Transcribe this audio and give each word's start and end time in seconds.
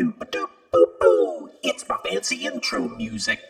It's 0.00 1.88
my 1.88 1.96
fancy 2.04 2.46
intro 2.46 2.88
music. 2.88 3.40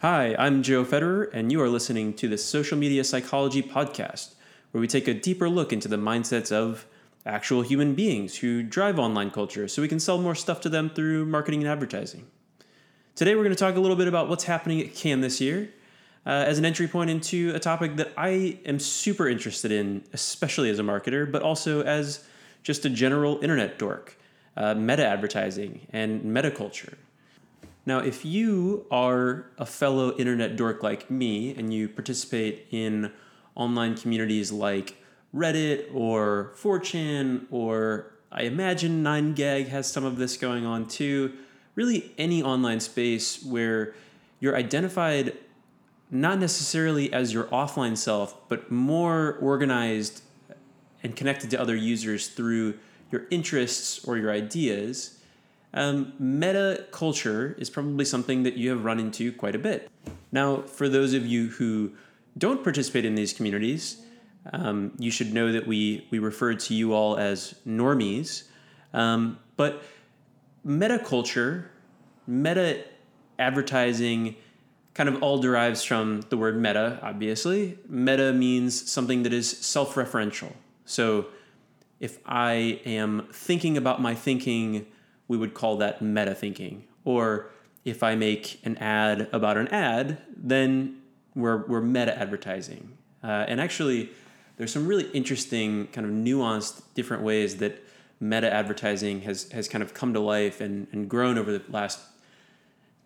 Hi, 0.00 0.34
I'm 0.36 0.64
Joe 0.64 0.84
Federer, 0.84 1.32
and 1.32 1.52
you 1.52 1.62
are 1.62 1.68
listening 1.68 2.14
to 2.14 2.26
the 2.26 2.36
Social 2.36 2.76
Media 2.76 3.04
Psychology 3.04 3.62
Podcast, 3.62 4.34
where 4.72 4.80
we 4.80 4.88
take 4.88 5.06
a 5.06 5.14
deeper 5.14 5.48
look 5.48 5.72
into 5.72 5.86
the 5.86 5.98
mindsets 5.98 6.50
of 6.50 6.86
actual 7.24 7.62
human 7.62 7.94
beings 7.94 8.38
who 8.38 8.64
drive 8.64 8.98
online 8.98 9.30
culture 9.30 9.68
so 9.68 9.80
we 9.80 9.86
can 9.86 10.00
sell 10.00 10.18
more 10.18 10.34
stuff 10.34 10.60
to 10.62 10.68
them 10.68 10.90
through 10.90 11.26
marketing 11.26 11.60
and 11.60 11.70
advertising. 11.70 12.26
Today, 13.14 13.36
we're 13.36 13.44
going 13.44 13.54
to 13.54 13.58
talk 13.58 13.76
a 13.76 13.80
little 13.80 13.96
bit 13.96 14.08
about 14.08 14.28
what's 14.28 14.44
happening 14.44 14.80
at 14.80 14.94
Cannes 14.96 15.20
this 15.20 15.40
year 15.40 15.70
uh, 16.26 16.44
as 16.46 16.58
an 16.58 16.64
entry 16.64 16.88
point 16.88 17.08
into 17.08 17.52
a 17.54 17.60
topic 17.60 17.96
that 17.96 18.12
I 18.16 18.58
am 18.66 18.80
super 18.80 19.28
interested 19.28 19.70
in, 19.70 20.02
especially 20.12 20.68
as 20.70 20.78
a 20.78 20.82
marketer, 20.82 21.30
but 21.30 21.42
also 21.42 21.82
as 21.82 22.24
just 22.64 22.84
a 22.84 22.90
general 22.90 23.38
internet 23.42 23.78
dork 23.78 24.16
uh, 24.56 24.74
meta 24.74 25.06
advertising 25.06 25.86
and 25.92 26.24
meta 26.24 26.50
culture. 26.50 26.98
Now, 27.84 28.00
if 28.00 28.24
you 28.24 28.86
are 28.90 29.46
a 29.58 29.66
fellow 29.66 30.16
internet 30.16 30.56
dork 30.56 30.82
like 30.82 31.08
me 31.10 31.54
and 31.54 31.72
you 31.72 31.88
participate 31.88 32.66
in 32.72 33.12
online 33.54 33.96
communities 33.96 34.50
like 34.50 34.96
Reddit 35.34 35.94
or 35.94 36.52
4chan, 36.56 37.46
or 37.50 38.12
I 38.32 38.42
imagine 38.42 39.04
9gag 39.04 39.68
has 39.68 39.90
some 39.90 40.04
of 40.04 40.16
this 40.16 40.36
going 40.36 40.66
on 40.66 40.88
too, 40.88 41.34
really 41.76 42.12
any 42.18 42.42
online 42.42 42.80
space 42.80 43.44
where 43.44 43.94
you're 44.40 44.56
identified 44.56 45.36
not 46.10 46.38
necessarily 46.38 47.12
as 47.12 47.32
your 47.32 47.44
offline 47.44 47.96
self, 47.96 48.48
but 48.48 48.70
more 48.70 49.38
organized 49.40 50.22
and 51.02 51.16
connected 51.16 51.50
to 51.50 51.60
other 51.60 51.76
users 51.76 52.28
through 52.28 52.74
your 53.10 53.26
interests 53.30 54.04
or 54.04 54.16
your 54.16 54.30
ideas, 54.30 55.20
um, 55.74 56.12
meta 56.18 56.86
culture 56.90 57.54
is 57.58 57.70
probably 57.70 58.04
something 58.04 58.42
that 58.44 58.54
you 58.54 58.70
have 58.70 58.84
run 58.84 58.98
into 58.98 59.32
quite 59.32 59.54
a 59.54 59.58
bit. 59.58 59.90
Now, 60.32 60.62
for 60.62 60.88
those 60.88 61.12
of 61.12 61.26
you 61.26 61.48
who 61.48 61.92
don't 62.38 62.62
participate 62.62 63.04
in 63.04 63.14
these 63.14 63.32
communities, 63.32 64.02
um, 64.52 64.92
you 64.98 65.10
should 65.10 65.34
know 65.34 65.52
that 65.52 65.66
we 65.66 66.06
we 66.10 66.18
refer 66.18 66.54
to 66.54 66.74
you 66.74 66.92
all 66.94 67.16
as 67.16 67.54
normies. 67.66 68.44
Um, 68.94 69.38
but 69.56 69.82
meta 70.64 70.98
culture, 70.98 71.70
meta 72.26 72.84
advertising, 73.38 74.36
kind 74.96 75.10
of 75.10 75.22
all 75.22 75.36
derives 75.36 75.84
from 75.84 76.22
the 76.30 76.38
word 76.38 76.56
meta. 76.56 76.98
Obviously, 77.02 77.78
meta 77.86 78.32
means 78.32 78.90
something 78.90 79.24
that 79.24 79.32
is 79.32 79.46
self-referential. 79.48 80.54
So, 80.86 81.26
if 82.00 82.18
I 82.24 82.80
am 82.86 83.28
thinking 83.30 83.76
about 83.76 84.00
my 84.00 84.14
thinking, 84.14 84.86
we 85.28 85.36
would 85.36 85.52
call 85.52 85.76
that 85.78 86.00
meta 86.00 86.34
thinking. 86.34 86.84
Or 87.04 87.50
if 87.84 88.02
I 88.02 88.14
make 88.14 88.58
an 88.64 88.78
ad 88.78 89.28
about 89.32 89.58
an 89.58 89.68
ad, 89.68 90.18
then 90.34 91.02
we're, 91.34 91.66
we're 91.66 91.82
meta 91.82 92.18
advertising. 92.18 92.96
Uh, 93.22 93.44
and 93.48 93.60
actually, 93.60 94.10
there's 94.56 94.72
some 94.72 94.86
really 94.86 95.10
interesting, 95.10 95.88
kind 95.88 96.06
of 96.06 96.12
nuanced, 96.12 96.82
different 96.94 97.22
ways 97.22 97.58
that 97.58 97.82
meta 98.18 98.50
advertising 98.50 99.22
has, 99.22 99.50
has 99.52 99.68
kind 99.68 99.82
of 99.82 99.92
come 99.92 100.14
to 100.14 100.20
life 100.20 100.62
and, 100.62 100.86
and 100.92 101.08
grown 101.08 101.36
over 101.36 101.52
the 101.52 101.62
last 101.68 102.00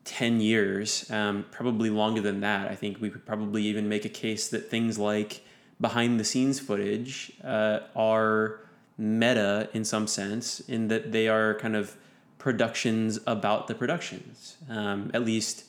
10 0.04 0.40
years, 0.40 1.10
um, 1.10 1.44
probably 1.50 1.90
longer 1.90 2.20
than 2.20 2.40
that. 2.40 2.70
I 2.70 2.74
think 2.74 3.00
we 3.00 3.10
could 3.10 3.24
probably 3.26 3.64
even 3.64 3.88
make 3.88 4.04
a 4.04 4.08
case 4.08 4.48
that 4.48 4.70
things 4.70 4.98
like 4.98 5.42
behind 5.80 6.18
the 6.18 6.24
scenes 6.24 6.58
footage 6.60 7.32
uh, 7.44 7.80
are 7.94 8.60
meta 8.96 9.68
in 9.72 9.84
some 9.84 10.06
sense, 10.06 10.60
in 10.60 10.88
that 10.88 11.12
they 11.12 11.28
are 11.28 11.54
kind 11.54 11.76
of 11.76 11.96
productions 12.38 13.18
about 13.26 13.66
the 13.66 13.74
productions, 13.74 14.56
um, 14.68 15.10
at 15.14 15.24
least 15.24 15.64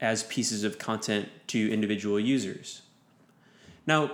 as 0.00 0.22
pieces 0.24 0.64
of 0.64 0.78
content 0.78 1.28
to 1.46 1.72
individual 1.72 2.18
users. 2.18 2.82
Now, 3.86 4.12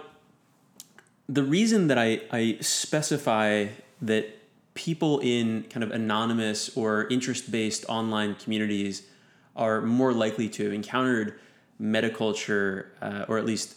the 1.28 1.42
reason 1.42 1.86
that 1.88 1.98
I, 1.98 2.20
I 2.30 2.58
specify 2.60 3.68
that 4.02 4.36
people 4.74 5.20
in 5.20 5.64
kind 5.64 5.82
of 5.82 5.90
anonymous 5.90 6.76
or 6.76 7.06
interest 7.08 7.50
based 7.50 7.84
online 7.88 8.34
communities 8.34 9.02
are 9.56 9.80
more 9.80 10.12
likely 10.12 10.48
to 10.48 10.64
have 10.64 10.72
encountered 10.72 11.38
metaculture 11.80 12.86
uh, 13.00 13.24
or 13.28 13.38
at 13.38 13.44
least 13.44 13.76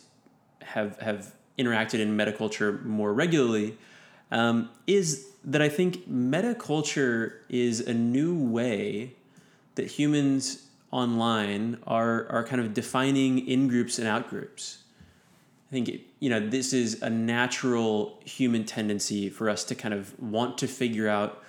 have, 0.62 1.00
have 1.00 1.34
interacted 1.58 2.00
in 2.00 2.18
metaculture 2.18 2.84
more 2.84 3.14
regularly 3.14 3.78
um, 4.32 4.70
is 4.88 5.28
that 5.46 5.62
I 5.62 5.70
think 5.70 6.10
metaculture 6.10 7.34
is 7.50 7.80
a 7.82 7.94
new 7.94 8.36
way 8.36 9.14
that 9.76 9.88
humans 9.88 10.68
online 10.92 11.80
are, 11.86 12.28
are 12.30 12.44
kind 12.44 12.62
of 12.62 12.74
defining 12.74 13.48
in 13.48 13.68
groups 13.68 14.00
and 14.00 14.08
out 14.08 14.30
groups. 14.30 14.80
I 15.70 15.74
think 15.74 16.02
you 16.20 16.30
know 16.30 16.40
this 16.40 16.72
is 16.72 17.02
a 17.02 17.10
natural 17.10 18.22
human 18.26 18.64
tendency 18.64 19.28
for 19.28 19.50
us 19.50 19.64
to 19.66 19.76
kind 19.76 19.94
of 19.94 20.20
want 20.20 20.60
to 20.60 20.68
figure 20.68 21.10
out 21.10 21.44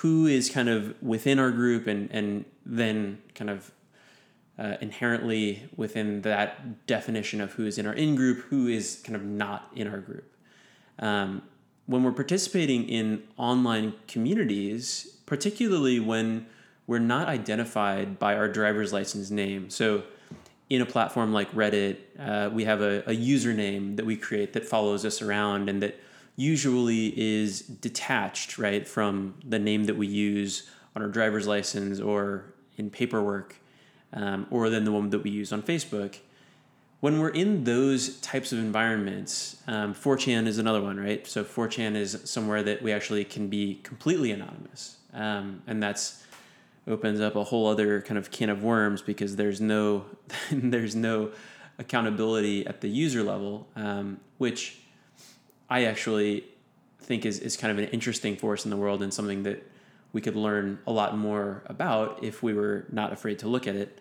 who 0.00 0.26
is 0.26 0.50
kind 0.50 0.68
of 0.68 0.94
within 1.02 1.38
our 1.38 1.50
group 1.50 1.86
and 1.86 2.10
and 2.10 2.44
then 2.64 3.18
kind 3.34 3.50
of 3.50 3.70
uh, 4.58 4.76
inherently 4.80 5.68
within 5.76 6.22
that 6.22 6.86
definition 6.86 7.40
of 7.40 7.52
who 7.52 7.66
is 7.66 7.78
in 7.78 7.86
our 7.86 7.92
in 7.92 8.14
group, 8.14 8.38
who 8.50 8.68
is 8.68 9.02
kind 9.04 9.16
of 9.16 9.22
not 9.22 9.70
in 9.74 9.86
our 9.86 9.98
group. 9.98 10.30
Um, 10.98 11.42
when 11.86 12.02
we're 12.02 12.12
participating 12.12 12.88
in 12.88 13.22
online 13.36 13.94
communities, 14.08 15.18
particularly 15.24 16.00
when 16.00 16.46
we're 16.86 16.98
not 16.98 17.28
identified 17.28 18.18
by 18.18 18.34
our 18.36 18.48
driver's 18.48 18.92
license 18.92 19.30
name, 19.30 19.70
so 19.70 20.02
in 20.68 20.82
a 20.82 20.86
platform 20.86 21.32
like 21.32 21.50
Reddit, 21.52 21.98
uh, 22.18 22.50
we 22.52 22.64
have 22.64 22.80
a, 22.80 22.98
a 23.06 23.14
username 23.14 23.96
that 23.96 24.04
we 24.04 24.16
create 24.16 24.52
that 24.54 24.66
follows 24.66 25.04
us 25.04 25.22
around 25.22 25.68
and 25.68 25.82
that 25.82 26.00
usually 26.36 27.18
is 27.18 27.60
detached, 27.60 28.58
right, 28.58 28.86
from 28.86 29.34
the 29.44 29.58
name 29.58 29.84
that 29.84 29.96
we 29.96 30.06
use 30.06 30.70
on 30.94 31.02
our 31.02 31.08
driver's 31.08 31.46
license 31.46 31.98
or 31.98 32.54
in 32.76 32.90
paperwork, 32.90 33.56
um, 34.12 34.46
or 34.50 34.68
than 34.68 34.84
the 34.84 34.92
one 34.92 35.10
that 35.10 35.20
we 35.20 35.30
use 35.30 35.52
on 35.52 35.62
Facebook. 35.62 36.18
When 37.00 37.18
we're 37.18 37.30
in 37.30 37.64
those 37.64 38.18
types 38.20 38.52
of 38.52 38.58
environments, 38.58 39.62
um, 39.66 39.94
4chan 39.94 40.46
is 40.46 40.58
another 40.58 40.80
one, 40.80 40.98
right? 40.98 41.26
So 41.26 41.44
4chan 41.44 41.94
is 41.94 42.20
somewhere 42.24 42.62
that 42.62 42.82
we 42.82 42.92
actually 42.92 43.24
can 43.24 43.48
be 43.48 43.80
completely 43.82 44.30
anonymous, 44.30 44.96
um, 45.12 45.62
and 45.66 45.82
that's 45.82 46.22
opens 46.88 47.20
up 47.20 47.34
a 47.34 47.44
whole 47.44 47.66
other 47.66 48.00
kind 48.02 48.16
of 48.16 48.30
can 48.30 48.48
of 48.48 48.62
worms 48.62 49.02
because 49.02 49.36
there's 49.36 49.60
no 49.60 50.04
there's 50.50 50.94
no 50.94 51.30
accountability 51.78 52.66
at 52.66 52.80
the 52.80 52.88
user 52.88 53.22
level, 53.22 53.68
um, 53.76 54.18
which 54.38 54.80
I 55.68 55.84
actually 55.84 56.44
think 57.00 57.24
is, 57.24 57.38
is 57.38 57.56
kind 57.56 57.70
of 57.70 57.78
an 57.78 57.90
interesting 57.90 58.36
force 58.36 58.64
in 58.64 58.70
the 58.70 58.76
world 58.76 59.02
and 59.02 59.12
something 59.12 59.42
that 59.44 59.64
we 60.12 60.20
could 60.20 60.36
learn 60.36 60.78
a 60.86 60.92
lot 60.92 61.16
more 61.16 61.62
about 61.66 62.22
if 62.22 62.42
we 62.42 62.54
were 62.54 62.86
not 62.90 63.12
afraid 63.12 63.38
to 63.40 63.48
look 63.48 63.66
at 63.66 63.76
it. 63.76 64.00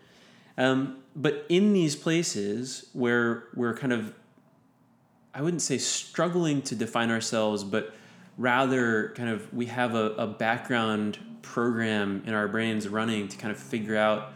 Um, 0.57 0.97
but 1.15 1.45
in 1.49 1.73
these 1.73 1.95
places 1.95 2.89
where 2.93 3.45
we're 3.55 3.75
kind 3.75 3.91
of, 3.91 4.13
I 5.33 5.41
wouldn't 5.41 5.61
say 5.61 5.77
struggling 5.77 6.61
to 6.63 6.75
define 6.75 7.11
ourselves, 7.11 7.63
but 7.63 7.93
rather 8.37 9.13
kind 9.15 9.29
of 9.29 9.53
we 9.53 9.65
have 9.67 9.95
a, 9.95 10.11
a 10.11 10.27
background 10.27 11.19
program 11.41 12.23
in 12.25 12.33
our 12.33 12.47
brains 12.47 12.87
running 12.87 13.27
to 13.27 13.37
kind 13.37 13.51
of 13.51 13.57
figure 13.57 13.95
out 13.95 14.33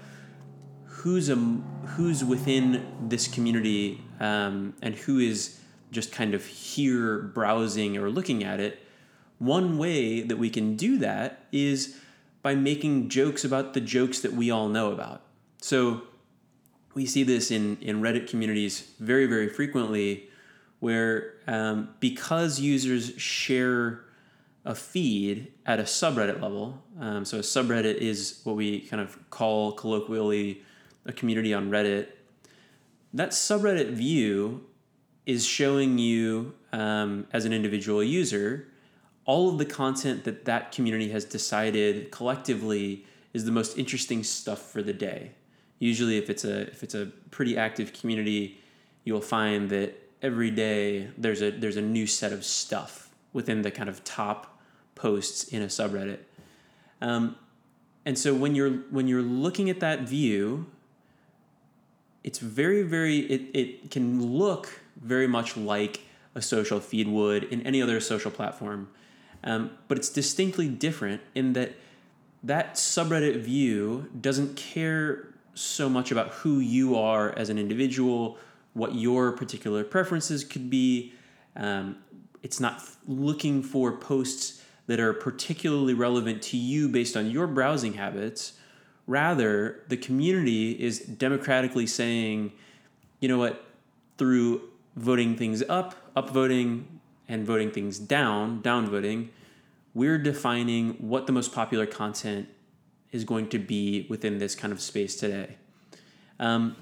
who's 0.85 1.29
a 1.29 1.35
who's 1.35 2.23
within 2.23 2.85
this 3.07 3.27
community 3.27 4.01
um, 4.19 4.73
and 4.81 4.95
who 4.95 5.19
is 5.19 5.58
just 5.91 6.11
kind 6.11 6.33
of 6.33 6.45
here 6.45 7.19
browsing 7.19 7.97
or 7.97 8.09
looking 8.09 8.43
at 8.43 8.59
it. 8.59 8.79
One 9.37 9.77
way 9.77 10.21
that 10.21 10.37
we 10.37 10.49
can 10.49 10.75
do 10.75 10.97
that 10.97 11.45
is 11.51 11.97
by 12.41 12.55
making 12.55 13.09
jokes 13.09 13.43
about 13.43 13.73
the 13.73 13.81
jokes 13.81 14.19
that 14.19 14.33
we 14.33 14.51
all 14.51 14.67
know 14.67 14.91
about. 14.91 15.21
So 15.61 16.03
we 16.93 17.05
see 17.05 17.23
this 17.23 17.51
in 17.51 17.77
in 17.81 18.01
Reddit 18.01 18.29
communities 18.29 18.91
very 18.99 19.25
very 19.25 19.49
frequently, 19.49 20.29
where 20.79 21.35
um, 21.47 21.89
because 21.99 22.59
users 22.59 23.13
share 23.17 24.05
a 24.65 24.75
feed 24.75 25.51
at 25.65 25.79
a 25.79 25.83
subreddit 25.83 26.41
level. 26.41 26.83
Um, 26.99 27.25
so 27.25 27.37
a 27.37 27.41
subreddit 27.41 27.95
is 27.95 28.41
what 28.43 28.55
we 28.55 28.81
kind 28.81 29.01
of 29.01 29.17
call 29.29 29.71
colloquially 29.71 30.63
a 31.05 31.13
community 31.13 31.53
on 31.53 31.71
Reddit. 31.71 32.07
That 33.13 33.29
subreddit 33.29 33.91
view 33.91 34.65
is 35.25 35.45
showing 35.45 35.97
you 35.97 36.53
um, 36.73 37.27
as 37.31 37.45
an 37.45 37.53
individual 37.53 38.03
user 38.03 38.67
all 39.29 39.47
of 39.47 39.59
the 39.59 39.65
content 39.65 40.23
that 40.23 40.45
that 40.45 40.71
community 40.71 41.11
has 41.11 41.23
decided 41.23 42.09
collectively 42.09 43.05
is 43.31 43.45
the 43.45 43.51
most 43.51 43.77
interesting 43.77 44.23
stuff 44.23 44.71
for 44.71 44.81
the 44.81 44.91
day. 44.91 45.29
Usually, 45.77 46.17
if 46.17 46.31
it's 46.31 46.43
a 46.43 46.61
if 46.61 46.81
it's 46.81 46.95
a 46.95 47.11
pretty 47.29 47.55
active 47.55 47.93
community, 47.93 48.59
you'll 49.03 49.21
find 49.21 49.69
that 49.69 49.93
every 50.23 50.49
day 50.49 51.09
there's 51.15 51.43
a 51.43 51.51
there's 51.51 51.77
a 51.77 51.81
new 51.81 52.07
set 52.07 52.33
of 52.33 52.43
stuff 52.43 53.09
within 53.31 53.61
the 53.61 53.69
kind 53.69 53.87
of 53.87 54.03
top 54.03 54.59
posts 54.95 55.43
in 55.43 55.61
a 55.61 55.67
subreddit. 55.67 56.21
Um, 56.99 57.35
and 58.05 58.17
so 58.17 58.33
when 58.33 58.55
you're 58.55 58.71
when 58.89 59.07
you're 59.07 59.21
looking 59.21 59.69
at 59.69 59.79
that 59.79 59.99
view, 60.01 60.65
it's 62.23 62.39
very 62.39 62.81
very 62.81 63.19
it, 63.19 63.41
it 63.53 63.91
can 63.91 64.25
look 64.25 64.81
very 64.99 65.27
much 65.27 65.57
like 65.57 66.01
a 66.35 66.41
social 66.41 66.79
feed 66.79 67.07
would 67.07 67.43
in 67.45 67.61
any 67.65 67.81
other 67.81 67.99
social 67.99 68.31
platform, 68.31 68.89
um, 69.43 69.71
but 69.87 69.97
it's 69.97 70.09
distinctly 70.09 70.67
different 70.67 71.21
in 71.35 71.53
that 71.53 71.73
that 72.43 72.75
subreddit 72.75 73.41
view 73.41 74.09
doesn't 74.19 74.55
care 74.55 75.27
so 75.53 75.89
much 75.89 76.09
about 76.11 76.29
who 76.29 76.59
you 76.59 76.95
are 76.95 77.37
as 77.37 77.49
an 77.49 77.57
individual, 77.57 78.37
what 78.73 78.95
your 78.95 79.33
particular 79.33 79.83
preferences 79.83 80.45
could 80.45 80.69
be. 80.69 81.13
Um, 81.55 81.97
it's 82.41 82.59
not 82.61 82.81
looking 83.07 83.61
for 83.61 83.91
posts 83.91 84.63
that 84.87 84.99
are 84.99 85.13
particularly 85.13 85.93
relevant 85.93 86.41
to 86.41 86.57
you 86.57 86.87
based 86.87 87.17
on 87.17 87.29
your 87.29 87.45
browsing 87.45 87.93
habits. 87.93 88.53
Rather, 89.05 89.83
the 89.89 89.97
community 89.97 90.71
is 90.71 90.99
democratically 90.99 91.85
saying, 91.85 92.53
you 93.19 93.27
know 93.27 93.37
what, 93.37 93.65
through 94.17 94.61
voting 94.99 95.35
things 95.37 95.63
up, 95.69 95.95
upvoting, 96.15 96.83
and 97.27 97.45
voting 97.45 97.71
things 97.71 97.97
down, 97.99 98.61
downvoting, 98.61 99.29
we're 99.93 100.17
defining 100.17 100.91
what 100.95 101.25
the 101.25 101.31
most 101.31 101.53
popular 101.53 101.85
content 101.85 102.49
is 103.11 103.23
going 103.23 103.47
to 103.49 103.57
be 103.57 104.05
within 104.09 104.37
this 104.37 104.55
kind 104.55 104.73
of 104.73 104.81
space 104.81 105.15
today. 105.15 105.55
Um, 106.39 106.75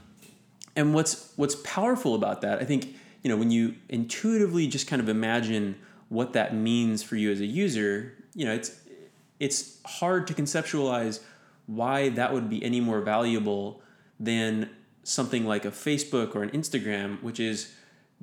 and 0.76 0.94
what's 0.94 1.32
what's 1.36 1.56
powerful 1.56 2.16
about 2.16 2.42
that, 2.42 2.60
I 2.60 2.66
think, 2.66 2.96
you 3.24 3.30
know, 3.30 3.38
when 3.38 3.52
you 3.52 3.76
intuitively 3.90 4.68
just 4.68 4.88
kind 4.88 5.02
of 5.02 5.10
imagine 5.10 5.76
what 6.10 6.34
that 6.34 6.54
means 6.54 7.04
for 7.04 7.16
you 7.16 7.32
as 7.32 7.40
a 7.40 7.46
user, 7.46 8.14
you 8.34 8.46
know, 8.46 8.54
it's 8.54 8.80
it's 9.40 9.80
hard 9.86 10.28
to 10.28 10.34
conceptualize 10.34 11.20
why 11.68 12.10
that 12.10 12.34
would 12.34 12.50
be 12.50 12.64
any 12.64 12.80
more 12.80 13.02
valuable 13.02 13.82
than 14.20 14.70
something 15.04 15.46
like 15.46 15.66
a 15.66 15.72
Facebook 15.72 16.36
or 16.36 16.44
an 16.44 16.50
Instagram, 16.52 17.22
which 17.22 17.40
is 17.40 17.74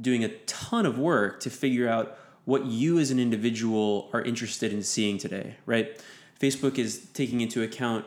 doing 0.00 0.24
a 0.24 0.28
ton 0.28 0.86
of 0.86 0.98
work 0.98 1.40
to 1.40 1.50
figure 1.50 1.88
out 1.88 2.18
what 2.44 2.66
you 2.66 2.98
as 2.98 3.10
an 3.10 3.18
individual 3.18 4.10
are 4.12 4.20
interested 4.20 4.72
in 4.72 4.82
seeing 4.82 5.18
today, 5.18 5.56
right? 5.66 6.00
Facebook 6.38 6.78
is 6.78 7.06
taking 7.14 7.40
into 7.40 7.62
account 7.62 8.04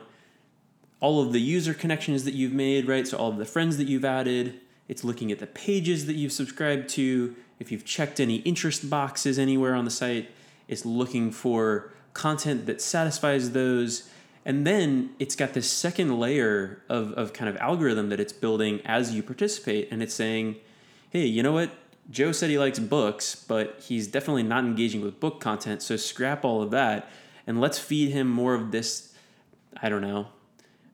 all 1.00 1.20
of 1.20 1.32
the 1.32 1.40
user 1.40 1.74
connections 1.74 2.24
that 2.24 2.34
you've 2.34 2.52
made, 2.52 2.88
right? 2.88 3.06
So 3.06 3.16
all 3.16 3.30
of 3.30 3.38
the 3.38 3.44
friends 3.44 3.76
that 3.78 3.88
you've 3.88 4.04
added. 4.04 4.60
It's 4.88 5.04
looking 5.04 5.30
at 5.30 5.38
the 5.38 5.46
pages 5.46 6.06
that 6.06 6.14
you've 6.14 6.32
subscribed 6.32 6.88
to. 6.90 7.34
If 7.58 7.70
you've 7.70 7.84
checked 7.84 8.20
any 8.20 8.36
interest 8.36 8.88
boxes 8.88 9.38
anywhere 9.38 9.74
on 9.74 9.84
the 9.84 9.90
site, 9.90 10.30
it's 10.66 10.84
looking 10.84 11.30
for 11.30 11.92
content 12.14 12.66
that 12.66 12.80
satisfies 12.80 13.52
those. 13.52 14.08
And 14.44 14.66
then 14.66 15.10
it's 15.18 15.36
got 15.36 15.54
this 15.54 15.70
second 15.70 16.18
layer 16.18 16.82
of, 16.88 17.12
of 17.12 17.32
kind 17.32 17.48
of 17.48 17.56
algorithm 17.58 18.08
that 18.08 18.18
it's 18.18 18.32
building 18.32 18.80
as 18.84 19.14
you 19.14 19.22
participate. 19.22 19.88
And 19.90 20.02
it's 20.02 20.14
saying, 20.14 20.56
hey, 21.10 21.26
you 21.26 21.42
know 21.42 21.52
what? 21.52 21.70
Joe 22.10 22.32
said 22.32 22.50
he 22.50 22.58
likes 22.58 22.78
books, 22.78 23.34
but 23.34 23.80
he's 23.82 24.06
definitely 24.06 24.42
not 24.42 24.64
engaging 24.64 25.02
with 25.02 25.20
book 25.20 25.40
content. 25.40 25.82
So 25.82 25.96
scrap 25.96 26.44
all 26.44 26.62
of 26.62 26.70
that 26.70 27.10
and 27.46 27.60
let's 27.60 27.78
feed 27.78 28.10
him 28.10 28.28
more 28.28 28.54
of 28.54 28.70
this, 28.70 29.14
I 29.82 29.88
don't 29.88 30.02
know, 30.02 30.28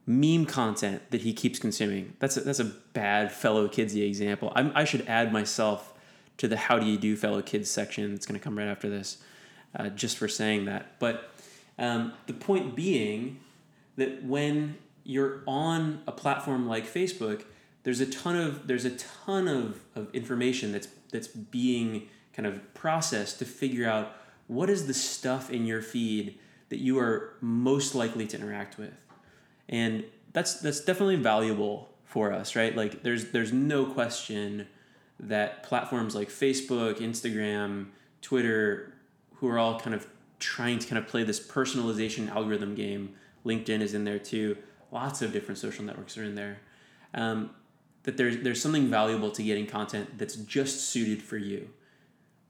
meme 0.07 0.47
content 0.47 1.11
that 1.11 1.23
he 1.23 1.33
keeps 1.33 1.59
consuming. 1.59 2.15
That's 2.19 2.37
a, 2.37 2.41
that's 2.41 2.61
a 2.61 2.65
bad 2.65 3.33
fellow 3.33 3.69
kidsy 3.69 4.07
example. 4.07 4.53
I'm, 4.55 4.73
I 4.75 4.85
should 4.85 5.07
add 5.09 5.33
myself 5.33 5.93
to 6.39 6.49
the 6.49 6.57
how 6.57 6.79
do 6.79 6.87
you 6.87 6.99
do 6.99 7.17
fellow 7.17 7.43
kids 7.43 7.71
section 7.71 8.13
that's 8.13 8.27
going 8.27 8.39
to 8.39 8.43
come 8.43 8.59
right 8.59 8.69
after 8.69 8.91
this, 8.91 9.19
uh, 9.77 9.89
just 9.91 10.17
for 10.19 10.29
saying 10.29 10.65
that. 10.65 10.99
But 10.99 11.31
um, 11.79 12.13
the 12.27 12.33
point 12.33 12.75
being 12.75 13.41
that 13.97 14.25
when 14.25 14.77
you're 15.05 15.43
on 15.47 16.03
a 16.07 16.13
platform 16.13 16.67
like 16.67 16.87
Facebook, 16.87 17.45
there's 17.85 18.01
a 18.01 18.07
ton 18.07 18.37
of 18.37 18.67
there's 18.67 18.85
a 18.85 18.97
ton 18.97 19.49
of, 19.49 19.81
of 19.95 20.13
information 20.15 20.73
that's 20.73 20.89
that's 21.13 21.29
being 21.29 22.09
kind 22.33 22.47
of 22.47 22.75
processed 22.75 23.39
to 23.39 23.45
figure 23.45 23.89
out 23.89 24.17
what 24.49 24.69
is 24.69 24.87
the 24.87 24.95
stuff 24.95 25.51
in 25.51 25.65
your 25.65 25.81
feed 25.81 26.39
that 26.69 26.79
you 26.79 26.99
are 26.99 27.37
most 27.41 27.95
likely 27.95 28.27
to 28.27 28.37
interact 28.37 28.77
with. 28.77 29.07
And 29.69 30.05
that's 30.33 30.61
that's 30.61 30.81
definitely 30.81 31.17
valuable 31.17 31.91
for 32.05 32.33
us 32.33 32.57
right? 32.57 32.77
Like 32.77 33.03
there's 33.03 33.31
there's 33.31 33.53
no 33.53 33.87
question 33.87 34.67
that 35.21 35.63
platforms 35.63 36.13
like 36.17 36.29
facebook 36.29 36.99
instagram 36.99 37.87
twitter 38.21 38.93
who 39.37 39.49
are 39.49 39.61
all 39.61 39.79
kind 39.79 39.95
of 39.95 40.09
trying 40.41 40.77
to 40.77 40.89
kind 40.89 40.99
of 40.99 41.07
play 41.07 41.23
this 41.23 41.39
personalization 41.39 42.29
algorithm 42.29 42.75
game 42.75 43.15
linkedin 43.45 43.81
is 43.81 43.95
in 43.95 44.05
there 44.05 44.19
too. 44.19 44.57
Lots 44.91 45.23
of 45.23 45.33
different 45.33 45.59
social 45.59 45.85
networks 45.85 46.17
are 46.17 46.25
in 46.25 46.35
there. 46.35 46.59
Um, 47.13 47.51
that 48.05 48.17
there's 48.17 48.39
there's 48.39 48.63
something 48.63 48.89
valuable 48.89 49.31
to 49.33 49.43
getting 49.43 49.67
content 49.67 50.19
that's 50.19 50.37
just 50.37 50.89
suited 50.89 51.23
for 51.23 51.37
you. 51.37 51.69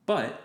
But 0.06 0.42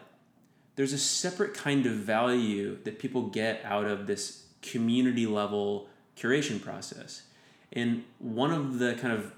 there's 0.76 0.94
a 0.94 0.98
separate 0.98 1.54
kind 1.54 1.86
of 1.86 1.94
value 1.94 2.78
that 2.86 3.00
people 3.00 3.24
get 3.24 3.62
out 3.66 3.86
of 3.86 4.08
this 4.08 4.46
community 4.62 5.26
level 5.26 5.90
curation 6.16 6.62
process. 6.62 7.24
And 7.74 8.04
one 8.20 8.52
of 8.52 8.80
the 8.80 8.94
kind 8.96 9.14
of 9.14 9.34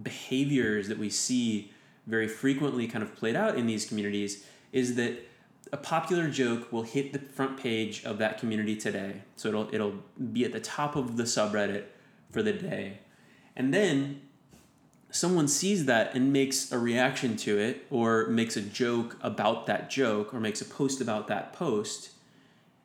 behaviors 0.00 0.88
that 0.88 0.98
we 0.98 1.10
see 1.10 1.72
very 2.06 2.28
frequently 2.28 2.86
kind 2.86 3.02
of 3.02 3.14
played 3.16 3.36
out 3.36 3.56
in 3.56 3.66
these 3.66 3.84
communities 3.84 4.44
is 4.72 4.94
that 4.94 5.26
a 5.72 5.76
popular 5.76 6.28
joke 6.28 6.72
will 6.72 6.82
hit 6.82 7.12
the 7.12 7.18
front 7.18 7.58
page 7.58 8.04
of 8.04 8.18
that 8.18 8.38
community 8.38 8.76
today. 8.76 9.22
So 9.36 9.48
it'll 9.48 9.74
it'll 9.74 9.94
be 10.32 10.44
at 10.44 10.52
the 10.52 10.60
top 10.60 10.96
of 10.96 11.16
the 11.16 11.24
subreddit 11.24 11.84
for 12.30 12.42
the 12.42 12.52
day. 12.52 13.00
And 13.56 13.74
then 13.74 14.22
someone 15.10 15.48
sees 15.48 15.86
that 15.86 16.14
and 16.14 16.32
makes 16.32 16.70
a 16.70 16.78
reaction 16.78 17.36
to 17.36 17.58
it 17.58 17.86
or 17.90 18.26
makes 18.26 18.56
a 18.56 18.60
joke 18.60 19.16
about 19.22 19.66
that 19.66 19.88
joke 19.88 20.34
or 20.34 20.40
makes 20.40 20.60
a 20.60 20.64
post 20.64 21.00
about 21.00 21.28
that 21.28 21.52
post 21.52 22.10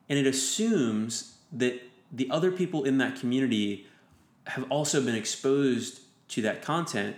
and 0.08 0.18
it 0.18 0.26
assumes 0.26 1.36
that 1.52 1.82
the 2.12 2.30
other 2.30 2.50
people 2.50 2.84
in 2.84 2.98
that 2.98 3.18
community 3.18 3.86
have 4.46 4.70
also 4.70 5.02
been 5.02 5.14
exposed 5.14 6.00
to 6.28 6.42
that 6.42 6.62
content 6.62 7.16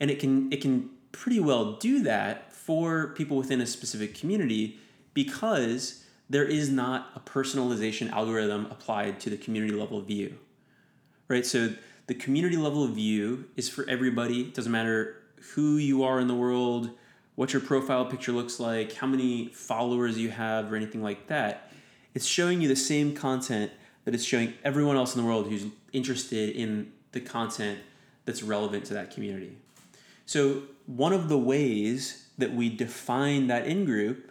and 0.00 0.10
it 0.10 0.18
can 0.18 0.52
it 0.52 0.60
can 0.60 0.90
pretty 1.12 1.40
well 1.40 1.72
do 1.72 2.02
that 2.02 2.52
for 2.52 3.08
people 3.08 3.36
within 3.36 3.60
a 3.60 3.66
specific 3.66 4.14
community 4.14 4.78
because 5.14 6.04
there 6.30 6.44
is 6.44 6.70
not 6.70 7.10
a 7.14 7.20
personalization 7.20 8.10
algorithm 8.10 8.66
applied 8.66 9.20
to 9.20 9.30
the 9.30 9.36
community 9.36 9.74
level 9.74 10.00
view 10.00 10.38
right? 11.28 11.46
So 11.46 11.70
the 12.06 12.14
community 12.14 12.56
level 12.56 12.84
of 12.84 12.90
view 12.90 13.46
is 13.56 13.68
for 13.68 13.88
everybody. 13.88 14.42
It 14.42 14.54
doesn't 14.54 14.70
matter 14.70 15.22
who 15.54 15.76
you 15.76 16.04
are 16.04 16.20
in 16.20 16.28
the 16.28 16.34
world, 16.34 16.90
what 17.34 17.52
your 17.52 17.62
profile 17.62 18.04
picture 18.04 18.32
looks 18.32 18.60
like, 18.60 18.94
how 18.94 19.06
many 19.06 19.48
followers 19.48 20.18
you 20.18 20.30
have, 20.30 20.72
or 20.72 20.76
anything 20.76 21.02
like 21.02 21.26
that. 21.28 21.72
It's 22.14 22.26
showing 22.26 22.60
you 22.60 22.68
the 22.68 22.76
same 22.76 23.14
content 23.14 23.72
that 24.04 24.14
it's 24.14 24.24
showing 24.24 24.54
everyone 24.64 24.96
else 24.96 25.14
in 25.14 25.22
the 25.22 25.26
world 25.26 25.48
who's 25.48 25.66
interested 25.92 26.50
in 26.50 26.92
the 27.12 27.20
content 27.20 27.78
that's 28.24 28.42
relevant 28.42 28.84
to 28.86 28.94
that 28.94 29.10
community. 29.10 29.56
So, 30.26 30.64
one 30.86 31.12
of 31.12 31.28
the 31.28 31.38
ways 31.38 32.28
that 32.36 32.52
we 32.52 32.68
define 32.68 33.46
that 33.46 33.66
in 33.66 33.84
group, 33.84 34.30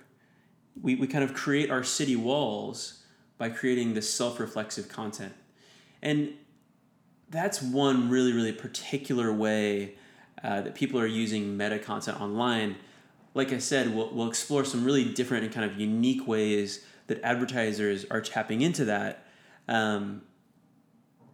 we, 0.80 0.96
we 0.96 1.08
kind 1.08 1.24
of 1.24 1.34
create 1.34 1.72
our 1.72 1.84
city 1.84 2.15
walls 2.15 3.03
by 3.38 3.50
creating 3.50 3.94
this 3.94 4.12
self 4.13 4.39
reflexive 4.39 4.88
content. 4.88 5.34
And 6.01 6.34
that's 7.34 7.62
one 7.62 8.10
really 8.10 8.32
really 8.32 8.54
particular 8.54 9.34
way 9.34 9.96
uh, 10.44 10.62
that 10.62 10.75
people 10.75 11.00
are 11.00 11.08
using 11.08 11.58
meta 11.58 11.80
content 11.80 12.22
online. 12.22 12.78
Like 13.34 13.52
i 13.52 13.58
said 13.58 13.94
we'll, 13.94 14.13
we'll 14.13 14.30
explore 14.30 14.63
some 14.63 14.86
really 14.86 15.04
different 15.04 15.44
and 15.44 15.54
kind 15.54 15.70
of 15.70 15.80
unique 15.80 16.28
ways 16.28 16.86
that 17.08 17.20
advertisers 17.24 18.06
are 18.06 18.22
tapping 18.22 18.62
into 18.62 18.86
that 18.86 19.25
um, 19.68 20.22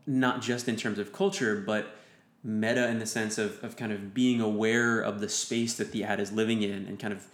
not 0.07 0.41
just 0.41 0.69
in 0.69 0.77
terms 0.77 0.97
of 0.97 1.11
culture 1.11 1.57
but 1.57 1.97
meta 2.41 2.87
in 2.87 2.99
the 2.99 3.05
sense 3.05 3.37
of, 3.37 3.61
of 3.61 3.75
kind 3.75 3.91
of 3.91 4.13
being 4.13 4.39
aware 4.39 5.01
of 5.01 5.19
the 5.19 5.27
space 5.27 5.73
that 5.73 5.91
the 5.91 6.05
ad 6.05 6.21
is 6.21 6.31
living 6.31 6.63
in 6.63 6.85
and 6.87 6.99
kind 6.99 7.13
of 7.13 7.27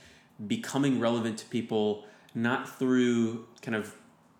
becoming 0.47 0.99
relevant 0.99 1.37
to 1.37 1.45
people 1.45 2.05
not 2.33 2.79
through 2.79 3.45
kind 3.61 3.75
of 3.75 3.93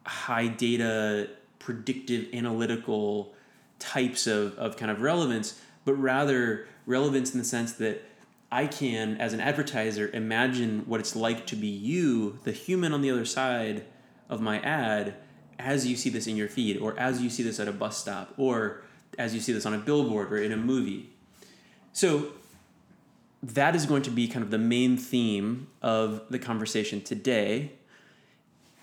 high 0.07 0.47
data 0.47 1.29
predictive 1.59 2.33
analytical 2.33 3.34
types 3.79 4.27
of, 4.27 4.57
of 4.57 4.77
kind 4.77 4.91
of 4.91 5.01
relevance, 5.01 5.59
but 5.83 5.93
rather 5.93 6.67
relevance 6.85 7.33
in 7.33 7.39
the 7.39 7.45
sense 7.45 7.73
that 7.73 8.03
I 8.51 8.67
can, 8.67 9.17
as 9.17 9.33
an 9.33 9.41
advertiser, 9.41 10.09
imagine 10.13 10.83
what 10.85 10.99
it's 10.99 11.15
like 11.15 11.45
to 11.47 11.55
be 11.55 11.67
you, 11.67 12.39
the 12.43 12.51
human 12.51 12.93
on 12.93 13.01
the 13.01 13.11
other 13.11 13.25
side 13.25 13.85
of 14.29 14.39
my 14.39 14.59
ad, 14.61 15.15
as 15.59 15.85
you 15.85 15.95
see 15.95 16.09
this 16.09 16.27
in 16.27 16.35
your 16.35 16.47
feed, 16.47 16.77
or 16.77 16.97
as 16.99 17.21
you 17.21 17.29
see 17.29 17.43
this 17.43 17.59
at 17.59 17.67
a 17.67 17.71
bus 17.71 17.97
stop, 17.97 18.33
or 18.37 18.83
as 19.17 19.33
you 19.33 19.41
see 19.41 19.51
this 19.51 19.65
on 19.65 19.73
a 19.73 19.77
billboard 19.77 20.31
or 20.31 20.37
in 20.37 20.51
a 20.51 20.57
movie. 20.57 21.09
So 21.91 22.33
that 23.41 23.75
is 23.75 23.85
going 23.85 24.01
to 24.03 24.11
be 24.11 24.27
kind 24.27 24.43
of 24.43 24.51
the 24.51 24.57
main 24.57 24.97
theme 24.97 25.67
of 25.81 26.23
the 26.29 26.39
conversation 26.39 27.01
today. 27.01 27.73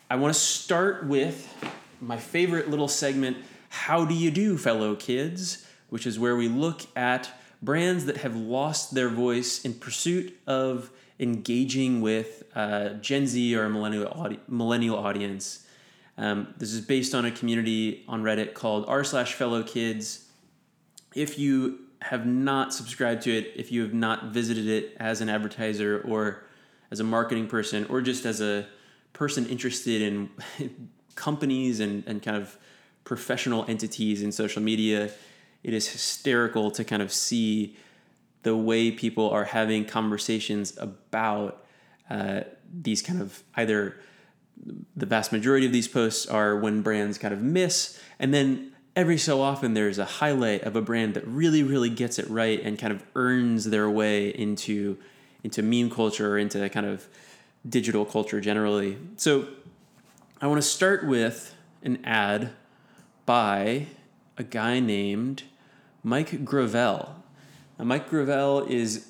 I 0.09 0.17
want 0.17 0.35
to 0.35 0.41
start 0.41 1.07
with 1.07 1.53
my 2.01 2.17
favorite 2.17 2.69
little 2.69 2.89
segment, 2.89 3.37
How 3.73 4.05
Do 4.05 4.15
You 4.15 4.31
Do, 4.31 4.59
Fellow 4.59 4.95
Kids, 4.95 5.67
which 5.89 6.07
is 6.07 6.19
where 6.19 6.37
we 6.37 6.47
look 6.47 6.83
at 6.95 7.31
brands 7.63 8.05
that 8.05 8.19
have 8.19 8.37
lost 8.37 8.95
their 8.95 9.09
voice 9.09 9.65
in 9.65 9.73
pursuit 9.73 10.39
of 10.47 10.91
engaging 11.19 12.03
with 12.03 12.45
uh, 12.55 12.91
Gen 13.01 13.27
Z 13.27 13.57
or 13.57 13.71
millennial, 13.71 14.09
audi- 14.09 14.41
millennial 14.47 14.99
audience. 14.99 15.67
Um, 16.19 16.53
this 16.59 16.75
is 16.75 16.83
based 16.83 17.15
on 17.15 17.25
a 17.25 17.31
community 17.31 18.05
on 18.07 18.23
Reddit 18.23 18.53
called 18.53 18.85
r 18.89 19.03
slash 19.05 19.33
fellow 19.33 19.63
kids. 19.63 20.29
If 21.15 21.39
you 21.39 21.79
have 22.03 22.27
not 22.27 22.75
subscribed 22.75 23.23
to 23.23 23.35
it, 23.35 23.53
if 23.57 23.73
you 23.73 23.81
have 23.83 23.95
not 23.95 24.27
visited 24.27 24.69
it 24.69 24.95
as 25.01 25.23
an 25.23 25.31
advertiser 25.31 26.03
or 26.07 26.45
as 26.91 27.01
a 27.01 27.05
marketing 27.05 27.47
person 27.47 27.87
or 27.89 28.03
just 28.03 28.27
as 28.27 28.43
a 28.43 28.67
person 29.15 29.47
interested 29.47 30.03
in 30.03 30.29
companies 31.15 31.81
and, 31.81 32.05
and 32.07 32.23
kind 32.23 32.37
of 32.37 32.59
professional 33.05 33.65
entities 33.69 34.23
in 34.23 34.33
social 34.33 34.63
media, 34.63 35.11
it 35.63 35.75
is 35.75 35.89
hysterical 35.89 36.71
to 36.73 36.85
kind 36.85 37.03
of 37.03 37.13
see 37.13 37.77
the 38.43 38.57
way 38.57 38.91
people 38.91 39.31
are 39.31 39.45
having 39.45 39.85
conversations 39.85 40.77
about 40.79 41.65
uh, 42.11 42.41
these 42.73 43.03
kind 43.03 43.21
of 43.21 43.43
either 43.57 43.97
the 44.97 45.07
vast 45.07 45.33
majority 45.33 45.67
of 45.67 45.73
these 45.73 45.89
posts 45.89 46.27
are 46.27 46.57
when 46.57 46.83
brands 46.83 47.19
kind 47.19 47.33
of 47.33 47.41
miss 47.41 47.99
and 48.19 48.33
then 48.33 48.73
every 48.95 49.19
so 49.19 49.41
often 49.41 49.75
there's 49.75 49.99
a 49.99 50.05
highlight 50.05 50.63
of 50.63 50.77
a 50.77 50.83
brand 50.83 51.15
that 51.15 51.27
really 51.27 51.63
really 51.63 51.89
gets 51.89 52.19
it 52.19 52.29
right 52.29 52.61
and 52.63 52.79
kind 52.79 52.93
of 52.93 53.03
earns 53.15 53.65
their 53.65 53.89
way 53.89 54.29
into 54.29 54.99
into 55.43 55.63
meme 55.63 55.91
culture 55.91 56.35
or 56.35 56.39
into 56.39 56.69
kind 56.69 56.87
of 56.87 57.07
digital 57.69 58.05
culture 58.05 58.41
generally. 58.41 58.99
So 59.17 59.49
i 60.41 60.47
want 60.47 60.61
to 60.61 60.69
start 60.69 61.07
with 61.07 61.55
an 61.83 62.05
ad 62.05 62.53
by 63.33 63.87
a 64.37 64.43
guy 64.43 64.79
named 64.79 65.45
mike 66.03 66.45
gravel. 66.45 67.17
Now, 67.79 67.87
mike 67.87 68.11
gravel 68.11 68.67
is 68.67 69.09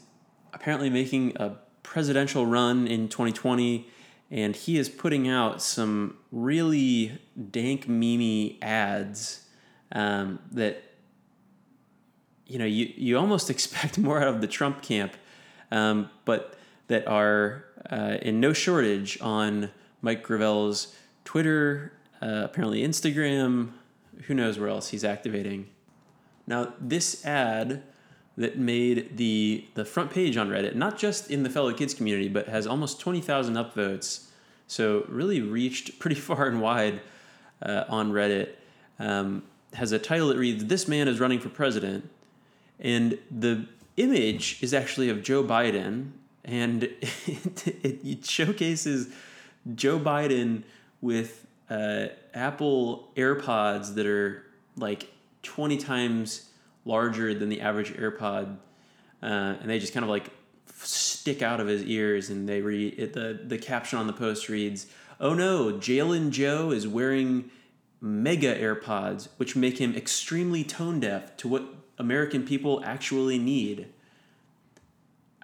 apparently 0.52 0.90
making 0.90 1.36
a 1.38 1.56
presidential 1.82 2.46
run 2.46 2.86
in 2.86 3.08
2020 3.08 3.88
and 4.30 4.54
he 4.54 4.78
is 4.78 4.88
putting 4.88 5.28
out 5.28 5.60
some 5.60 6.18
really 6.30 7.18
dank 7.50 7.88
mimi 7.88 8.60
ads 8.62 9.48
um, 9.90 10.38
that 10.52 10.84
you 12.46 12.60
know 12.60 12.64
you, 12.64 12.92
you 12.96 13.18
almost 13.18 13.50
expect 13.56 13.98
more 13.98 14.22
out 14.22 14.28
of 14.28 14.40
the 14.40 14.46
Trump 14.46 14.82
camp, 14.82 15.14
um, 15.72 16.08
but 16.24 16.56
that 16.86 17.08
are 17.08 17.64
uh, 17.90 18.18
in 18.22 18.38
no 18.38 18.52
shortage 18.52 19.20
on 19.20 19.72
Mike 20.00 20.22
Gravel's 20.22 20.94
Twitter, 21.24 21.92
uh, 22.22 22.42
apparently 22.44 22.84
Instagram, 22.84 23.72
who 24.26 24.34
knows 24.34 24.58
where 24.58 24.68
else 24.68 24.88
he's 24.88 25.04
activating. 25.04 25.68
Now 26.46 26.74
this 26.80 27.24
ad 27.24 27.82
that 28.36 28.58
made 28.58 29.16
the 29.16 29.66
the 29.74 29.84
front 29.84 30.10
page 30.10 30.36
on 30.36 30.48
Reddit, 30.48 30.74
not 30.74 30.98
just 30.98 31.30
in 31.30 31.42
the 31.42 31.50
fellow 31.50 31.72
kids 31.72 31.94
community, 31.94 32.28
but 32.28 32.48
has 32.48 32.66
almost 32.66 33.00
twenty 33.00 33.20
thousand 33.20 33.54
upvotes. 33.54 34.26
So 34.66 35.04
really 35.08 35.40
reached 35.40 35.98
pretty 35.98 36.16
far 36.20 36.46
and 36.46 36.60
wide 36.60 37.00
uh, 37.60 37.84
on 37.88 38.12
Reddit. 38.12 38.50
Um, 38.98 39.42
has 39.74 39.92
a 39.92 39.98
title 39.98 40.28
that 40.28 40.36
reads 40.36 40.64
"This 40.64 40.88
man 40.88 41.08
is 41.08 41.20
running 41.20 41.40
for 41.40 41.48
president," 41.48 42.08
and 42.80 43.18
the 43.30 43.66
image 43.96 44.62
is 44.62 44.72
actually 44.72 45.08
of 45.08 45.22
Joe 45.22 45.44
Biden, 45.44 46.12
and 46.44 46.84
it, 47.26 48.00
it 48.04 48.24
showcases 48.24 49.12
Joe 49.74 49.98
Biden 49.98 50.62
with 51.00 51.41
uh, 51.72 52.08
Apple 52.34 53.10
AirPods 53.16 53.94
that 53.94 54.06
are 54.06 54.44
like 54.76 55.10
twenty 55.42 55.78
times 55.78 56.50
larger 56.84 57.32
than 57.32 57.48
the 57.48 57.60
average 57.60 57.94
AirPod, 57.94 58.56
uh, 59.22 59.56
and 59.60 59.70
they 59.70 59.78
just 59.78 59.94
kind 59.94 60.04
of 60.04 60.10
like 60.10 60.28
stick 60.76 61.40
out 61.40 61.60
of 61.60 61.66
his 61.66 61.82
ears. 61.84 62.28
And 62.28 62.46
they 62.48 62.60
read 62.60 62.98
it, 62.98 63.14
the 63.14 63.40
the 63.42 63.58
caption 63.58 63.98
on 63.98 64.06
the 64.06 64.12
post 64.12 64.48
reads, 64.48 64.86
"Oh 65.18 65.32
no, 65.32 65.72
Jalen 65.72 66.30
Joe 66.30 66.70
is 66.72 66.86
wearing 66.86 67.50
mega 68.00 68.54
AirPods, 68.54 69.28
which 69.38 69.56
make 69.56 69.78
him 69.78 69.96
extremely 69.96 70.64
tone 70.64 71.00
deaf 71.00 71.36
to 71.38 71.48
what 71.48 71.64
American 71.98 72.44
people 72.44 72.82
actually 72.84 73.38
need." 73.38 73.86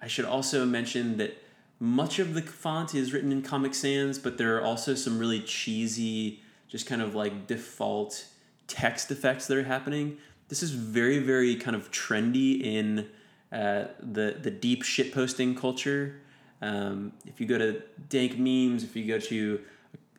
I 0.01 0.07
should 0.07 0.25
also 0.25 0.65
mention 0.65 1.17
that 1.17 1.41
much 1.79 2.19
of 2.19 2.33
the 2.33 2.41
font 2.41 2.93
is 2.93 3.13
written 3.13 3.31
in 3.31 3.41
Comic 3.41 3.73
Sans, 3.73 4.19
but 4.19 4.37
there 4.37 4.57
are 4.57 4.61
also 4.61 4.95
some 4.95 5.17
really 5.17 5.41
cheesy, 5.41 6.41
just 6.67 6.85
kind 6.85 7.01
of 7.01 7.15
like 7.15 7.47
default 7.47 8.25
text 8.67 9.09
effects 9.11 9.47
that 9.47 9.57
are 9.57 9.63
happening 9.63 10.17
this 10.49 10.63
is 10.63 10.71
very 10.71 11.19
very 11.19 11.55
kind 11.55 11.75
of 11.75 11.89
trendy 11.91 12.61
in 12.61 13.07
uh, 13.51 13.85
the 14.01 14.37
the 14.41 14.51
deep 14.51 14.83
shitposting 14.83 15.55
culture. 15.55 16.19
Um, 16.61 17.13
if 17.25 17.39
you 17.39 17.47
go 17.47 17.57
to 17.57 17.81
dank 18.09 18.37
memes, 18.37 18.83
if 18.83 18.95
you 18.95 19.05
go 19.05 19.19
to 19.19 19.61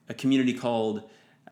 a 0.09 0.15
community 0.15 0.55
called 0.55 1.03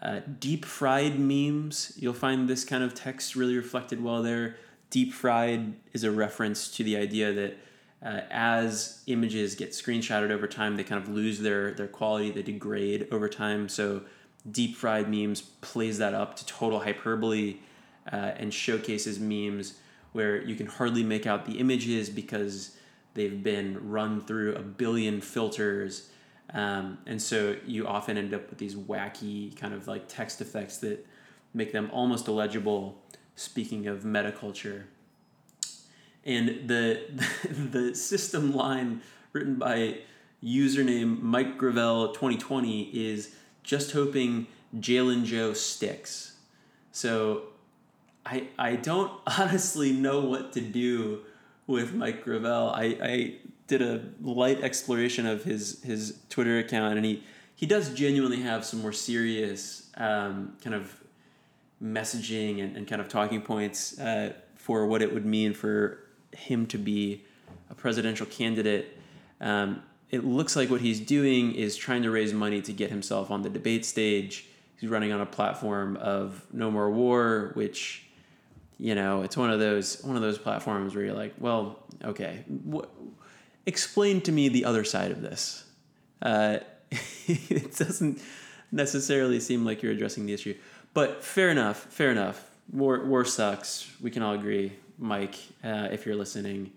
uh, 0.01 0.21
Deep 0.39 0.65
Fried 0.65 1.19
Memes, 1.19 1.93
you'll 1.97 2.15
find 2.15 2.49
this 2.49 2.65
kind 2.65 2.83
of 2.83 2.95
text 2.95 3.37
really 3.37 3.55
reflected 3.55 4.03
well 4.03 4.23
there. 4.23 4.57
Deep 4.89 5.13
Fried 5.13 5.75
is 5.93 6.05
a 6.05 6.11
reference 6.11 6.71
to 6.77 6.85
the 6.85 6.97
idea 6.97 7.35
that 7.35 7.59
uh, 8.05 8.21
as 8.31 9.03
images 9.07 9.55
get 9.55 9.71
screenshotted 9.71 10.31
over 10.31 10.47
time, 10.47 10.77
they 10.77 10.85
kind 10.85 11.03
of 11.03 11.09
lose 11.09 11.41
their 11.41 11.73
their 11.73 11.89
quality, 11.89 12.31
they 12.31 12.43
degrade 12.43 13.09
over 13.11 13.29
time. 13.29 13.69
So 13.69 14.03
Deep 14.51 14.77
Fried 14.77 15.09
Memes 15.09 15.41
plays 15.41 15.99
that 15.99 16.15
up 16.15 16.37
to 16.37 16.47
total 16.47 16.81
hyperbole 16.81 17.57
uh, 18.13 18.17
and 18.37 18.55
showcases 18.55 19.19
memes 19.19 19.75
where 20.13 20.43
you 20.43 20.55
can 20.55 20.67
hardly 20.67 21.03
make 21.03 21.27
out 21.27 21.45
the 21.45 21.59
images 21.59 22.09
because 22.09 22.77
they've 23.15 23.43
been 23.43 23.79
run 23.91 24.21
through 24.21 24.55
a 24.55 24.63
billion 24.63 25.21
filters. 25.21 26.11
Um, 26.55 26.99
and 27.07 27.21
so 27.21 27.57
you 27.67 27.87
often 27.87 28.17
end 28.17 28.33
up 28.33 28.49
with 28.49 28.59
these 28.59 28.75
wacky 28.75 29.55
kind 29.57 29.75
of 29.75 29.87
like 29.87 30.09
text 30.09 30.41
effects 30.41 30.79
that 30.79 31.07
make 31.53 31.73
them 31.73 31.91
almost 31.93 32.29
illegible. 32.29 33.03
Speaking 33.35 33.87
of 33.87 34.03
metaculture, 34.03 34.85
and 36.29 36.69
the 36.69 37.01
the 37.51 37.95
system 37.95 38.55
line 38.55 39.01
written 39.33 39.57
by 39.57 39.99
username 40.45 41.21
Mike 41.21 41.59
Gravel 41.59 42.09
2020 42.09 42.83
is 42.83 43.35
just 43.65 43.93
hoping 43.93 44.47
Jalen 44.77 45.25
Joe 45.25 45.55
sticks. 45.55 46.37
So 46.93 47.45
I 48.25 48.49
I 48.59 48.77
don't 48.77 49.11
honestly 49.39 49.93
know 49.93 50.21
what 50.21 50.53
to 50.53 50.61
do 50.61 51.23
with 51.67 51.95
Mike 51.95 52.25
Gravel. 52.25 52.71
I, 52.71 52.85
I 53.03 53.35
did 53.67 53.83
a 53.83 54.03
light 54.23 54.61
exploration 54.63 55.27
of 55.27 55.45
his 55.45 55.83
his 55.83 56.19
Twitter 56.29 56.59
account, 56.59 56.97
and 56.97 57.07
he 57.07 57.25
he 57.57 57.67
does 57.67 57.95
genuinely 57.95 58.43
have 58.43 58.65
some 58.65 58.83
more 58.83 58.93
serious 58.93 59.91
um, 59.97 60.57
kind 60.63 60.77
of 60.77 60.95
messaging 61.83 62.63
and, 62.63 62.77
and 62.77 62.87
kind 62.87 63.01
of 63.01 63.09
talking 63.09 63.41
points 63.41 63.99
uh, 63.99 64.33
for 64.57 64.87
what 64.87 65.01
it 65.01 65.13
would 65.13 65.25
mean 65.25 65.55
for 65.55 66.08
him 66.33 66.67
to 66.67 66.79
be 66.79 67.25
a 67.71 67.75
presidential 67.75 68.27
candidate. 68.27 68.99
Um, 69.41 69.83
it 70.11 70.25
looks 70.25 70.57
like 70.57 70.71
what 70.71 70.81
he's 70.81 71.01
doing 71.01 71.55
is 71.55 71.77
trying 71.77 72.03
to 72.03 72.11
raise 72.11 72.33
money 72.33 72.63
to 72.63 72.73
get 72.73 72.91
himself 72.91 73.31
on 73.31 73.43
the 73.43 73.51
debate 73.51 73.85
stage. 73.85 74.47
He's 74.79 74.89
running 74.89 75.13
on 75.13 75.21
a 75.21 75.27
platform 75.27 75.97
of 75.97 76.47
No 76.53 76.71
More 76.71 76.91
War, 76.91 77.51
which 77.55 78.09
you 78.79 78.95
know 78.95 79.23
it's 79.23 79.37
one 79.37 79.51
of 79.51 79.59
those 79.59 80.01
one 80.03 80.17
of 80.17 80.23
those 80.23 80.39
platforms 80.39 80.95
where 80.95 81.05
you're 81.05 81.15
like 81.15 81.35
well 81.39 81.79
okay 82.05 82.45
what, 82.65 82.89
explain 83.67 84.21
to 84.21 84.33
me 84.33 84.49
the 84.49 84.65
other 84.65 84.85
side 84.85 85.11
of 85.11 85.21
this 85.21 85.65
uh, 86.23 86.59
it 87.27 87.77
doesn't 87.77 88.21
necessarily 88.71 89.41
seem 89.41 89.65
like 89.65 89.83
you're 89.83 89.93
addressing 89.93 90.27
the 90.27 90.33
issue 90.33 90.55
but 90.95 91.23
fair 91.25 91.51
enough 91.51 91.85
fair 91.91 92.11
enough 92.11 92.51
war, 92.73 93.05
war 93.05 93.25
sucks 93.25 93.91
we 94.01 94.11
can 94.11 94.23
all 94.23 94.35
agree 94.35 94.73
mike 94.99 95.37
uh, 95.65 95.89
if 95.91 96.07
you're 96.07 96.17
listening 96.17 96.71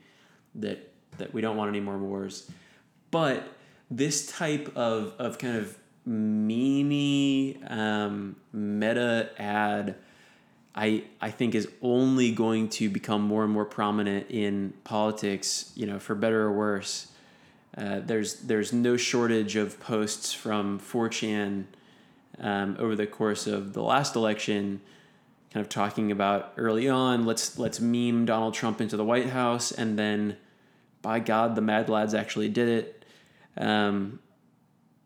that 0.55 0.91
that 1.17 1.33
we 1.33 1.41
don't 1.41 1.57
want 1.57 1.69
any 1.69 1.79
more 1.79 1.97
wars 1.97 2.49
but 3.09 3.43
this 3.89 4.25
type 4.27 4.71
of, 4.75 5.13
of 5.19 5.37
kind 5.37 5.57
of 5.57 5.77
meme 6.05 7.55
um, 7.67 8.35
meta 8.53 9.29
ad 9.37 9.95
I 10.73 11.03
I 11.19 11.31
think 11.31 11.55
is 11.55 11.67
only 11.81 12.31
going 12.31 12.69
to 12.69 12.89
become 12.89 13.21
more 13.21 13.43
and 13.43 13.51
more 13.51 13.65
prominent 13.65 14.27
in 14.29 14.73
politics. 14.83 15.71
You 15.75 15.85
know, 15.85 15.99
for 15.99 16.15
better 16.15 16.43
or 16.43 16.53
worse. 16.53 17.07
Uh, 17.77 17.99
there's 17.99 18.35
there's 18.35 18.73
no 18.73 18.97
shortage 18.97 19.55
of 19.55 19.79
posts 19.79 20.33
from 20.33 20.77
4chan 20.77 21.63
um, 22.39 22.75
over 22.77 22.97
the 22.97 23.07
course 23.07 23.47
of 23.47 23.71
the 23.71 23.81
last 23.81 24.17
election, 24.17 24.81
kind 25.53 25.65
of 25.65 25.69
talking 25.69 26.11
about 26.11 26.53
early 26.57 26.87
on. 26.87 27.25
Let's 27.25 27.59
let's 27.59 27.79
meme 27.79 28.25
Donald 28.25 28.53
Trump 28.53 28.81
into 28.81 28.97
the 28.97 29.03
White 29.03 29.29
House, 29.29 29.71
and 29.71 29.97
then, 29.97 30.37
by 31.01 31.19
God, 31.19 31.55
the 31.55 31.61
Mad 31.61 31.89
Lads 31.89 32.13
actually 32.13 32.49
did 32.49 32.67
it. 32.67 33.05
Um, 33.57 34.19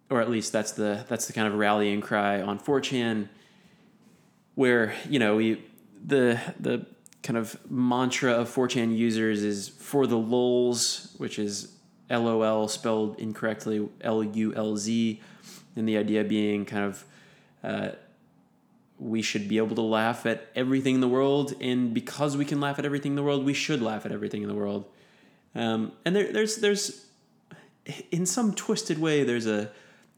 or 0.09 0.21
at 0.21 0.29
least 0.29 0.51
that's 0.51 0.73
the 0.73 1.05
that's 1.09 1.25
the 1.27 1.33
kind 1.33 1.47
of 1.47 1.55
rallying 1.55 2.01
cry 2.01 2.41
on 2.41 2.59
4chan, 2.59 3.27
where 4.53 4.93
you 5.09 5.19
know 5.19 5.35
we 5.35 5.63
the 6.05 6.39
the 6.59 6.85
kind 7.23 7.37
of 7.37 7.59
mantra 7.71 8.31
of 8.33 8.53
4chan 8.53 8.95
users 8.95 9.43
is 9.43 9.67
for 9.67 10.05
the 10.05 10.17
lulz, 10.17 11.15
which 11.17 11.39
is 11.39 11.71
LOL 12.09 12.67
spelled 12.67 13.19
incorrectly, 13.19 13.89
L 14.01 14.23
U 14.23 14.53
L 14.53 14.77
Z, 14.77 15.21
and 15.75 15.89
the 15.89 15.97
idea 15.97 16.23
being 16.23 16.65
kind 16.65 16.85
of 16.85 17.05
uh, 17.63 17.89
we 18.97 19.21
should 19.21 19.47
be 19.47 19.57
able 19.57 19.75
to 19.75 19.81
laugh 19.81 20.25
at 20.25 20.49
everything 20.55 20.95
in 20.95 21.01
the 21.01 21.07
world, 21.07 21.53
and 21.59 21.93
because 21.93 22.37
we 22.37 22.45
can 22.45 22.59
laugh 22.61 22.79
at 22.79 22.85
everything 22.85 23.13
in 23.13 23.15
the 23.15 23.23
world, 23.23 23.43
we 23.43 23.53
should 23.53 23.81
laugh 23.81 24.05
at 24.05 24.11
everything 24.11 24.41
in 24.41 24.47
the 24.47 24.55
world. 24.55 24.85
Um, 25.53 25.91
and 26.05 26.15
there, 26.15 26.31
there's 26.31 26.57
there's 26.57 27.05
in 28.11 28.25
some 28.25 28.53
twisted 28.53 28.99
way 28.99 29.23
there's 29.23 29.47
a 29.47 29.71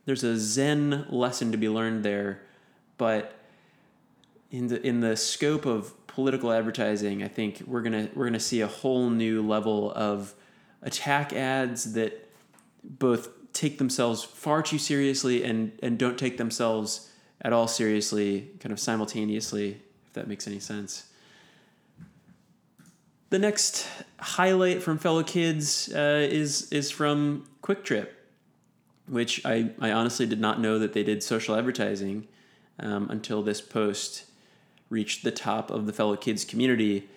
there's 0.06 0.24
a 0.24 0.38
Zen 0.38 1.06
lesson 1.10 1.52
to 1.52 1.58
be 1.58 1.70
learned 1.70 2.04
there, 2.04 2.42
but 2.98 3.34
in 4.52 4.68
the 4.68 4.86
in 4.86 5.02
the 5.02 5.18
scope 5.18 5.66
of 5.66 5.94
political 6.08 6.52
advertising, 6.52 7.24
I 7.24 7.28
think 7.28 7.64
we're 7.68 7.82
gonna 7.82 8.10
we're 8.16 8.26
gonna 8.26 8.40
see 8.40 8.62
a 8.62 8.68
whole 8.68 9.10
new 9.10 9.46
level 9.46 9.92
of 9.94 10.34
attack 10.82 11.34
ads 11.34 11.94
that 11.94 12.30
both 12.84 13.30
take 13.54 13.78
themselves 13.80 14.24
far 14.24 14.62
too 14.62 14.78
seriously 14.78 15.44
and 15.44 15.72
and 15.84 15.98
don't 15.98 16.18
take 16.18 16.38
themselves 16.38 17.12
at 17.42 17.54
all 17.54 17.68
seriously, 17.68 18.50
kind 18.60 18.72
of 18.72 18.80
simultaneously, 18.80 19.82
if 20.08 20.14
that 20.14 20.28
makes 20.28 20.48
any 20.48 20.60
sense. 20.60 21.08
The 23.30 23.40
next 23.40 23.88
highlight 24.20 24.82
from 24.82 24.98
fellow 24.98 25.24
kids 25.24 25.94
uh, 25.94 26.28
is 26.30 26.72
is 26.72 26.90
from 26.92 27.46
QuikTrip, 27.62 28.08
which 29.08 29.46
I, 29.46 29.72
I 29.80 29.92
honestly 29.92 30.26
did 30.26 30.40
not 30.40 30.62
know 30.62 30.80
that 30.80 30.94
they 30.94 31.04
did 31.04 31.22
social 31.22 31.56
advertising 31.56 32.28
um, 32.80 33.10
until 33.10 33.44
this 33.44 33.60
post 33.60 34.26
reached 34.90 35.24
the 35.24 35.32
top 35.32 35.70
of 35.70 35.86
the 35.86 35.94
fellow 35.94 36.16
kids 36.16 36.46
community, 36.46 37.10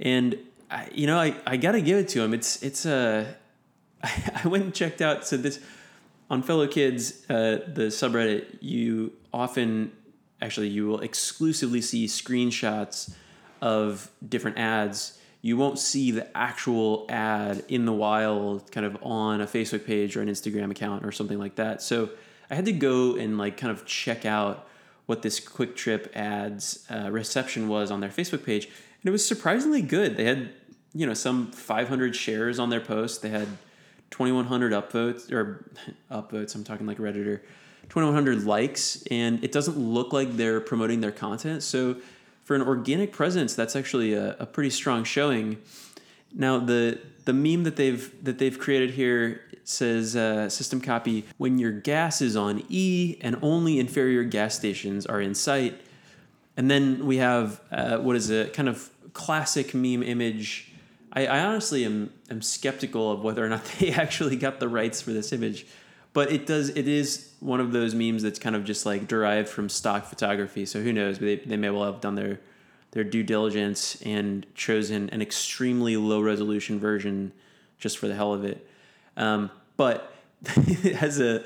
and 0.00 0.38
I, 0.70 0.88
you 0.92 1.06
know 1.06 1.18
I, 1.18 1.36
I 1.46 1.58
gotta 1.58 1.82
give 1.82 1.98
it 1.98 2.08
to 2.08 2.20
them. 2.20 2.32
It's 2.32 2.62
it's 2.62 2.86
a 2.86 3.34
I 4.02 4.48
went 4.48 4.64
and 4.64 4.74
checked 4.74 5.02
out 5.02 5.26
so 5.26 5.36
this 5.36 5.60
on 6.30 6.42
fellow 6.42 6.66
kids 6.66 7.24
uh, 7.28 7.60
the 7.66 7.88
subreddit 7.88 8.58
you 8.62 9.12
often 9.32 9.92
actually 10.42 10.68
you 10.68 10.86
will 10.86 11.00
exclusively 11.00 11.80
see 11.80 12.06
screenshots 12.06 13.12
of 13.60 14.10
different 14.26 14.58
ads. 14.58 15.18
You 15.42 15.56
won't 15.56 15.78
see 15.78 16.10
the 16.10 16.34
actual 16.36 17.06
ad 17.08 17.64
in 17.68 17.84
the 17.84 17.92
wild 17.92 18.70
kind 18.72 18.86
of 18.86 18.98
on 19.02 19.40
a 19.40 19.46
facebook 19.46 19.86
page 19.86 20.16
or 20.16 20.22
an 20.22 20.28
instagram 20.28 20.70
account 20.70 21.04
or 21.04 21.12
something 21.12 21.38
like 21.38 21.56
that. 21.56 21.82
So 21.82 22.10
i 22.50 22.54
had 22.54 22.64
to 22.64 22.72
go 22.72 23.16
and 23.16 23.38
like 23.38 23.56
kind 23.56 23.70
of 23.70 23.86
check 23.86 24.26
out 24.26 24.66
what 25.06 25.22
this 25.22 25.40
QuikTrip 25.40 26.14
ads 26.14 26.86
uh, 26.90 27.10
reception 27.10 27.68
was 27.68 27.90
on 27.90 28.00
their 28.00 28.10
facebook 28.10 28.44
page 28.44 28.66
and 28.66 29.08
it 29.08 29.10
was 29.10 29.26
surprisingly 29.26 29.82
good. 29.82 30.16
They 30.16 30.24
had 30.24 30.50
you 30.92 31.06
know 31.06 31.14
some 31.14 31.52
500 31.52 32.16
shares 32.16 32.58
on 32.58 32.70
their 32.70 32.80
post. 32.80 33.22
They 33.22 33.30
had 33.30 33.48
2100 34.10 34.72
upvotes 34.72 35.30
or 35.32 35.70
upvotes 36.10 36.54
i'm 36.54 36.64
talking 36.64 36.86
like 36.86 36.98
redditor 36.98 37.40
2100 37.90 38.44
likes 38.44 39.02
and 39.10 39.42
it 39.42 39.50
doesn't 39.50 39.76
look 39.76 40.12
like 40.12 40.36
they're 40.36 40.60
promoting 40.60 41.00
their 41.00 41.10
content. 41.10 41.62
So 41.62 41.96
for 42.44 42.54
an 42.54 42.62
organic 42.62 43.12
presence 43.12 43.54
that's 43.54 43.74
actually 43.74 44.14
a, 44.14 44.36
a 44.38 44.46
pretty 44.46 44.70
strong 44.70 45.04
showing. 45.04 45.58
Now 46.32 46.58
the 46.58 47.00
the 47.24 47.32
meme 47.32 47.64
that 47.64 47.76
they've 47.76 48.24
that 48.24 48.38
they've 48.38 48.58
created 48.58 48.90
here 48.90 49.42
says 49.64 50.14
uh, 50.14 50.48
system 50.48 50.80
copy 50.80 51.24
when 51.36 51.58
your 51.58 51.72
gas 51.72 52.22
is 52.22 52.36
on 52.36 52.62
e 52.68 53.16
and 53.20 53.36
only 53.42 53.78
inferior 53.78 54.22
gas 54.22 54.54
stations 54.54 55.04
are 55.04 55.20
in 55.20 55.34
sight. 55.34 55.80
And 56.56 56.70
then 56.70 57.06
we 57.06 57.16
have 57.16 57.60
uh, 57.72 57.98
what 57.98 58.14
is 58.14 58.30
a 58.30 58.48
kind 58.50 58.68
of 58.68 58.88
classic 59.14 59.74
meme 59.74 60.04
image. 60.04 60.72
I, 61.12 61.26
I 61.26 61.44
honestly 61.44 61.84
am, 61.84 62.12
am 62.30 62.40
skeptical 62.40 63.10
of 63.10 63.24
whether 63.24 63.44
or 63.44 63.48
not 63.48 63.64
they 63.78 63.90
actually 63.90 64.36
got 64.36 64.60
the 64.60 64.68
rights 64.68 65.02
for 65.02 65.12
this 65.12 65.32
image 65.32 65.66
but 66.12 66.32
it 66.32 66.46
does 66.46 66.70
it 66.70 66.88
is 66.88 67.32
one 67.40 67.60
of 67.60 67.72
those 67.72 67.94
memes 67.94 68.22
that's 68.22 68.38
kind 68.38 68.56
of 68.56 68.64
just 68.64 68.84
like 68.84 69.06
derived 69.06 69.48
from 69.48 69.68
stock 69.68 70.06
photography 70.06 70.66
so 70.66 70.80
who 70.80 70.92
knows? 70.92 71.18
They, 71.18 71.36
they 71.36 71.56
may 71.56 71.70
well 71.70 71.84
have 71.84 72.00
done 72.00 72.14
their 72.14 72.40
their 72.92 73.04
due 73.04 73.22
diligence 73.22 74.00
and 74.02 74.44
chosen 74.54 75.08
an 75.10 75.22
extremely 75.22 75.96
low 75.96 76.20
resolution 76.20 76.80
version 76.80 77.32
just 77.78 77.98
for 77.98 78.08
the 78.08 78.14
hell 78.14 78.34
of 78.34 78.44
it. 78.44 78.68
Um, 79.16 79.50
but 79.76 80.12
it 80.44 80.96
has 80.96 81.20
a, 81.20 81.44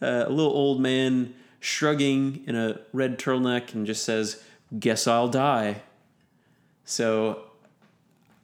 a 0.00 0.30
little 0.30 0.52
old 0.52 0.80
man 0.80 1.34
shrugging 1.60 2.42
in 2.46 2.56
a 2.56 2.80
red 2.92 3.18
turtleneck 3.18 3.74
and 3.74 3.86
just 3.86 4.04
says 4.04 4.42
guess 4.78 5.06
i'll 5.06 5.28
die. 5.28 5.82
So 6.84 7.42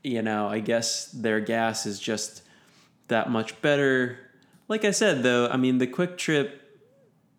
you 0.05 0.21
know 0.21 0.47
i 0.47 0.61
guess 0.61 1.07
their 1.07 1.41
gas 1.41 1.87
is 1.87 1.99
just 1.99 2.43
that 3.09 3.31
much 3.31 3.61
better 3.63 4.19
like 4.69 4.85
I 4.85 4.91
said, 4.91 5.23
though, 5.23 5.49
I 5.49 5.57
mean, 5.57 5.79
the 5.79 5.87
QuikTrip 5.87 6.53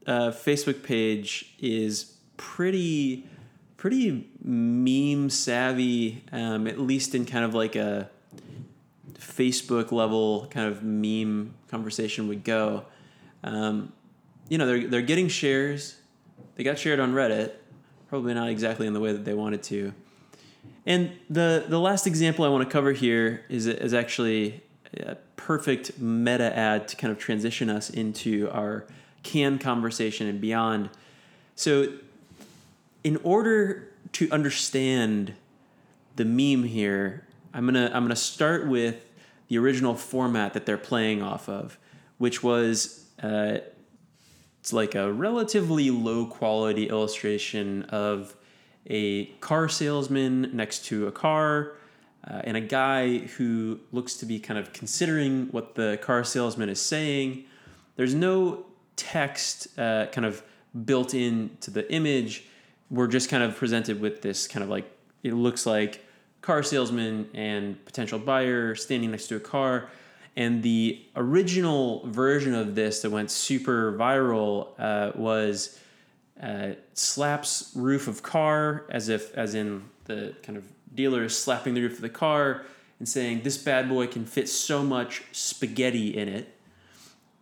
uh, 0.05 0.31
Facebook 0.31 0.83
page 0.83 1.55
is 1.59 2.15
pretty, 2.37 3.25
pretty 3.77 4.29
meme 4.41 5.29
savvy, 5.29 6.23
um, 6.31 6.67
at 6.67 6.79
least 6.79 7.15
in 7.15 7.25
kind 7.25 7.45
of 7.45 7.53
like 7.53 7.75
a 7.75 8.09
Facebook 9.13 9.91
level 9.91 10.47
kind 10.51 10.67
of 10.67 10.83
meme 10.83 11.53
conversation 11.69 12.27
would 12.27 12.43
go. 12.43 12.85
Um, 13.43 13.91
you 14.49 14.57
know, 14.57 14.65
they're 14.67 14.87
they're 14.87 15.01
getting 15.01 15.27
shares. 15.27 15.97
They 16.55 16.63
got 16.63 16.77
shared 16.77 16.99
on 16.99 17.13
Reddit, 17.13 17.51
probably 18.07 18.33
not 18.33 18.49
exactly 18.49 18.87
in 18.87 18.93
the 18.93 18.99
way 18.99 19.11
that 19.11 19.25
they 19.25 19.33
wanted 19.33 19.63
to. 19.63 19.93
And 20.85 21.11
the 21.29 21.65
the 21.67 21.79
last 21.79 22.05
example 22.05 22.45
I 22.45 22.49
want 22.49 22.63
to 22.63 22.71
cover 22.71 22.91
here 22.91 23.43
is 23.49 23.65
is 23.65 23.93
actually 23.93 24.63
perfect 25.35 25.99
meta 25.99 26.55
ad 26.57 26.87
to 26.89 26.95
kind 26.95 27.11
of 27.11 27.19
transition 27.19 27.69
us 27.69 27.89
into 27.89 28.49
our 28.51 28.85
Cannes 29.23 29.59
conversation 29.59 30.27
and 30.27 30.39
beyond. 30.39 30.89
So, 31.55 31.93
in 33.03 33.17
order 33.23 33.91
to 34.13 34.29
understand 34.31 35.33
the 36.15 36.25
meme 36.25 36.63
here, 36.63 37.25
I'm 37.53 37.65
gonna 37.65 37.91
I'm 37.93 38.03
gonna 38.03 38.15
start 38.15 38.67
with 38.67 38.95
the 39.47 39.57
original 39.57 39.95
format 39.95 40.53
that 40.53 40.65
they're 40.65 40.77
playing 40.77 41.21
off 41.21 41.47
of, 41.49 41.77
which 42.17 42.43
was 42.43 43.05
uh, 43.21 43.59
it's 44.59 44.73
like 44.73 44.95
a 44.95 45.11
relatively 45.11 45.91
low 45.91 46.25
quality 46.25 46.89
illustration 46.89 47.83
of 47.83 48.35
a 48.87 49.25
car 49.39 49.69
salesman 49.69 50.49
next 50.53 50.85
to 50.85 51.07
a 51.07 51.11
car 51.11 51.73
uh, 52.27 52.41
and 52.43 52.57
a 52.57 52.61
guy 52.61 53.19
who 53.19 53.79
looks 53.91 54.15
to 54.15 54.25
be 54.25 54.39
kind 54.39 54.59
of 54.59 54.73
considering 54.73 55.47
what 55.51 55.75
the 55.75 55.99
car 56.01 56.23
salesman 56.23 56.69
is 56.69 56.81
saying. 56.81 57.45
There's 57.95 58.15
no 58.15 58.65
text 58.95 59.67
uh, 59.77 60.07
kind 60.07 60.25
of 60.25 60.41
built 60.85 61.13
into 61.13 61.71
the 61.71 61.91
image. 61.91 62.45
We're 62.89 63.07
just 63.07 63.29
kind 63.29 63.43
of 63.43 63.55
presented 63.55 64.01
with 64.01 64.21
this 64.21 64.47
kind 64.47 64.63
of 64.63 64.69
like, 64.69 64.89
it 65.23 65.33
looks 65.33 65.65
like 65.65 66.03
car 66.41 66.63
salesman 66.63 67.29
and 67.33 67.83
potential 67.85 68.19
buyer 68.19 68.75
standing 68.75 69.11
next 69.11 69.27
to 69.27 69.35
a 69.35 69.39
car. 69.39 69.89
And 70.35 70.61
the 70.63 71.01
original 71.15 72.05
version 72.07 72.53
of 72.53 72.75
this 72.75 73.01
that 73.01 73.09
went 73.09 73.31
super 73.31 73.93
viral 73.93 74.69
uh, 74.77 75.11
was 75.15 75.79
uh, 76.41 76.71
slaps 76.93 77.71
roof 77.75 78.07
of 78.07 78.21
car 78.21 78.85
as 78.89 79.09
if, 79.09 79.33
as 79.35 79.55
in 79.55 79.83
the 80.05 80.35
kind 80.43 80.57
of 80.57 80.65
dealer 80.95 81.23
is 81.23 81.37
slapping 81.37 81.73
the 81.73 81.81
roof 81.81 81.93
of 81.93 82.01
the 82.01 82.09
car 82.09 82.65
and 82.99 83.07
saying, 83.07 83.41
This 83.43 83.57
bad 83.57 83.89
boy 83.89 84.07
can 84.07 84.25
fit 84.25 84.49
so 84.49 84.83
much 84.83 85.23
spaghetti 85.31 86.15
in 86.15 86.27
it. 86.27 86.55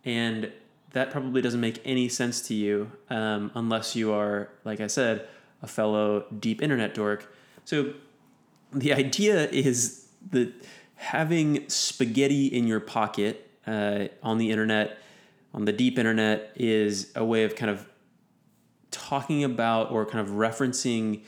And 0.04 0.52
that 0.92 1.10
probably 1.10 1.42
doesn't 1.42 1.60
make 1.60 1.80
any 1.84 2.08
sense 2.08 2.40
to 2.42 2.54
you 2.54 2.90
um, 3.10 3.50
unless 3.54 3.96
you 3.96 4.12
are, 4.12 4.50
like 4.64 4.80
I 4.80 4.86
said, 4.86 5.26
a 5.62 5.66
fellow 5.66 6.26
deep 6.38 6.62
internet 6.62 6.94
dork. 6.94 7.34
So 7.64 7.94
the 8.72 8.92
idea 8.92 9.48
is 9.50 10.08
that 10.30 10.52
having 10.96 11.68
spaghetti 11.68 12.46
in 12.46 12.66
your 12.66 12.80
pocket 12.80 13.50
uh, 13.66 14.08
on 14.22 14.38
the 14.38 14.50
internet, 14.50 14.98
on 15.52 15.64
the 15.64 15.72
deep 15.72 15.98
internet, 15.98 16.52
is 16.54 17.10
a 17.16 17.24
way 17.24 17.44
of 17.44 17.56
kind 17.56 17.70
of 17.70 17.88
talking 18.90 19.42
about 19.42 19.90
or 19.90 20.06
kind 20.06 20.26
of 20.26 20.34
referencing 20.34 21.22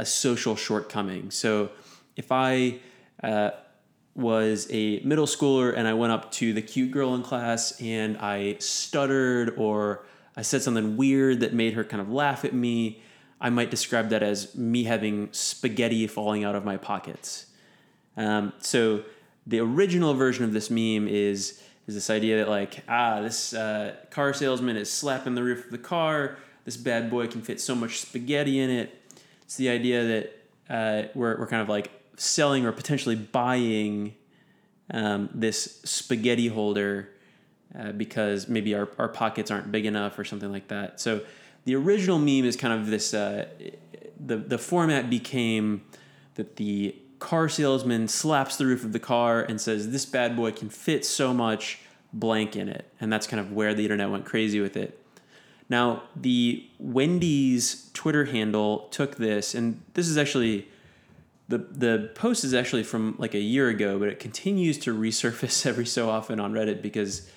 a 0.00 0.04
social 0.06 0.56
shortcoming. 0.56 1.30
So 1.30 1.70
if 2.16 2.32
I 2.32 2.78
uh, 3.22 3.50
was 4.14 4.66
a 4.70 5.00
middle 5.00 5.26
schooler 5.26 5.76
and 5.76 5.86
I 5.86 5.92
went 5.92 6.10
up 6.10 6.32
to 6.32 6.54
the 6.54 6.62
cute 6.62 6.90
girl 6.90 7.14
in 7.14 7.22
class 7.22 7.78
and 7.82 8.16
I 8.16 8.56
stuttered 8.60 9.54
or 9.58 10.06
I 10.34 10.40
said 10.40 10.62
something 10.62 10.96
weird 10.96 11.40
that 11.40 11.52
made 11.52 11.74
her 11.74 11.84
kind 11.84 12.00
of 12.00 12.10
laugh 12.10 12.46
at 12.46 12.54
me, 12.54 13.02
I 13.42 13.50
might 13.50 13.70
describe 13.70 14.08
that 14.08 14.22
as 14.22 14.54
me 14.56 14.84
having 14.84 15.28
spaghetti 15.32 16.06
falling 16.06 16.44
out 16.44 16.54
of 16.54 16.64
my 16.64 16.78
pockets. 16.78 17.46
Um, 18.16 18.54
so 18.58 19.02
the 19.46 19.60
original 19.60 20.14
version 20.14 20.44
of 20.44 20.54
this 20.54 20.70
meme 20.70 21.08
is 21.08 21.62
is 21.86 21.94
this 21.94 22.08
idea 22.08 22.38
that 22.38 22.48
like 22.48 22.84
ah 22.88 23.20
this 23.20 23.52
uh, 23.52 23.96
car 24.10 24.32
salesman 24.32 24.76
is 24.76 24.90
slapping 24.90 25.34
the 25.34 25.42
roof 25.42 25.66
of 25.66 25.70
the 25.70 25.78
car. 25.78 26.38
This 26.64 26.78
bad 26.78 27.10
boy 27.10 27.26
can 27.26 27.42
fit 27.42 27.60
so 27.60 27.74
much 27.74 28.00
spaghetti 28.00 28.60
in 28.60 28.70
it. 28.70 28.99
It's 29.50 29.56
the 29.56 29.70
idea 29.70 30.04
that 30.04 30.72
uh, 30.72 31.08
we're 31.16 31.36
we're 31.36 31.48
kind 31.48 31.60
of 31.60 31.68
like 31.68 31.90
selling 32.14 32.66
or 32.66 32.70
potentially 32.70 33.16
buying 33.16 34.14
um, 34.94 35.28
this 35.34 35.80
spaghetti 35.84 36.46
holder 36.46 37.08
uh, 37.76 37.90
because 37.90 38.46
maybe 38.46 38.76
our, 38.76 38.88
our 38.96 39.08
pockets 39.08 39.50
aren't 39.50 39.72
big 39.72 39.86
enough 39.86 40.16
or 40.20 40.24
something 40.24 40.52
like 40.52 40.68
that. 40.68 41.00
So 41.00 41.22
the 41.64 41.74
original 41.74 42.20
meme 42.20 42.44
is 42.44 42.54
kind 42.54 42.80
of 42.80 42.86
this 42.86 43.12
uh, 43.12 43.48
the 44.24 44.36
the 44.36 44.56
format 44.56 45.10
became 45.10 45.82
that 46.36 46.54
the 46.54 46.94
car 47.18 47.48
salesman 47.48 48.06
slaps 48.06 48.56
the 48.56 48.66
roof 48.66 48.84
of 48.84 48.92
the 48.92 49.00
car 49.00 49.42
and 49.42 49.60
says 49.60 49.90
this 49.90 50.06
bad 50.06 50.36
boy 50.36 50.52
can 50.52 50.68
fit 50.68 51.04
so 51.04 51.34
much 51.34 51.80
blank 52.12 52.54
in 52.54 52.68
it 52.68 52.88
and 53.00 53.12
that's 53.12 53.26
kind 53.26 53.40
of 53.40 53.50
where 53.50 53.74
the 53.74 53.82
internet 53.82 54.10
went 54.10 54.24
crazy 54.24 54.60
with 54.60 54.76
it 54.76 54.99
now 55.70 56.02
the 56.14 56.62
wendy's 56.78 57.90
twitter 57.94 58.26
handle 58.26 58.88
took 58.90 59.16
this 59.16 59.54
and 59.54 59.80
this 59.94 60.06
is 60.06 60.18
actually 60.18 60.68
the 61.48 61.58
the 61.58 62.10
post 62.14 62.44
is 62.44 62.52
actually 62.52 62.82
from 62.82 63.14
like 63.18 63.34
a 63.34 63.40
year 63.40 63.68
ago 63.68 63.98
but 63.98 64.08
it 64.08 64.18
continues 64.18 64.76
to 64.76 64.94
resurface 64.94 65.64
every 65.66 65.86
so 65.86 66.10
often 66.10 66.38
on 66.38 66.52
reddit 66.52 66.82
because 66.82 67.30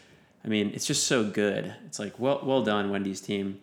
i 0.44 0.50
mean 0.50 0.70
it's 0.74 0.86
just 0.86 1.08
so 1.08 1.24
good 1.24 1.74
it's 1.86 2.00
like 2.00 2.20
well 2.20 2.42
well 2.44 2.62
done 2.62 2.90
wendy's 2.90 3.22
team 3.22 3.60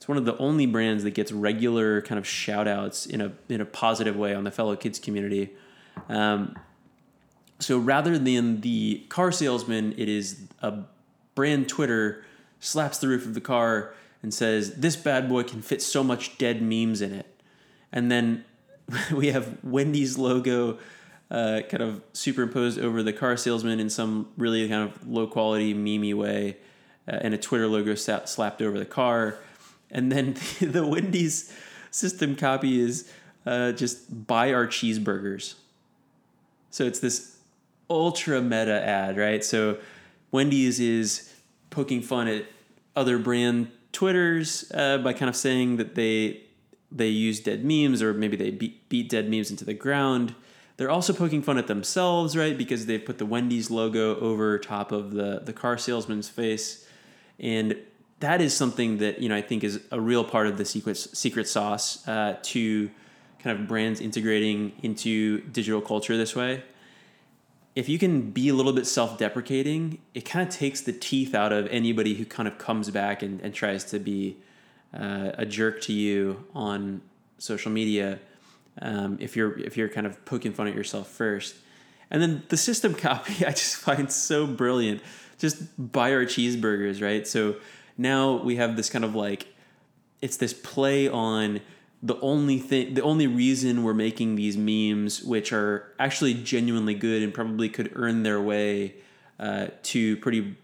it's 0.00 0.08
one 0.08 0.16
of 0.16 0.24
the 0.24 0.34
only 0.38 0.64
brands 0.64 1.04
that 1.04 1.10
gets 1.10 1.30
regular 1.30 2.00
kind 2.00 2.18
of 2.18 2.26
shout 2.26 2.66
outs 2.66 3.04
in 3.04 3.20
a 3.20 3.32
in 3.50 3.60
a 3.60 3.66
positive 3.66 4.16
way 4.16 4.34
on 4.34 4.44
the 4.44 4.50
fellow 4.50 4.74
kids 4.74 4.98
community. 4.98 5.50
Um, 6.08 6.56
so 7.58 7.76
rather 7.76 8.16
than 8.18 8.62
the 8.62 9.04
car 9.10 9.30
salesman, 9.30 9.92
it 9.98 10.08
is 10.08 10.40
a 10.62 10.84
brand 11.34 11.68
Twitter 11.68 12.24
slaps 12.60 12.96
the 12.96 13.08
roof 13.08 13.26
of 13.26 13.34
the 13.34 13.42
car 13.42 13.92
and 14.22 14.32
says, 14.32 14.74
This 14.76 14.96
bad 14.96 15.28
boy 15.28 15.42
can 15.42 15.62
fit 15.62 15.82
so 15.82 16.02
much 16.04 16.38
dead 16.38 16.62
memes 16.62 17.00
in 17.00 17.12
it. 17.12 17.40
And 17.92 18.10
then 18.10 18.44
we 19.12 19.28
have 19.28 19.62
Wendy's 19.62 20.18
logo 20.18 20.78
uh, 21.30 21.60
kind 21.68 21.82
of 21.82 22.02
superimposed 22.12 22.78
over 22.78 23.02
the 23.02 23.12
car 23.12 23.36
salesman 23.36 23.78
in 23.78 23.88
some 23.88 24.28
really 24.36 24.68
kind 24.68 24.90
of 24.90 25.06
low 25.08 25.26
quality, 25.26 25.74
memey 25.74 26.14
way, 26.14 26.56
uh, 27.06 27.18
and 27.20 27.34
a 27.34 27.38
Twitter 27.38 27.68
logo 27.68 27.94
slapped 27.94 28.60
over 28.60 28.78
the 28.78 28.84
car. 28.84 29.36
And 29.90 30.10
then 30.10 30.34
the, 30.58 30.66
the 30.66 30.86
Wendy's 30.86 31.54
system 31.90 32.36
copy 32.36 32.80
is 32.80 33.10
uh, 33.46 33.72
just 33.72 34.26
buy 34.26 34.52
our 34.52 34.66
cheeseburgers. 34.66 35.54
So 36.70 36.84
it's 36.84 37.00
this 37.00 37.36
ultra 37.88 38.40
meta 38.40 38.84
ad, 38.84 39.16
right? 39.16 39.44
So 39.44 39.78
Wendy's 40.30 40.78
is 40.78 41.32
poking 41.70 42.02
fun 42.02 42.28
at 42.28 42.46
other 42.94 43.18
brand 43.18 43.70
Twitters 43.92 44.70
uh, 44.74 44.98
by 44.98 45.12
kind 45.12 45.28
of 45.28 45.36
saying 45.36 45.76
that 45.76 45.94
they 45.94 46.42
they 46.92 47.08
use 47.08 47.40
dead 47.40 47.64
memes 47.64 48.02
or 48.02 48.12
maybe 48.12 48.36
they 48.36 48.50
beat, 48.50 48.88
beat 48.88 49.08
dead 49.08 49.30
memes 49.30 49.50
into 49.50 49.64
the 49.64 49.74
ground. 49.74 50.34
They're 50.76 50.90
also 50.90 51.12
poking 51.12 51.42
fun 51.42 51.58
at 51.58 51.66
themselves, 51.66 52.36
right? 52.36 52.56
Because 52.56 52.86
they 52.86 52.98
put 52.98 53.18
the 53.18 53.26
Wendy's 53.26 53.70
logo 53.70 54.18
over 54.18 54.58
top 54.58 54.92
of 54.92 55.12
the 55.12 55.40
the 55.44 55.52
car 55.52 55.76
salesman's 55.76 56.28
face, 56.28 56.86
and 57.38 57.76
that 58.20 58.40
is 58.40 58.56
something 58.56 58.98
that 58.98 59.20
you 59.20 59.28
know 59.28 59.36
I 59.36 59.42
think 59.42 59.62
is 59.62 59.80
a 59.90 60.00
real 60.00 60.24
part 60.24 60.46
of 60.46 60.56
the 60.56 60.64
secret 60.64 60.96
secret 60.96 61.48
sauce 61.48 62.06
uh, 62.08 62.36
to 62.42 62.90
kind 63.42 63.58
of 63.58 63.66
brands 63.66 64.00
integrating 64.00 64.72
into 64.82 65.40
digital 65.42 65.80
culture 65.80 66.16
this 66.16 66.34
way. 66.34 66.62
If 67.80 67.88
you 67.88 67.98
can 67.98 68.30
be 68.30 68.50
a 68.50 68.54
little 68.54 68.74
bit 68.74 68.86
self-deprecating, 68.86 70.00
it 70.12 70.26
kind 70.26 70.46
of 70.46 70.54
takes 70.54 70.82
the 70.82 70.92
teeth 70.92 71.34
out 71.34 71.50
of 71.50 71.66
anybody 71.68 72.12
who 72.12 72.26
kind 72.26 72.46
of 72.46 72.58
comes 72.58 72.90
back 72.90 73.22
and, 73.22 73.40
and 73.40 73.54
tries 73.54 73.84
to 73.84 73.98
be 73.98 74.36
uh, 74.92 75.30
a 75.38 75.46
jerk 75.46 75.80
to 75.84 75.94
you 75.94 76.44
on 76.54 77.00
social 77.38 77.72
media. 77.72 78.18
Um, 78.82 79.16
if 79.18 79.34
you're 79.34 79.58
if 79.58 79.78
you're 79.78 79.88
kind 79.88 80.06
of 80.06 80.22
poking 80.26 80.52
fun 80.52 80.68
at 80.68 80.74
yourself 80.74 81.08
first, 81.08 81.56
and 82.10 82.20
then 82.20 82.42
the 82.50 82.58
system 82.58 82.94
copy 83.06 83.46
I 83.46 83.52
just 83.52 83.76
find 83.76 84.12
so 84.12 84.46
brilliant. 84.46 85.00
Just 85.38 85.62
buy 85.78 86.12
our 86.12 86.26
cheeseburgers, 86.26 87.00
right? 87.00 87.26
So 87.26 87.56
now 87.96 88.42
we 88.42 88.56
have 88.56 88.76
this 88.76 88.90
kind 88.90 89.06
of 89.06 89.14
like 89.14 89.46
it's 90.20 90.36
this 90.36 90.52
play 90.52 91.08
on 91.08 91.62
the 92.02 92.18
only 92.20 92.58
thing 92.58 92.94
the 92.94 93.02
only 93.02 93.26
reason 93.26 93.82
we're 93.82 93.94
making 93.94 94.34
these 94.34 94.56
memes 94.56 95.22
which 95.22 95.52
are 95.52 95.92
actually 95.98 96.34
genuinely 96.34 96.94
good 96.94 97.22
and 97.22 97.34
probably 97.34 97.68
could 97.68 97.92
earn 97.94 98.22
their 98.22 98.40
way 98.40 98.94
uh, 99.38 99.66
to 99.82 100.16
pretty 100.18 100.56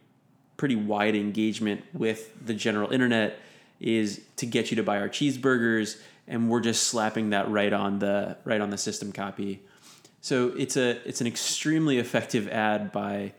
pretty 0.57 0.77
wide 0.77 1.15
engagement 1.15 1.85
with 1.93 2.33
the 2.45 2.55
general 2.55 2.91
internet 2.91 3.39
is 3.81 4.23
to 4.37 4.47
get 4.47 4.71
you 4.71 4.77
to 4.77 4.83
buy 4.83 4.99
our 4.99 5.09
cheeseburgers 5.09 5.99
and 6.29 6.49
we're 6.49 6.61
just 6.61 6.85
slapping 6.85 7.31
that 7.31 7.49
right 7.51 7.73
on 7.73 7.99
the 7.99 8.37
right 8.45 8.61
on 8.61 8.71
the 8.71 8.79
system 8.79 9.13
copy. 9.13 9.63
So 10.21 10.49
it's 10.57 10.77
a 10.77 11.07
it's 11.07 11.21
an 11.21 11.27
extremely 11.27 11.99
effective 11.99 12.49
ad 12.49 12.93
by 12.93 13.33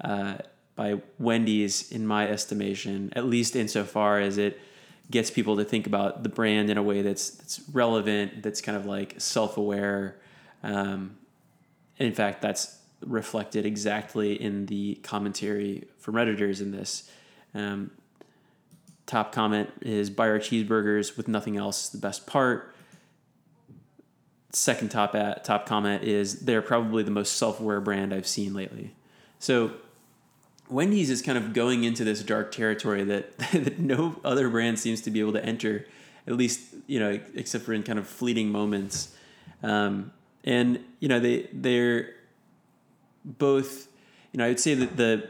uh, 0.00 0.36
by 0.74 1.00
Wendy's 1.18 1.92
in 1.92 2.06
my 2.06 2.28
estimation, 2.28 3.12
at 3.14 3.26
least 3.26 3.54
insofar 3.54 4.18
as 4.18 4.38
it 4.38 4.58
gets 5.12 5.30
people 5.30 5.56
to 5.58 5.64
think 5.64 5.86
about 5.86 6.24
the 6.24 6.28
brand 6.28 6.70
in 6.70 6.78
a 6.78 6.82
way 6.82 7.02
that's 7.02 7.30
that's 7.30 7.60
relevant, 7.72 8.42
that's 8.42 8.60
kind 8.60 8.76
of 8.76 8.86
like 8.86 9.14
self 9.18 9.56
aware. 9.56 10.16
Um, 10.64 11.18
in 11.98 12.12
fact, 12.12 12.42
that's 12.42 12.78
reflected 13.06 13.66
exactly 13.66 14.40
in 14.40 14.66
the 14.66 14.96
commentary 15.02 15.86
from 15.98 16.14
redditors 16.14 16.60
in 16.60 16.72
this. 16.72 17.08
Um, 17.54 17.90
top 19.06 19.32
comment 19.32 19.70
is 19.82 20.10
buy 20.10 20.28
our 20.28 20.38
cheeseburgers 20.38 21.16
with 21.16 21.28
nothing 21.28 21.56
else 21.56 21.88
the 21.88 21.98
best 21.98 22.26
part. 22.26 22.74
Second 24.52 24.90
top 24.90 25.14
at, 25.14 25.44
top 25.44 25.66
comment 25.66 26.02
is 26.02 26.40
they're 26.40 26.62
probably 26.62 27.02
the 27.02 27.10
most 27.10 27.36
self 27.36 27.60
aware 27.60 27.80
brand 27.80 28.12
I've 28.12 28.26
seen 28.26 28.54
lately. 28.54 28.94
So 29.38 29.72
Wendy's 30.72 31.10
is 31.10 31.22
kind 31.22 31.36
of 31.36 31.52
going 31.52 31.84
into 31.84 32.02
this 32.04 32.22
dark 32.22 32.50
territory 32.50 33.04
that, 33.04 33.38
that 33.52 33.78
no 33.78 34.16
other 34.24 34.48
brand 34.48 34.78
seems 34.78 35.02
to 35.02 35.10
be 35.10 35.20
able 35.20 35.34
to 35.34 35.44
enter, 35.44 35.86
at 36.26 36.34
least 36.34 36.60
you 36.86 36.98
know, 36.98 37.20
except 37.34 37.64
for 37.64 37.72
in 37.72 37.82
kind 37.82 37.98
of 37.98 38.06
fleeting 38.06 38.50
moments. 38.50 39.14
Um, 39.62 40.12
and 40.44 40.82
you 40.98 41.08
know, 41.08 41.20
they 41.20 41.48
they're 41.52 42.14
both. 43.24 43.88
You 44.32 44.38
know, 44.38 44.46
I 44.46 44.48
would 44.48 44.60
say 44.60 44.74
that 44.74 44.96
the 44.96 45.28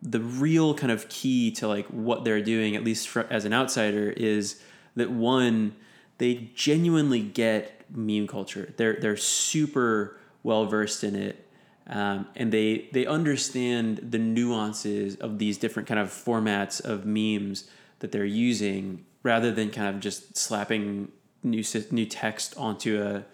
the 0.00 0.20
real 0.20 0.74
kind 0.74 0.92
of 0.92 1.08
key 1.08 1.50
to 1.52 1.68
like 1.68 1.86
what 1.86 2.24
they're 2.24 2.42
doing, 2.42 2.76
at 2.76 2.84
least 2.84 3.08
for, 3.08 3.26
as 3.30 3.44
an 3.44 3.52
outsider, 3.52 4.10
is 4.10 4.60
that 4.96 5.10
one 5.10 5.74
they 6.18 6.50
genuinely 6.54 7.20
get 7.20 7.84
meme 7.94 8.26
culture. 8.26 8.72
They're 8.76 8.94
they're 8.94 9.16
super 9.16 10.16
well 10.42 10.66
versed 10.66 11.04
in 11.04 11.14
it 11.14 11.47
um, 11.88 12.26
and 12.36 12.52
they 12.52 12.88
they 12.92 13.06
understand 13.06 13.98
the 13.98 14.18
nuances 14.18 15.16
of 15.16 15.38
these 15.38 15.58
different 15.58 15.88
kind 15.88 16.00
of 16.00 16.08
formats 16.08 16.80
of 16.84 17.06
memes 17.06 17.68
that 18.00 18.12
they're 18.12 18.24
using 18.24 19.04
rather 19.22 19.50
than 19.50 19.70
kind 19.70 19.94
of 19.94 20.00
just 20.00 20.36
slapping 20.36 21.10
new 21.42 21.64
new 21.90 22.06
text 22.06 22.56
onto 22.56 23.02
a 23.02 23.24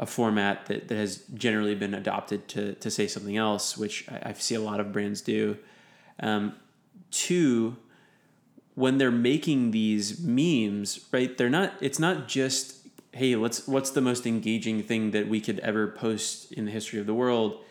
a 0.00 0.06
format 0.06 0.64
that, 0.66 0.88
that 0.88 0.94
has 0.94 1.24
generally 1.34 1.74
been 1.74 1.92
adopted 1.92 2.48
to, 2.48 2.72
to 2.76 2.90
say 2.90 3.06
something 3.06 3.36
else, 3.36 3.76
which 3.76 4.08
I, 4.08 4.30
I 4.30 4.32
see 4.32 4.54
a 4.54 4.60
lot 4.60 4.80
of 4.80 4.92
brands 4.92 5.20
do. 5.20 5.58
Um, 6.18 6.54
two, 7.10 7.76
when 8.74 8.96
they're 8.96 9.10
making 9.10 9.72
these 9.72 10.18
memes, 10.18 11.06
right? 11.12 11.36
They're 11.36 11.50
not. 11.50 11.74
It's 11.82 11.98
not 11.98 12.28
just 12.28 12.78
hey, 13.12 13.36
let's 13.36 13.66
what's 13.66 13.90
the 13.90 14.00
most 14.00 14.26
engaging 14.26 14.82
thing 14.82 15.10
that 15.10 15.28
we 15.28 15.40
could 15.40 15.58
ever 15.60 15.88
post 15.88 16.52
in 16.52 16.64
the 16.64 16.70
history 16.70 16.98
of 16.98 17.06
the 17.06 17.14
world 17.14 17.62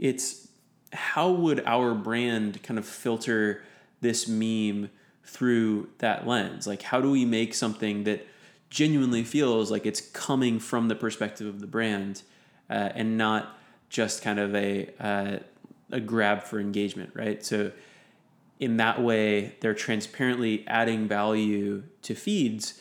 it's 0.00 0.48
how 0.92 1.30
would 1.30 1.62
our 1.66 1.94
brand 1.94 2.62
kind 2.64 2.78
of 2.78 2.86
filter 2.86 3.62
this 4.00 4.26
meme 4.26 4.90
through 5.24 5.88
that 5.98 6.26
lens? 6.26 6.66
Like, 6.66 6.82
how 6.82 7.00
do 7.00 7.10
we 7.10 7.24
make 7.24 7.54
something 7.54 8.02
that 8.04 8.26
genuinely 8.70 9.22
feels 9.22 9.70
like 9.70 9.86
it's 9.86 10.00
coming 10.00 10.58
from 10.58 10.88
the 10.88 10.94
perspective 10.94 11.46
of 11.46 11.60
the 11.60 11.66
brand 11.66 12.22
uh, 12.68 12.90
and 12.94 13.18
not 13.18 13.58
just 13.88 14.22
kind 14.22 14.38
of 14.38 14.54
a 14.54 14.88
uh, 14.98 15.38
a 15.92 16.00
grab 16.00 16.44
for 16.44 16.60
engagement, 16.60 17.10
right? 17.14 17.44
So, 17.44 17.72
in 18.58 18.76
that 18.78 19.02
way, 19.02 19.56
they're 19.60 19.74
transparently 19.74 20.64
adding 20.66 21.08
value 21.08 21.82
to 22.02 22.14
feeds 22.14 22.80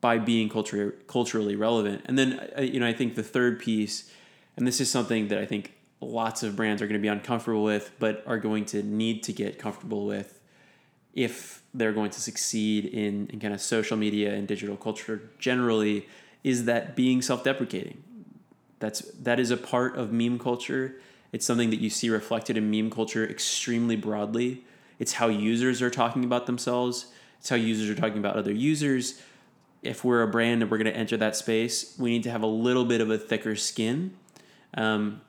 by 0.00 0.18
being 0.18 0.48
culture, 0.48 0.96
culturally 1.06 1.56
relevant. 1.56 2.02
And 2.06 2.18
then, 2.18 2.50
uh, 2.56 2.62
you 2.62 2.80
know, 2.80 2.86
I 2.86 2.92
think 2.92 3.14
the 3.14 3.22
third 3.22 3.58
piece, 3.58 4.10
and 4.56 4.66
this 4.66 4.80
is 4.80 4.90
something 4.90 5.28
that 5.28 5.38
I 5.38 5.46
think 5.46 5.72
lots 6.00 6.42
of 6.42 6.56
brands 6.56 6.80
are 6.80 6.86
going 6.86 6.98
to 6.98 7.02
be 7.02 7.08
uncomfortable 7.08 7.62
with, 7.62 7.90
but 7.98 8.22
are 8.26 8.38
going 8.38 8.64
to 8.66 8.82
need 8.82 9.22
to 9.24 9.32
get 9.32 9.58
comfortable 9.58 10.06
with 10.06 10.40
if 11.14 11.62
they're 11.74 11.92
going 11.92 12.10
to 12.10 12.20
succeed 12.20 12.86
in, 12.86 13.26
in 13.28 13.40
kind 13.40 13.52
of 13.52 13.60
social 13.60 13.96
media 13.96 14.32
and 14.32 14.46
digital 14.46 14.76
culture 14.76 15.30
generally, 15.38 16.06
is 16.44 16.64
that 16.64 16.96
being 16.96 17.20
self 17.20 17.44
deprecating. 17.44 18.02
That's 18.78 19.00
that 19.22 19.38
is 19.38 19.50
a 19.50 19.56
part 19.56 19.96
of 19.96 20.12
meme 20.12 20.38
culture, 20.38 20.96
It's 21.32 21.46
something 21.46 21.70
that 21.70 21.80
you 21.80 21.90
see 21.90 22.08
reflected 22.08 22.56
in 22.56 22.70
meme 22.70 22.90
culture 22.90 23.28
extremely 23.28 23.96
broadly. 23.96 24.64
It's 24.98 25.14
how 25.14 25.28
users 25.28 25.82
are 25.82 25.90
talking 25.90 26.24
about 26.24 26.46
themselves. 26.46 27.06
It's 27.38 27.48
how 27.48 27.56
users 27.56 27.88
are 27.88 27.94
talking 27.94 28.18
about 28.18 28.36
other 28.36 28.52
users. 28.52 29.20
If 29.82 30.04
we're 30.04 30.22
a 30.22 30.28
brand 30.28 30.62
and 30.62 30.70
we're 30.70 30.76
going 30.76 30.92
to 30.92 30.96
enter 30.96 31.16
that 31.16 31.36
space, 31.36 31.94
we 31.98 32.10
need 32.10 32.22
to 32.24 32.30
have 32.30 32.42
a 32.42 32.46
little 32.46 32.84
bit 32.84 33.00
of 33.00 33.10
a 33.10 33.16
thicker 33.16 33.56
skin 33.56 34.14
um, 34.74 35.22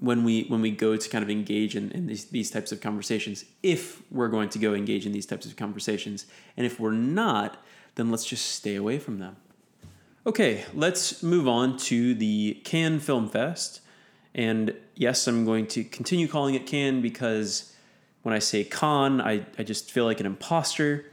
when 0.00 0.24
we 0.24 0.44
when 0.44 0.60
we 0.62 0.70
go 0.70 0.96
to 0.96 1.08
kind 1.08 1.22
of 1.22 1.30
engage 1.30 1.76
in, 1.76 1.92
in 1.92 2.06
these, 2.06 2.24
these 2.26 2.50
types 2.50 2.72
of 2.72 2.80
conversations. 2.80 3.44
If 3.62 4.02
we're 4.10 4.28
going 4.28 4.48
to 4.50 4.58
go 4.58 4.74
engage 4.74 5.06
in 5.06 5.12
these 5.12 5.26
types 5.26 5.46
of 5.46 5.56
conversations, 5.56 6.26
and 6.56 6.66
if 6.66 6.80
we're 6.80 6.92
not, 6.92 7.62
then 7.94 8.10
let's 8.10 8.24
just 8.24 8.46
stay 8.46 8.76
away 8.76 8.98
from 8.98 9.18
them. 9.18 9.36
Okay, 10.26 10.64
let's 10.74 11.22
move 11.22 11.46
on 11.46 11.76
to 11.78 12.14
the 12.14 12.60
Cannes 12.64 13.00
Film 13.00 13.28
Fest. 13.28 13.80
And 14.34 14.74
yes, 14.94 15.26
I'm 15.26 15.44
going 15.44 15.66
to 15.68 15.84
continue 15.84 16.28
calling 16.28 16.54
it 16.54 16.66
Cannes 16.66 17.02
because 17.02 17.74
when 18.22 18.34
I 18.34 18.38
say 18.38 18.64
con, 18.64 19.20
I, 19.20 19.46
I 19.58 19.62
just 19.62 19.90
feel 19.90 20.04
like 20.04 20.20
an 20.20 20.26
imposter. 20.26 21.06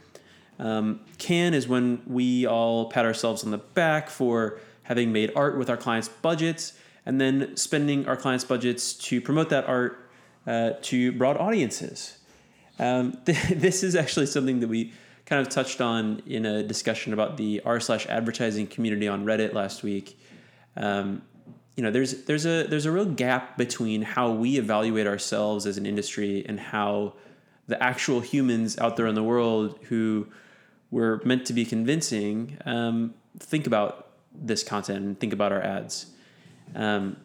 Um, 0.58 1.00
Cannes 1.18 1.54
is 1.54 1.68
when 1.68 2.02
we 2.06 2.46
all 2.46 2.90
pat 2.90 3.04
ourselves 3.04 3.44
on 3.44 3.50
the 3.50 3.58
back 3.58 4.08
for 4.08 4.60
having 4.82 5.12
made 5.12 5.32
art 5.34 5.58
with 5.58 5.68
our 5.68 5.76
clients' 5.76 6.08
budgets 6.08 6.74
and 7.08 7.18
then 7.18 7.56
spending 7.56 8.06
our 8.06 8.16
clients' 8.16 8.44
budgets 8.44 8.92
to 8.92 9.18
promote 9.18 9.48
that 9.48 9.64
art 9.64 10.10
uh, 10.46 10.72
to 10.82 11.10
broad 11.12 11.38
audiences. 11.38 12.18
Um, 12.78 13.18
th- 13.24 13.48
this 13.48 13.82
is 13.82 13.96
actually 13.96 14.26
something 14.26 14.60
that 14.60 14.68
we 14.68 14.92
kind 15.24 15.40
of 15.40 15.48
touched 15.48 15.80
on 15.80 16.22
in 16.26 16.44
a 16.44 16.62
discussion 16.62 17.14
about 17.14 17.38
the 17.38 17.62
r 17.64 17.80
slash 17.80 18.06
advertising 18.06 18.66
community 18.66 19.08
on 19.08 19.24
Reddit 19.24 19.54
last 19.54 19.82
week. 19.82 20.20
Um, 20.76 21.22
you 21.76 21.82
know, 21.82 21.90
there's 21.90 22.24
there's 22.24 22.44
a 22.44 22.64
there's 22.64 22.84
a 22.84 22.92
real 22.92 23.06
gap 23.06 23.56
between 23.56 24.02
how 24.02 24.30
we 24.30 24.58
evaluate 24.58 25.06
ourselves 25.06 25.64
as 25.64 25.78
an 25.78 25.86
industry 25.86 26.44
and 26.46 26.60
how 26.60 27.14
the 27.68 27.82
actual 27.82 28.20
humans 28.20 28.78
out 28.78 28.98
there 28.98 29.06
in 29.06 29.14
the 29.14 29.22
world 29.22 29.78
who 29.84 30.26
we're 30.90 31.22
meant 31.24 31.46
to 31.46 31.54
be 31.54 31.64
convincing 31.64 32.58
um, 32.66 33.14
think 33.38 33.66
about 33.66 34.08
this 34.34 34.62
content 34.62 34.98
and 34.98 35.18
think 35.18 35.32
about 35.32 35.52
our 35.52 35.62
ads. 35.62 36.06
Um, 36.74 37.16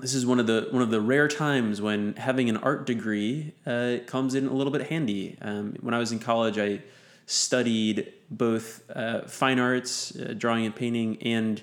this 0.00 0.14
is 0.14 0.26
one 0.26 0.38
of 0.38 0.46
the 0.46 0.68
one 0.70 0.82
of 0.82 0.90
the 0.90 1.00
rare 1.00 1.28
times 1.28 1.80
when 1.80 2.14
having 2.16 2.50
an 2.50 2.56
art 2.58 2.84
degree 2.84 3.54
uh, 3.66 3.96
comes 4.06 4.34
in 4.34 4.46
a 4.46 4.52
little 4.52 4.72
bit 4.72 4.88
handy. 4.88 5.38
Um, 5.40 5.76
when 5.80 5.94
I 5.94 5.98
was 5.98 6.12
in 6.12 6.18
college, 6.18 6.58
I 6.58 6.82
studied 7.26 8.12
both 8.30 8.82
uh, 8.94 9.22
fine 9.22 9.58
arts, 9.58 10.14
uh, 10.16 10.34
drawing 10.36 10.66
and 10.66 10.76
painting, 10.76 11.16
and 11.22 11.62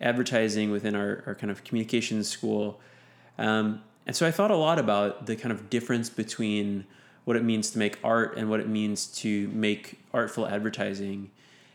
advertising 0.00 0.70
within 0.70 0.94
our, 0.94 1.22
our 1.26 1.34
kind 1.34 1.50
of 1.50 1.64
communications 1.64 2.28
school. 2.28 2.80
Um, 3.38 3.82
and 4.06 4.16
so 4.16 4.26
I 4.26 4.30
thought 4.30 4.50
a 4.50 4.56
lot 4.56 4.78
about 4.78 5.26
the 5.26 5.36
kind 5.36 5.52
of 5.52 5.70
difference 5.70 6.10
between 6.10 6.86
what 7.24 7.36
it 7.36 7.44
means 7.44 7.70
to 7.70 7.78
make 7.78 7.98
art 8.02 8.36
and 8.36 8.50
what 8.50 8.60
it 8.60 8.68
means 8.68 9.06
to 9.06 9.48
make 9.48 10.00
artful 10.12 10.46
advertising. 10.46 11.30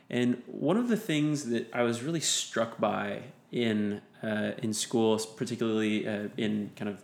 And 0.10 0.42
one 0.46 0.78
of 0.78 0.88
the 0.88 0.98
things 0.98 1.46
that 1.46 1.74
I 1.74 1.84
was 1.84 2.04
really 2.04 2.20
struck 2.20 2.80
by 2.80 3.24
in 3.52 4.02
uh, 4.24 4.52
in 4.60 4.74
schools, 4.74 5.26
particularly 5.26 6.08
uh, 6.08 6.28
in 6.38 6.72
kind 6.76 6.90
of 6.90 7.04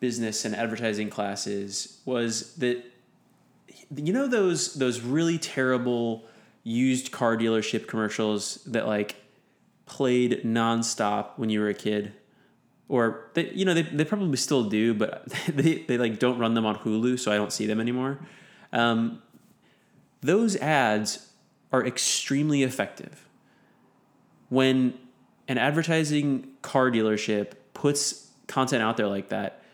business 0.00 0.44
and 0.44 0.54
advertising 0.54 1.10
classes, 1.10 2.00
was 2.04 2.54
that 2.56 2.82
you 3.96 4.12
know 4.12 4.26
those 4.26 4.74
those 4.74 5.00
really 5.00 5.38
terrible 5.38 6.24
used 6.62 7.12
car 7.12 7.36
dealership 7.36 7.86
commercials 7.86 8.56
that 8.64 8.86
like 8.86 9.16
played 9.86 10.42
nonstop 10.44 11.30
when 11.36 11.50
you 11.50 11.60
were 11.60 11.68
a 11.68 11.74
kid? 11.74 12.12
Or 12.86 13.30
they, 13.32 13.50
you 13.50 13.64
know 13.64 13.72
they, 13.72 13.82
they 13.82 14.04
probably 14.04 14.36
still 14.36 14.64
do 14.64 14.92
but 14.92 15.24
they, 15.48 15.84
they 15.88 15.96
like 15.96 16.18
don't 16.18 16.38
run 16.38 16.52
them 16.52 16.66
on 16.66 16.76
hulu 16.76 17.18
so 17.18 17.32
i 17.32 17.36
don't 17.36 17.52
see 17.52 17.66
them 17.66 17.80
anymore. 17.80 18.18
Um, 18.72 19.22
those 20.20 20.56
ads 20.56 21.30
are 21.72 21.84
extremely 21.84 22.62
effective 22.62 23.26
when 24.48 24.94
an 25.48 25.58
advertising 25.58 26.48
car 26.62 26.90
dealership 26.90 27.52
puts 27.74 28.30
content 28.46 28.82
out 28.82 28.96
there 28.96 29.06
like 29.06 29.28
that 29.28 29.64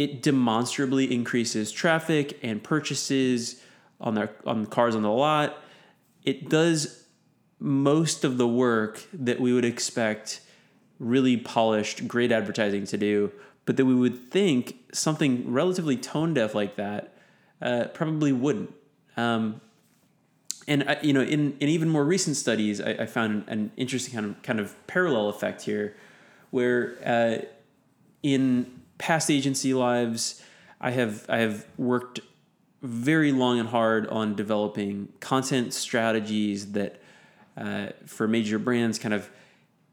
it 0.00 0.22
demonstrably 0.22 1.12
increases 1.12 1.70
traffic 1.70 2.38
and 2.42 2.62
purchases 2.64 3.60
on 4.00 4.14
their 4.14 4.30
on 4.46 4.64
cars 4.64 4.96
on 4.96 5.02
the 5.02 5.10
lot. 5.10 5.58
It 6.24 6.48
does 6.48 7.04
most 7.58 8.24
of 8.24 8.38
the 8.38 8.48
work 8.48 9.04
that 9.12 9.40
we 9.40 9.52
would 9.52 9.66
expect 9.66 10.40
really 10.98 11.36
polished, 11.36 12.08
great 12.08 12.32
advertising 12.32 12.86
to 12.86 12.96
do, 12.96 13.30
but 13.66 13.76
that 13.76 13.84
we 13.84 13.94
would 13.94 14.30
think 14.30 14.76
something 14.90 15.52
relatively 15.52 15.98
tone 15.98 16.32
deaf 16.32 16.54
like 16.54 16.76
that 16.76 17.14
uh, 17.60 17.84
probably 17.92 18.32
wouldn't. 18.32 18.72
Um, 19.18 19.60
and 20.68 20.88
uh, 20.88 20.96
you 21.02 21.12
know, 21.12 21.22
in, 21.22 21.56
in 21.60 21.68
even 21.68 21.88
more 21.88 22.04
recent 22.04 22.36
studies, 22.36 22.80
I, 22.80 22.90
I, 22.90 23.06
found 23.06 23.44
an 23.48 23.72
interesting 23.76 24.14
kind 24.14 24.26
of 24.26 24.42
kind 24.42 24.60
of 24.60 24.86
parallel 24.86 25.28
effect 25.28 25.62
here, 25.62 25.96
where 26.50 26.96
uh, 27.04 27.44
in 28.22 28.80
past 28.98 29.30
agency 29.30 29.74
lives, 29.74 30.42
I 30.80 30.90
have 30.92 31.26
I 31.28 31.38
have 31.38 31.66
worked 31.76 32.20
very 32.82 33.32
long 33.32 33.58
and 33.58 33.68
hard 33.68 34.06
on 34.08 34.34
developing 34.34 35.12
content 35.20 35.74
strategies 35.74 36.72
that 36.72 37.00
uh, 37.56 37.88
for 38.06 38.26
major 38.26 38.58
brands 38.58 38.98
kind 38.98 39.14
of 39.14 39.28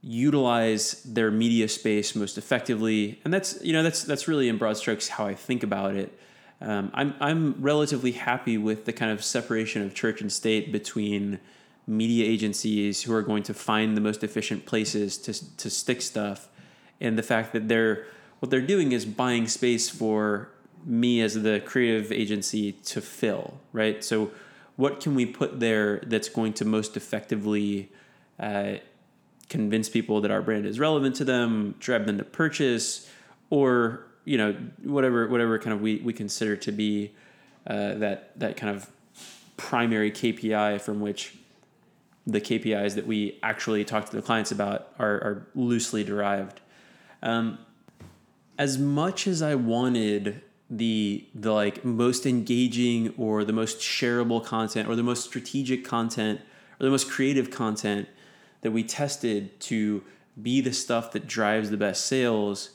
utilize 0.01 1.03
their 1.03 1.31
media 1.31 1.67
space 1.67 2.15
most 2.15 2.37
effectively. 2.37 3.19
And 3.25 3.33
that's 3.33 3.61
you 3.63 3.73
know 3.73 3.83
that's 3.83 4.03
that's 4.03 4.27
really 4.27 4.47
in 4.49 4.57
broad 4.57 4.77
strokes 4.77 5.07
how 5.07 5.25
i 5.25 5.33
think 5.33 5.63
about 5.63 5.95
it 5.95 6.17
um, 6.61 6.91
I'm, 6.93 7.13
I'm 7.19 7.55
relatively 7.61 8.13
happy 8.13 8.57
with 8.57 8.85
the 8.85 8.93
kind 8.93 9.11
of 9.11 9.23
separation 9.23 9.81
of 9.83 9.93
church 9.93 10.21
and 10.21 10.31
state 10.31 10.71
between 10.71 11.39
media 11.85 12.25
agencies 12.25 13.03
who 13.03 13.13
are 13.13 13.21
going 13.21 13.43
to 13.43 13.53
find 13.53 13.95
the 13.95 14.01
most 14.01 14.23
efficient 14.23 14.65
places 14.65 15.17
to, 15.19 15.57
to 15.57 15.69
stick 15.69 16.01
stuff 16.01 16.49
and 16.99 17.17
the 17.17 17.23
fact 17.23 17.53
that 17.53 17.67
they're 17.67 18.05
what 18.39 18.51
they're 18.51 18.61
doing 18.61 18.91
is 18.91 19.05
buying 19.05 19.47
space 19.47 19.89
for 19.89 20.49
me 20.85 21.21
as 21.21 21.41
the 21.41 21.59
creative 21.65 22.11
agency 22.11 22.71
to 22.71 23.01
fill, 23.01 23.59
right? 23.73 24.03
So, 24.03 24.31
what 24.75 24.99
can 24.99 25.15
we 25.15 25.25
put 25.25 25.59
there 25.59 25.99
that's 26.05 26.29
going 26.29 26.53
to 26.53 26.65
most 26.65 26.95
effectively 26.95 27.91
uh, 28.39 28.75
convince 29.49 29.89
people 29.89 30.21
that 30.21 30.29
our 30.29 30.41
brand 30.41 30.67
is 30.67 30.79
relevant 30.79 31.15
to 31.15 31.25
them, 31.25 31.73
drive 31.79 32.05
them 32.05 32.19
to 32.19 32.23
purchase, 32.23 33.09
or 33.49 34.05
you 34.27 34.37
know 34.37 34.53
whatever 34.83 35.25
whatever 35.29 35.57
kind 35.57 35.73
of 35.73 35.81
we, 35.81 36.01
we 36.03 36.11
consider 36.11 36.57
to 36.57 36.71
be 36.73 37.11
uh, 37.65 37.93
that 37.95 38.37
that 38.37 38.57
kind 38.57 38.75
of 38.75 38.89
primary 39.55 40.11
KPI 40.11 40.81
from 40.81 40.99
which 40.99 41.35
the 42.27 42.41
KPIs 42.41 42.95
that 42.95 43.07
we 43.07 43.39
actually 43.41 43.85
talk 43.85 44.09
to 44.09 44.15
the 44.15 44.21
clients 44.21 44.51
about 44.51 44.89
are, 44.99 45.13
are 45.13 45.47
loosely 45.55 46.03
derived. 46.03 46.59
Um, 47.23 47.57
as 48.59 48.77
much 48.77 49.27
as 49.27 49.41
I 49.41 49.55
wanted 49.55 50.41
the 50.69 51.25
the 51.33 51.53
like 51.53 51.85
most 51.85 52.25
engaging 52.25 53.13
or 53.17 53.45
the 53.45 53.53
most 53.53 53.79
shareable 53.79 54.43
content 54.43 54.89
or 54.89 54.97
the 54.97 55.03
most 55.03 55.23
strategic 55.23 55.85
content 55.85 56.41
or 56.81 56.83
the 56.83 56.91
most 56.91 57.09
creative 57.09 57.49
content 57.49 58.09
that 58.59 58.71
we 58.71 58.83
tested 58.83 59.57
to 59.61 60.03
be 60.41 60.59
the 60.59 60.73
stuff 60.73 61.13
that 61.13 61.27
drives 61.27 61.69
the 61.69 61.77
best 61.77 62.05
sales 62.05 62.71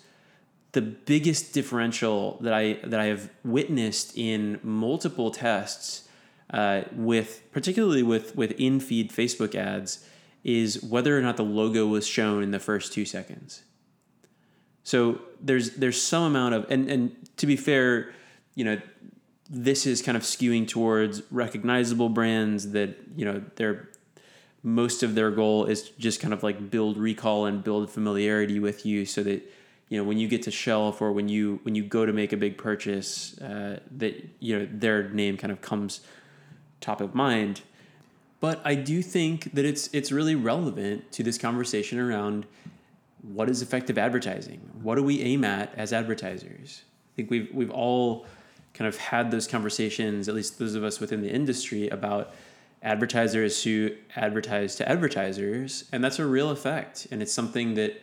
the 0.72 0.82
biggest 0.82 1.52
differential 1.52 2.38
that 2.40 2.52
I 2.52 2.74
that 2.84 2.98
I 2.98 3.06
have 3.06 3.30
witnessed 3.44 4.16
in 4.16 4.58
multiple 4.62 5.30
tests 5.30 6.08
uh, 6.50 6.82
with 6.92 7.42
particularly 7.52 8.02
with 8.02 8.34
with 8.36 8.52
in 8.52 8.80
feed 8.80 9.10
Facebook 9.10 9.54
ads 9.54 10.04
is 10.44 10.82
whether 10.82 11.16
or 11.16 11.22
not 11.22 11.36
the 11.36 11.44
logo 11.44 11.86
was 11.86 12.06
shown 12.06 12.42
in 12.42 12.50
the 12.50 12.58
first 12.58 12.92
two 12.92 13.04
seconds. 13.04 13.62
So 14.82 15.20
there's 15.40 15.72
there's 15.76 16.00
some 16.00 16.24
amount 16.24 16.54
of 16.54 16.66
and 16.70 16.90
and 16.90 17.16
to 17.36 17.46
be 17.46 17.56
fair, 17.56 18.12
you 18.54 18.64
know, 18.64 18.80
this 19.48 19.86
is 19.86 20.00
kind 20.00 20.16
of 20.16 20.22
skewing 20.22 20.66
towards 20.66 21.22
recognizable 21.30 22.08
brands 22.08 22.72
that 22.72 22.96
you 23.14 23.24
know 23.24 23.42
they're 23.56 23.90
most 24.62 25.02
of 25.02 25.14
their 25.14 25.30
goal 25.30 25.64
is 25.64 25.90
just 25.98 26.20
kind 26.20 26.32
of 26.32 26.42
like 26.42 26.70
build 26.70 26.96
recall 26.96 27.46
and 27.46 27.64
build 27.64 27.90
familiarity 27.90 28.60
with 28.60 28.86
you 28.86 29.04
so 29.04 29.22
that 29.22 29.42
you 29.88 29.98
know 29.98 30.04
when 30.04 30.18
you 30.18 30.28
get 30.28 30.42
to 30.42 30.50
shelf 30.50 31.02
or 31.02 31.12
when 31.12 31.28
you 31.28 31.60
when 31.64 31.74
you 31.74 31.82
go 31.82 32.06
to 32.06 32.12
make 32.12 32.32
a 32.32 32.36
big 32.36 32.56
purchase 32.56 33.38
uh, 33.40 33.80
that 33.98 34.28
you 34.40 34.58
know 34.58 34.68
their 34.70 35.08
name 35.10 35.36
kind 35.36 35.52
of 35.52 35.60
comes 35.60 36.00
top 36.80 37.00
of 37.00 37.14
mind 37.14 37.62
but 38.40 38.60
i 38.64 38.74
do 38.74 39.02
think 39.02 39.52
that 39.54 39.64
it's 39.64 39.88
it's 39.92 40.10
really 40.10 40.34
relevant 40.34 41.12
to 41.12 41.22
this 41.22 41.38
conversation 41.38 41.98
around 41.98 42.46
what 43.22 43.48
is 43.48 43.62
effective 43.62 43.98
advertising? 43.98 44.60
What 44.82 44.96
do 44.96 45.02
we 45.02 45.22
aim 45.22 45.44
at 45.44 45.72
as 45.76 45.92
advertisers? 45.92 46.82
I 46.84 47.16
think 47.16 47.30
we've 47.30 47.48
we've 47.52 47.70
all 47.70 48.26
kind 48.74 48.88
of 48.88 48.96
had 48.96 49.30
those 49.30 49.46
conversations, 49.46 50.28
at 50.28 50.34
least 50.34 50.58
those 50.58 50.74
of 50.74 50.82
us 50.82 50.98
within 50.98 51.20
the 51.20 51.30
industry, 51.30 51.88
about 51.88 52.34
advertisers 52.82 53.62
who 53.62 53.90
advertise 54.16 54.74
to 54.76 54.88
advertisers, 54.88 55.84
and 55.92 56.02
that's 56.02 56.18
a 56.18 56.26
real 56.26 56.50
effect. 56.50 57.06
And 57.10 57.22
it's 57.22 57.32
something 57.32 57.74
that 57.74 58.00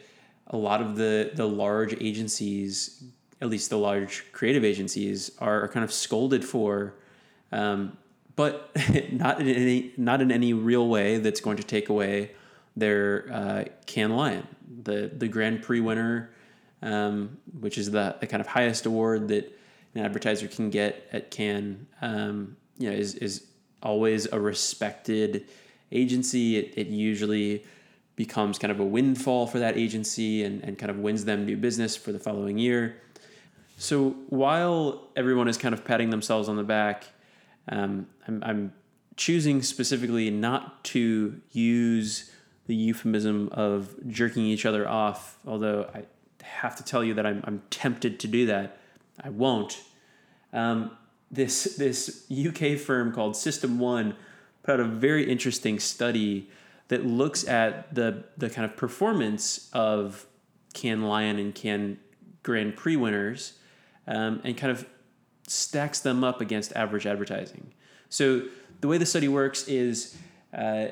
a 0.50 0.58
lot 0.58 0.82
of 0.82 0.96
the 0.96 1.32
the 1.34 1.48
large 1.48 1.94
agencies, 2.02 3.04
at 3.42 3.50
least 3.50 3.70
the 3.70 3.78
large 3.78 4.32
creative 4.32 4.64
agencies, 4.64 5.32
are, 5.40 5.64
are 5.64 5.68
kind 5.68 5.84
of 5.84 5.94
scolded 5.94 6.44
for, 6.44 6.96
um, 7.52 7.98
but 8.36 8.72
not 9.12 9.40
in 9.40 9.48
any 9.48 9.94
not 9.98 10.22
in 10.22 10.32
any 10.32 10.54
real 10.54 10.88
way 10.88 11.18
that's 11.18 11.42
going 11.42 11.58
to 11.58 11.64
take 11.64 11.90
away 11.90 12.32
their 12.76 13.28
uh, 13.32 13.64
Cannes 13.86 14.16
Lion, 14.16 14.48
the 14.84 15.12
the 15.16 15.28
Grand 15.28 15.62
Prix 15.62 15.80
winner, 15.80 16.32
um, 16.82 17.38
which 17.60 17.78
is 17.78 17.92
the, 17.92 18.16
the 18.20 18.28
kind 18.28 18.42
of 18.42 18.48
highest 18.48 18.86
award 18.86 19.28
that 19.28 19.56
an 19.96 20.06
advertiser 20.06 20.48
can 20.48 20.70
get 20.70 21.08
at 21.12 21.32
Cannes. 21.32 21.86
Um, 22.02 22.58
you 22.78 22.90
know, 22.90 22.96
is 22.96 23.16
is 23.16 23.46
always 23.84 24.26
a 24.32 24.40
respected 24.40 25.46
agency. 25.92 26.58
It, 26.58 26.74
it 26.78 26.88
usually 26.88 27.66
becomes 28.20 28.60
kind 28.60 28.70
of 28.70 28.82
a 28.82 28.84
windfall 28.84 29.48
for 29.48 29.60
that 29.60 29.78
agency 29.78 30.44
and, 30.44 30.62
and 30.62 30.78
kind 30.78 30.90
of 30.90 31.00
wins 31.00 31.24
them 31.24 31.46
new 31.46 31.56
business 31.56 31.96
for 31.96 32.12
the 32.12 32.20
following 32.20 32.58
year. 32.58 32.98
So 33.78 34.10
while 34.28 35.08
everyone 35.16 35.48
is 35.48 35.58
kind 35.58 35.74
of 35.74 35.86
patting 35.86 36.10
themselves 36.10 36.50
on 36.50 36.58
the 36.58 36.64
back, 36.66 37.06
um, 37.70 38.08
I'm, 38.28 38.44
I'm 38.44 38.74
choosing 39.16 39.62
specifically 39.62 40.30
not 40.30 40.84
to 40.96 41.40
use 41.54 42.30
the 42.68 42.76
euphemism 42.76 43.48
of 43.54 43.96
jerking 44.10 44.44
each 44.44 44.66
other 44.66 44.86
off, 44.86 45.40
although 45.48 45.90
I 45.96 46.04
have 46.44 46.76
to 46.76 46.84
tell 46.84 47.06
you 47.06 47.14
that 47.14 47.26
I'm, 47.26 47.42
I'm 47.46 47.62
tempted 47.70 48.20
to 48.20 48.28
do 48.28 48.46
that. 48.48 48.80
I 49.24 49.30
won't. 49.30 49.82
Um, 50.52 50.92
this, 51.32 51.76
this 51.78 52.30
UK 52.30 52.78
firm 52.78 53.14
called 53.14 53.38
System 53.38 53.80
One 53.80 54.18
put 54.64 54.74
out 54.74 54.80
a 54.82 54.90
very 54.90 55.32
interesting 55.32 55.80
study 55.80 56.50
that 56.90 57.06
looks 57.06 57.48
at 57.48 57.96
the 57.96 58.26
the 58.38 58.50
kind 58.50 58.66
of 58.70 58.78
performance 58.78 59.70
of 59.74 60.28
Cannes 60.74 61.04
Lion 61.04 61.40
and 61.40 61.56
Cannes 61.56 61.98
Grand 62.44 62.76
Prix 62.76 62.98
winners, 62.98 63.54
um, 64.06 64.42
and 64.44 64.56
kind 64.58 64.72
of 64.72 64.86
stacks 65.48 66.00
them 66.00 66.24
up 66.24 66.42
against 66.42 66.74
average 66.74 67.08
advertising. 67.08 67.74
So 68.10 68.44
the 68.82 68.88
way 68.88 68.98
the 68.98 69.06
study 69.06 69.28
works 69.28 69.68
is. 69.68 70.18
Uh, 70.54 70.88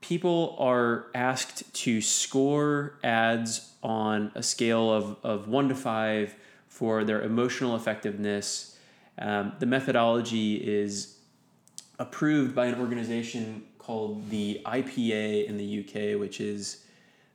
people 0.00 0.56
are 0.58 1.06
asked 1.14 1.72
to 1.74 2.00
score 2.00 2.98
ads 3.04 3.72
on 3.82 4.32
a 4.34 4.42
scale 4.42 4.90
of, 4.90 5.16
of 5.22 5.46
one 5.46 5.68
to 5.68 5.74
five 5.74 6.34
for 6.68 7.04
their 7.04 7.22
emotional 7.22 7.76
effectiveness. 7.76 8.78
Um, 9.18 9.52
the 9.58 9.66
methodology 9.66 10.54
is 10.56 11.18
approved 11.98 12.54
by 12.54 12.66
an 12.66 12.80
organization 12.80 13.64
called 13.90 14.30
the 14.30 14.60
IPA 14.64 15.46
in 15.46 15.56
the 15.56 15.80
UK, 15.80 16.16
which 16.20 16.40
is 16.40 16.84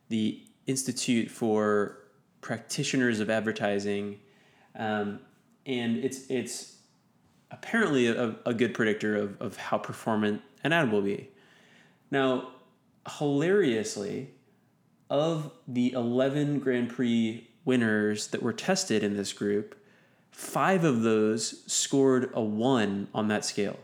the 0.08 0.42
Institute 0.66 1.30
for 1.30 1.98
Practitioners 2.40 3.20
of 3.20 3.28
Advertising, 3.28 4.18
um, 4.74 5.20
and 5.66 5.98
it's 5.98 6.30
it's 6.30 6.76
apparently 7.50 8.06
a, 8.06 8.34
a 8.46 8.54
good 8.54 8.72
predictor 8.72 9.16
of, 9.16 9.38
of 9.38 9.58
how 9.58 9.76
performant 9.76 10.40
an 10.64 10.72
ad 10.72 10.90
will 10.90 11.02
be. 11.02 11.28
Now, 12.10 12.52
hilariously, 13.18 14.30
of 15.10 15.52
the 15.68 15.92
11 15.92 16.60
Grand 16.60 16.88
Prix 16.88 17.50
winners 17.66 18.28
that 18.28 18.42
were 18.42 18.54
tested 18.54 19.04
in 19.04 19.14
this 19.14 19.34
group, 19.34 19.78
five 20.30 20.84
of 20.84 21.02
those 21.02 21.62
scored 21.70 22.30
a 22.32 22.40
one 22.40 23.08
on 23.12 23.28
that 23.28 23.44
scale. 23.44 23.78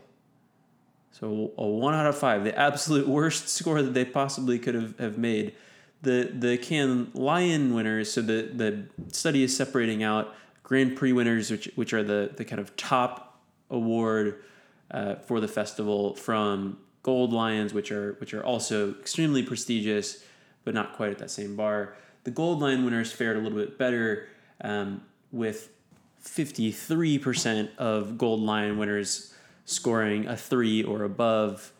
So 1.13 1.51
a 1.59 1.65
one 1.65 1.93
out 1.93 2.07
of 2.07 2.17
five, 2.17 2.43
the 2.43 2.57
absolute 2.57 3.07
worst 3.07 3.47
score 3.57 3.81
that 3.81 3.93
they 3.93 4.03
possibly 4.03 4.57
could 4.59 4.75
have, 4.75 4.99
have 4.99 5.17
made. 5.17 5.55
The 6.01 6.29
the 6.33 6.57
Cannes 6.57 7.11
Lion 7.13 7.73
winners, 7.73 8.11
so 8.11 8.21
the, 8.21 8.49
the 8.53 8.85
study 9.13 9.43
is 9.43 9.55
separating 9.55 10.03
out 10.03 10.33
Grand 10.63 10.97
Prix 10.97 11.13
winners, 11.13 11.51
which 11.51 11.69
which 11.75 11.93
are 11.93 12.03
the, 12.03 12.31
the 12.35 12.43
kind 12.43 12.59
of 12.59 12.75
top 12.75 13.39
award 13.69 14.43
uh, 14.91 15.15
for 15.15 15.39
the 15.39 15.47
festival, 15.47 16.15
from 16.15 16.77
Gold 17.03 17.31
Lions, 17.31 17.73
which 17.73 17.91
are 17.91 18.13
which 18.13 18.33
are 18.33 18.43
also 18.43 18.91
extremely 18.95 19.43
prestigious, 19.43 20.25
but 20.65 20.73
not 20.73 20.93
quite 20.93 21.11
at 21.11 21.19
that 21.19 21.31
same 21.31 21.55
bar. 21.55 21.95
The 22.23 22.31
Gold 22.31 22.59
Lion 22.59 22.83
winners 22.83 23.11
fared 23.11 23.37
a 23.37 23.39
little 23.39 23.57
bit 23.57 23.77
better, 23.77 24.27
um, 24.61 25.03
with 25.31 25.69
53% 26.23 27.75
of 27.77 28.17
Gold 28.17 28.39
Lion 28.41 28.77
winners 28.77 29.32
scoring 29.65 30.27
a 30.27 30.35
three 30.35 30.83
or 30.83 31.03
above, 31.03 31.71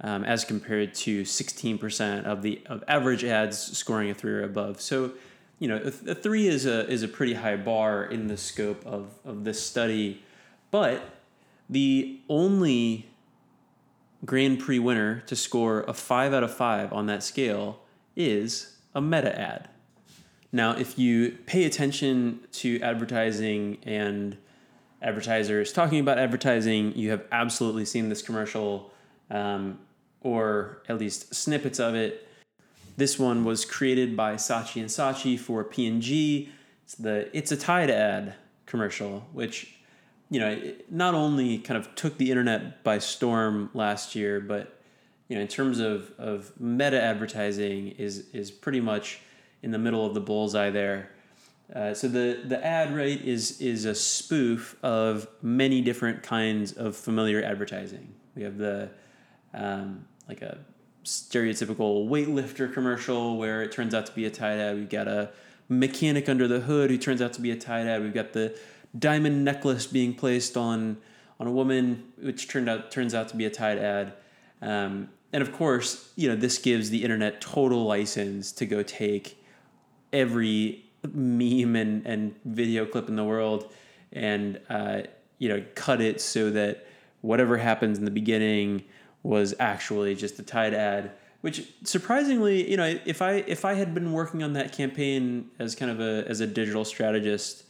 um, 0.00 0.24
as 0.24 0.44
compared 0.44 0.94
to 0.94 1.22
16% 1.22 2.24
of 2.24 2.42
the 2.42 2.62
of 2.66 2.84
average 2.86 3.24
ads 3.24 3.58
scoring 3.58 4.10
a 4.10 4.14
three 4.14 4.32
or 4.32 4.42
above. 4.42 4.80
So, 4.80 5.12
you 5.58 5.68
know, 5.68 5.76
a, 5.76 6.10
a 6.10 6.14
three 6.14 6.48
is 6.48 6.66
a 6.66 6.88
is 6.88 7.02
a 7.02 7.08
pretty 7.08 7.34
high 7.34 7.56
bar 7.56 8.04
in 8.04 8.28
the 8.28 8.36
scope 8.36 8.84
of 8.86 9.18
of 9.24 9.44
this 9.44 9.62
study, 9.64 10.22
but 10.70 11.02
the 11.68 12.20
only 12.28 13.08
Grand 14.24 14.58
Prix 14.58 14.78
winner 14.78 15.20
to 15.26 15.36
score 15.36 15.82
a 15.82 15.94
five 15.94 16.32
out 16.32 16.42
of 16.42 16.52
five 16.52 16.92
on 16.92 17.06
that 17.06 17.22
scale 17.22 17.80
is 18.16 18.76
a 18.94 19.00
meta 19.00 19.38
ad. 19.38 19.68
Now, 20.50 20.72
if 20.72 20.98
you 20.98 21.38
pay 21.46 21.64
attention 21.64 22.40
to 22.52 22.80
advertising 22.80 23.78
and 23.84 24.36
advertisers 25.00 25.72
talking 25.72 26.00
about 26.00 26.18
advertising, 26.18 26.96
you 26.96 27.10
have 27.10 27.24
absolutely 27.30 27.84
seen 27.84 28.08
this 28.08 28.22
commercial 28.22 28.92
um, 29.30 29.78
or 30.20 30.82
at 30.88 30.98
least 30.98 31.34
snippets 31.34 31.78
of 31.78 31.94
it. 31.94 32.26
This 32.96 33.18
one 33.18 33.44
was 33.44 33.64
created 33.64 34.16
by 34.16 34.34
Saatchi 34.34 34.80
and 34.80 34.90
Saatchi 34.90 35.38
for 35.38 35.62
P&G. 35.62 36.48
It's 36.84 36.94
the 36.94 37.36
"It's 37.36 37.52
a 37.52 37.56
Tide" 37.56 37.90
ad 37.90 38.34
commercial, 38.66 39.26
which 39.32 39.74
you 40.30 40.40
know 40.40 40.60
not 40.90 41.14
only 41.14 41.58
kind 41.58 41.78
of 41.78 41.94
took 41.94 42.18
the 42.18 42.30
internet 42.30 42.82
by 42.82 42.98
storm 42.98 43.70
last 43.72 44.16
year, 44.16 44.40
but 44.40 44.80
you 45.28 45.36
know 45.36 45.42
in 45.42 45.48
terms 45.48 45.78
of 45.78 46.12
of 46.18 46.52
meta 46.58 47.00
advertising 47.00 47.88
is 47.92 48.28
is 48.32 48.50
pretty 48.50 48.80
much 48.80 49.20
in 49.62 49.70
the 49.70 49.78
middle 49.78 50.04
of 50.04 50.14
the 50.14 50.20
bullseye 50.20 50.70
there. 50.70 51.10
Uh, 51.74 51.92
so 51.92 52.08
the 52.08 52.40
the 52.46 52.64
ad 52.64 52.94
right 52.94 53.20
is 53.20 53.60
is 53.60 53.84
a 53.84 53.94
spoof 53.94 54.76
of 54.82 55.28
many 55.42 55.82
different 55.82 56.22
kinds 56.22 56.72
of 56.72 56.96
familiar 56.96 57.42
advertising. 57.42 58.14
We 58.34 58.42
have 58.42 58.56
the 58.56 58.88
um, 59.52 60.06
like 60.28 60.40
a 60.40 60.58
stereotypical 61.04 62.08
weightlifter 62.08 62.72
commercial 62.72 63.36
where 63.36 63.62
it 63.62 63.72
turns 63.72 63.94
out 63.94 64.06
to 64.06 64.12
be 64.12 64.24
a 64.24 64.30
Tide 64.30 64.58
ad. 64.58 64.76
We've 64.76 64.88
got 64.88 65.08
a 65.08 65.30
mechanic 65.68 66.28
under 66.28 66.48
the 66.48 66.60
hood 66.60 66.90
who 66.90 66.98
turns 66.98 67.20
out 67.20 67.34
to 67.34 67.40
be 67.40 67.50
a 67.50 67.56
Tide 67.56 67.86
ad. 67.86 68.02
We've 68.02 68.14
got 68.14 68.32
the 68.32 68.58
diamond 68.98 69.44
necklace 69.44 69.86
being 69.86 70.14
placed 70.14 70.56
on 70.56 70.96
on 71.38 71.46
a 71.46 71.52
woman, 71.52 72.12
which 72.20 72.48
turned 72.48 72.68
out 72.68 72.90
turns 72.90 73.14
out 73.14 73.28
to 73.28 73.36
be 73.36 73.44
a 73.44 73.50
Tide 73.50 73.78
ad. 73.78 74.14
Um, 74.62 75.10
and 75.34 75.42
of 75.42 75.52
course, 75.52 76.12
you 76.16 76.28
know 76.28 76.36
this 76.36 76.56
gives 76.56 76.88
the 76.88 77.04
internet 77.04 77.42
total 77.42 77.84
license 77.84 78.52
to 78.52 78.64
go 78.64 78.82
take 78.82 79.42
every 80.12 80.87
meme 81.12 81.76
and, 81.76 82.06
and 82.06 82.34
video 82.44 82.84
clip 82.84 83.08
in 83.08 83.16
the 83.16 83.24
world 83.24 83.72
and 84.12 84.60
uh, 84.68 85.02
you 85.38 85.48
know 85.48 85.64
cut 85.74 86.00
it 86.00 86.20
so 86.20 86.50
that 86.50 86.86
whatever 87.20 87.56
happens 87.56 87.98
in 87.98 88.04
the 88.04 88.10
beginning 88.10 88.84
was 89.22 89.54
actually 89.58 90.14
just 90.14 90.38
a 90.38 90.42
Tide 90.42 90.74
ad 90.74 91.12
which 91.40 91.68
surprisingly 91.84 92.68
you 92.68 92.76
know 92.76 92.98
if 93.04 93.22
i 93.22 93.44
if 93.46 93.64
i 93.64 93.74
had 93.74 93.94
been 93.94 94.12
working 94.12 94.42
on 94.42 94.54
that 94.54 94.72
campaign 94.72 95.48
as 95.58 95.74
kind 95.74 95.90
of 95.90 96.00
a 96.00 96.24
as 96.28 96.40
a 96.40 96.46
digital 96.46 96.84
strategist 96.84 97.64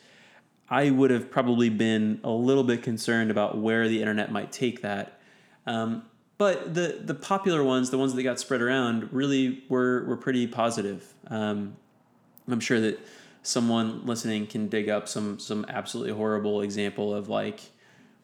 i 0.70 0.90
would 0.90 1.10
have 1.10 1.30
probably 1.30 1.68
been 1.68 2.20
a 2.24 2.30
little 2.30 2.64
bit 2.64 2.82
concerned 2.82 3.30
about 3.30 3.58
where 3.58 3.88
the 3.88 4.00
internet 4.00 4.30
might 4.30 4.52
take 4.52 4.82
that. 4.82 5.20
Um, 5.66 6.04
but 6.36 6.74
the 6.74 7.00
the 7.02 7.14
popular 7.14 7.64
ones 7.64 7.90
the 7.90 7.98
ones 7.98 8.14
that 8.14 8.22
got 8.22 8.38
spread 8.38 8.62
around 8.62 9.12
really 9.12 9.64
were 9.68 10.04
were 10.04 10.16
pretty 10.16 10.46
positive. 10.46 11.14
Um, 11.28 11.76
i'm 12.50 12.60
sure 12.60 12.80
that 12.80 12.98
someone 13.42 14.04
listening 14.06 14.46
can 14.46 14.68
dig 14.68 14.88
up 14.88 15.08
some 15.08 15.38
some 15.38 15.64
absolutely 15.68 16.12
horrible 16.12 16.62
example 16.62 17.14
of 17.14 17.28
like 17.28 17.60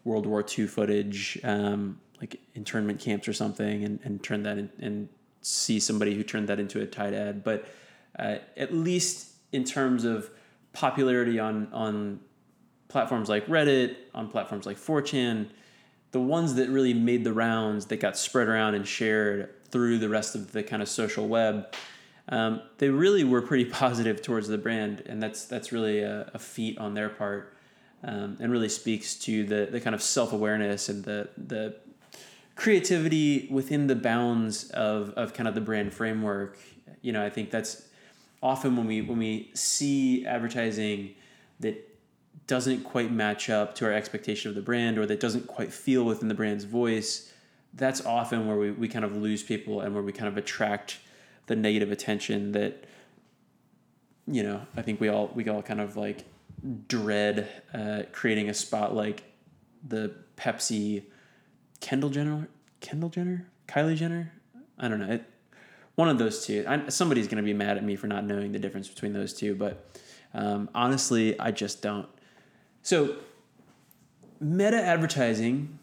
World 0.05 0.27
War 0.27 0.45
II 0.47 0.67
footage, 0.67 1.39
um, 1.45 2.01
like 2.21 2.41
internment 2.55 3.01
camps 3.01 3.27
or 3.27 3.33
something, 3.33 3.85
and, 3.85 3.99
and 4.05 4.23
turn 4.23 4.43
that 4.43 4.59
in, 4.59 4.71
and 4.79 5.09
see 5.41 5.81
somebody 5.81 6.15
who 6.15 6.23
turned 6.23 6.49
that 6.49 6.61
into 6.61 6.81
a 6.81 6.87
Tide 6.87 7.15
ad. 7.15 7.45
But 7.45 7.67
uh, 8.19 8.37
at 8.57 8.73
least 8.75 9.33
in 9.53 9.65
terms 9.65 10.05
of 10.05 10.31
popularity 10.73 11.39
on 11.39 11.73
on 11.73 12.21
platforms 12.89 13.29
like 13.29 13.47
Reddit, 13.47 13.97
on 14.15 14.29
platforms 14.29 14.67
like 14.67 14.77
4chan, 14.77 15.49
the 16.13 16.21
ones 16.21 16.55
that 16.55 16.69
really 16.69 16.95
made 16.95 17.25
the 17.25 17.33
rounds 17.33 17.87
that 17.87 17.99
got 17.99 18.17
spread 18.17 18.47
around 18.47 18.75
and 18.75 18.87
shared 18.87 19.51
through 19.71 19.99
the 19.99 20.09
rest 20.09 20.37
of 20.37 20.53
the 20.53 20.63
kind 20.63 20.81
of 20.81 20.89
social 20.89 21.27
web 21.27 21.75
um, 22.29 22.63
they 22.79 22.89
really 22.89 23.25
were 23.25 23.43
pretty 23.43 23.65
positive 23.71 24.23
towards 24.23 24.49
the 24.49 24.59
brand, 24.59 25.03
and 25.07 25.23
that's 25.23 25.45
that's 25.45 25.73
really 25.73 26.01
a, 26.01 26.31
a 26.35 26.39
feat 26.39 26.79
on 26.79 26.95
their 26.95 27.09
part, 27.09 27.57
um, 28.03 28.37
and 28.41 28.51
really 28.51 28.69
speaks 28.69 29.15
to 29.21 29.45
the 29.45 29.69
the 29.71 29.81
kind 29.81 29.95
of 29.95 30.03
self 30.03 30.33
awareness 30.33 30.89
and 30.89 31.05
the 31.05 31.29
the 31.37 31.77
creativity 32.57 33.49
within 33.51 33.87
the 33.87 33.97
bounds 33.97 34.71
of 34.71 35.11
of 35.11 35.35
kind 35.35 35.49
of 35.49 35.55
the 35.55 35.61
brand 35.61 35.93
framework. 35.93 36.59
You 37.03 37.13
know, 37.13 37.25
I 37.25 37.31
think 37.31 37.51
that's 37.51 37.89
often 38.43 38.77
when 38.77 38.87
we 38.87 39.03
when 39.03 39.19
we 39.19 39.51
see 39.55 40.27
advertising 40.27 41.15
that 41.61 41.91
doesn't 42.47 42.85
quite 42.85 43.11
match 43.11 43.49
up 43.49 43.75
to 43.77 43.87
our 43.87 43.93
expectation 43.93 44.51
of 44.51 44.55
the 44.55 44.63
brand 44.63 44.99
or 44.99 45.07
that 45.07 45.21
doesn't 45.21 45.47
quite 45.47 45.73
feel 45.73 46.05
within 46.05 46.29
the 46.29 46.35
brand's 46.35 46.65
voice, 46.65 47.33
that's 47.73 48.05
often 48.05 48.47
where 48.47 48.57
we, 48.57 48.71
we 48.71 48.87
kind 48.87 49.05
of 49.05 49.17
lose 49.17 49.43
people 49.43 49.81
and 49.81 49.95
where 49.95 50.03
we 50.03 50.13
kind 50.13 50.29
of 50.29 50.37
attract 50.37 50.99
the 51.47 51.57
negative 51.57 51.93
attention 51.93 52.53
that 52.53 52.85
you 54.27 54.43
know 54.43 54.63
I 54.77 54.83
think 54.83 55.01
we 55.01 55.09
all 55.09 55.31
we 55.35 55.49
all 55.49 55.63
kind 55.63 55.81
of 55.81 55.97
like 55.97 56.25
dread 56.89 57.49
uh, 57.73 58.03
creating 58.13 58.49
a 58.49 58.55
spot 58.55 58.95
like 58.95 59.23
the 59.87 60.15
Pepsi 60.37 61.05
Kendall 61.81 62.11
Jenner 62.11 62.49
Kendall 62.81 63.11
Jenner? 63.11 63.47
Kylie 63.69 63.97
Jenner? 63.97 64.33
I 64.79 64.89
don't 64.89 65.01
know. 65.01 65.13
It, 65.13 65.25
one 65.95 66.09
of 66.09 66.19
those 66.19 66.45
two. 66.45 66.65
I, 66.67 66.89
somebody's 66.89 67.29
gonna 67.29 67.43
be 67.43 67.55
mad 67.55 67.77
at 67.77 67.85
me 67.85 67.97
for 67.97 68.07
not 68.07 68.25
knowing 68.25 68.53
the 68.53 68.59
difference 68.59 68.89
between 68.89 69.13
those 69.13 69.35
two 69.35 69.55
but 69.55 69.87
um, 70.33 70.71
honestly 70.75 71.39
I 71.39 71.51
just 71.51 71.83
don't. 71.83 72.09
So 72.83 73.17
meta 74.41 74.83
advertising 74.83 75.79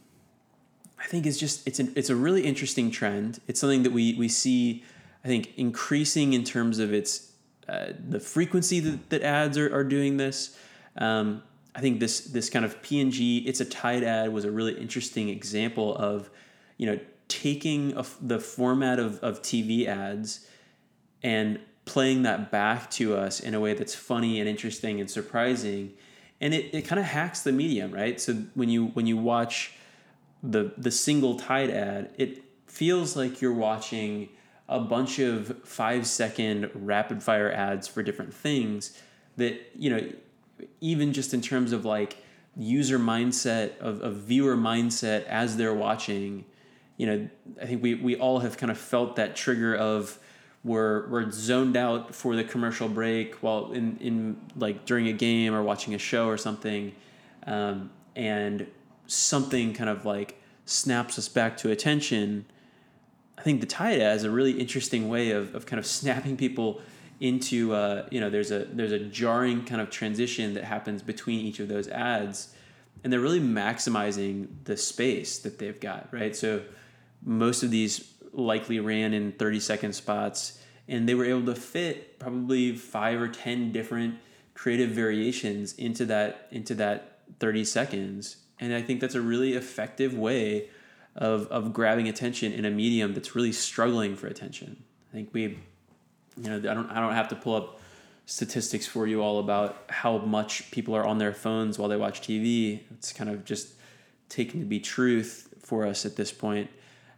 I 1.02 1.08
think 1.08 1.26
is 1.26 1.38
just 1.38 1.68
it's 1.68 1.80
an, 1.80 1.94
it's 1.96 2.10
a 2.10 2.16
really 2.16 2.44
interesting 2.44 2.92
trend. 2.92 3.40
It's 3.48 3.60
something 3.60 3.84
that 3.84 3.92
we 3.92 4.14
we 4.14 4.28
see 4.28 4.84
I 5.24 5.28
think 5.28 5.54
increasing 5.58 6.34
in 6.34 6.44
terms 6.44 6.80
of 6.80 6.94
its 6.94 7.32
uh, 7.70 7.94
the 8.10 8.20
frequency 8.20 8.80
that, 8.80 9.10
that 9.10 9.22
ads 9.22 9.58
are, 9.58 9.74
are 9.74 9.84
doing 9.84 10.18
this. 10.18 10.58
Um, 10.98 11.44
I 11.74 11.80
think 11.80 12.00
this 12.00 12.22
this 12.22 12.50
kind 12.50 12.66
of 12.66 12.82
P&G, 12.82 13.46
it's 13.48 13.62
a 13.62 13.66
Tide 13.66 14.04
ad 14.04 14.34
was 14.34 14.46
a 14.46 14.52
really 14.52 14.74
interesting 14.74 15.30
example 15.30 15.96
of, 15.96 16.30
you 16.78 16.86
know, 16.86 17.00
taking 17.28 17.96
a, 17.96 18.06
the 18.20 18.40
format 18.40 19.00
of, 19.00 19.20
of 19.20 19.42
TV 19.42 19.88
ads 19.88 20.48
and 21.24 21.60
playing 21.86 22.24
that 22.24 22.52
back 22.52 22.92
to 22.92 23.16
us 23.16 23.40
in 23.40 23.54
a 23.54 23.60
way 23.60 23.74
that's 23.74 23.96
funny 23.96 24.40
and 24.40 24.50
interesting 24.50 25.00
and 25.00 25.10
surprising. 25.10 25.94
And 26.42 26.54
it, 26.54 26.74
it 26.74 26.82
kind 26.82 27.00
of 27.00 27.06
hacks 27.06 27.42
the 27.42 27.52
medium, 27.52 27.92
right? 27.92 28.20
So 28.20 28.34
when 28.54 28.68
you 28.68 28.88
when 28.88 29.06
you 29.06 29.16
watch 29.16 29.74
the 30.44 30.74
the 30.78 30.92
single 30.92 31.38
Tide 31.38 31.70
ad, 31.70 32.14
it 32.18 32.44
feels 32.66 33.16
like 33.16 33.40
you're 33.40 33.54
watching 33.54 34.30
a 34.72 34.80
bunch 34.80 35.20
of 35.20 35.56
five 35.66 36.08
second 36.08 36.72
rapid 36.74 37.22
fire 37.22 37.52
ads 37.52 37.90
for 37.90 38.02
different 38.02 38.34
things 38.34 38.98
that 39.36 39.70
you 39.76 39.90
know 39.90 40.10
even 40.80 41.12
just 41.12 41.34
in 41.34 41.42
terms 41.42 41.74
of 41.74 41.84
like 41.84 42.18
user 42.56 42.98
mindset 42.98 43.78
of, 43.80 44.02
of 44.02 44.16
viewer 44.16 44.56
mindset 44.56 45.26
as 45.26 45.58
they're 45.58 45.74
watching 45.74 46.46
you 46.96 47.06
know 47.06 47.30
i 47.62 47.66
think 47.66 47.84
we, 47.84 47.96
we 47.96 48.16
all 48.16 48.40
have 48.40 48.58
kind 48.58 48.72
of 48.72 48.78
felt 48.78 49.18
that 49.18 49.36
trigger 49.36 49.76
of 49.76 50.18
we're, 50.64 51.08
we're 51.10 51.32
zoned 51.32 51.76
out 51.76 52.14
for 52.14 52.36
the 52.36 52.44
commercial 52.44 52.88
break 52.88 53.36
while 53.36 53.72
in, 53.72 53.98
in 53.98 54.38
like 54.56 54.86
during 54.86 55.08
a 55.08 55.14
game 55.14 55.54
or 55.54 55.64
watching 55.64 55.96
a 55.96 55.98
show 55.98 56.28
or 56.28 56.38
something 56.38 56.94
um, 57.48 57.90
and 58.16 58.68
something 59.08 59.74
kind 59.74 59.90
of 59.90 60.06
like 60.06 60.40
snaps 60.66 61.18
us 61.18 61.28
back 61.28 61.58
to 61.58 61.72
attention 61.72 62.46
I 63.42 63.44
think 63.44 63.60
the 63.60 63.66
Tide 63.66 64.02
has 64.02 64.24
a 64.24 64.30
really 64.30 64.52
interesting 64.52 65.10
way 65.10 65.32
of, 65.32 65.56
of 65.56 65.66
kind 65.66 65.80
of 65.80 65.86
snapping 65.98 66.38
people 66.38 66.80
into 67.20 67.74
uh, 67.74 68.08
you 68.12 68.20
know 68.20 68.30
there's 68.30 68.52
a 68.52 68.66
there's 68.66 68.92
a 68.92 69.00
jarring 69.00 69.66
kind 69.66 69.82
of 69.82 69.90
transition 69.90 70.54
that 70.54 70.64
happens 70.64 71.02
between 71.02 71.40
each 71.40 71.60
of 71.60 71.68
those 71.68 71.88
ads 71.88 72.54
and 73.04 73.12
they're 73.12 73.20
really 73.20 73.40
maximizing 73.40 74.48
the 74.66 74.78
space 74.78 75.40
that 75.40 75.58
they've 75.58 75.80
got 75.80 76.08
right? 76.12 76.36
So 76.36 76.62
most 77.24 77.64
of 77.64 77.72
these 77.72 78.14
likely 78.32 78.80
ran 78.80 79.14
in 79.14 79.32
30 79.32 79.60
second 79.60 79.94
spots 79.94 80.60
and 80.88 81.10
they 81.10 81.16
were 81.16 81.26
able 81.26 81.46
to 81.46 81.56
fit 81.56 82.20
probably 82.20 82.76
five 82.76 83.20
or 83.20 83.28
ten 83.28 83.72
different 83.72 84.20
creative 84.54 84.92
variations 84.92 85.74
into 85.74 86.06
that 86.06 86.48
into 86.52 86.76
that 86.76 87.20
30 87.40 87.66
seconds 87.66 88.38
and 88.60 88.74
i 88.74 88.82
think 88.82 89.00
that's 89.00 89.16
a 89.16 89.22
really 89.22 89.54
effective 89.54 90.14
way 90.14 90.70
of, 91.16 91.48
of 91.48 91.74
grabbing 91.74 92.08
attention 92.08 92.54
in 92.54 92.66
a 92.66 92.72
medium 92.72 93.14
that's 93.14 93.36
really 93.36 93.52
struggling 93.52 94.16
for 94.16 94.28
attention. 94.28 94.84
I 95.10 95.14
think 95.14 95.30
we, 95.34 95.42
you 95.42 95.58
know, 96.38 96.58
I 96.58 96.74
don't, 96.74 96.90
I 96.90 97.00
don't 97.00 97.14
have 97.14 97.28
to 97.30 97.36
pull 97.36 97.56
up 97.56 97.80
statistics 98.26 98.88
for 98.88 99.08
you 99.08 99.22
all 99.22 99.40
about 99.40 99.84
how 99.90 100.18
much 100.20 100.72
people 100.72 100.96
are 100.96 101.06
on 101.06 101.18
their 101.18 101.34
phones 101.34 101.78
while 101.78 101.90
they 101.90 101.98
watch 101.98 102.22
TV. 102.22 102.82
It's 102.92 103.12
kind 103.12 103.30
of 103.30 103.44
just 103.44 103.74
taken 104.30 104.62
to 104.62 104.66
be 104.66 104.80
truth 104.80 105.54
for 105.60 105.86
us 105.86 106.06
at 106.06 106.16
this 106.16 106.32
point. 106.32 106.70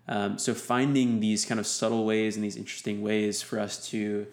Um, 0.08 0.38
so 0.38 0.54
finding 0.54 1.20
these 1.20 1.46
kind 1.46 1.60
of 1.60 1.68
subtle 1.68 2.06
ways 2.06 2.36
and 2.36 2.44
these 2.44 2.58
interesting 2.58 3.02
ways 3.02 3.42
for 3.42 3.60
us 3.60 3.90
to 3.90 4.28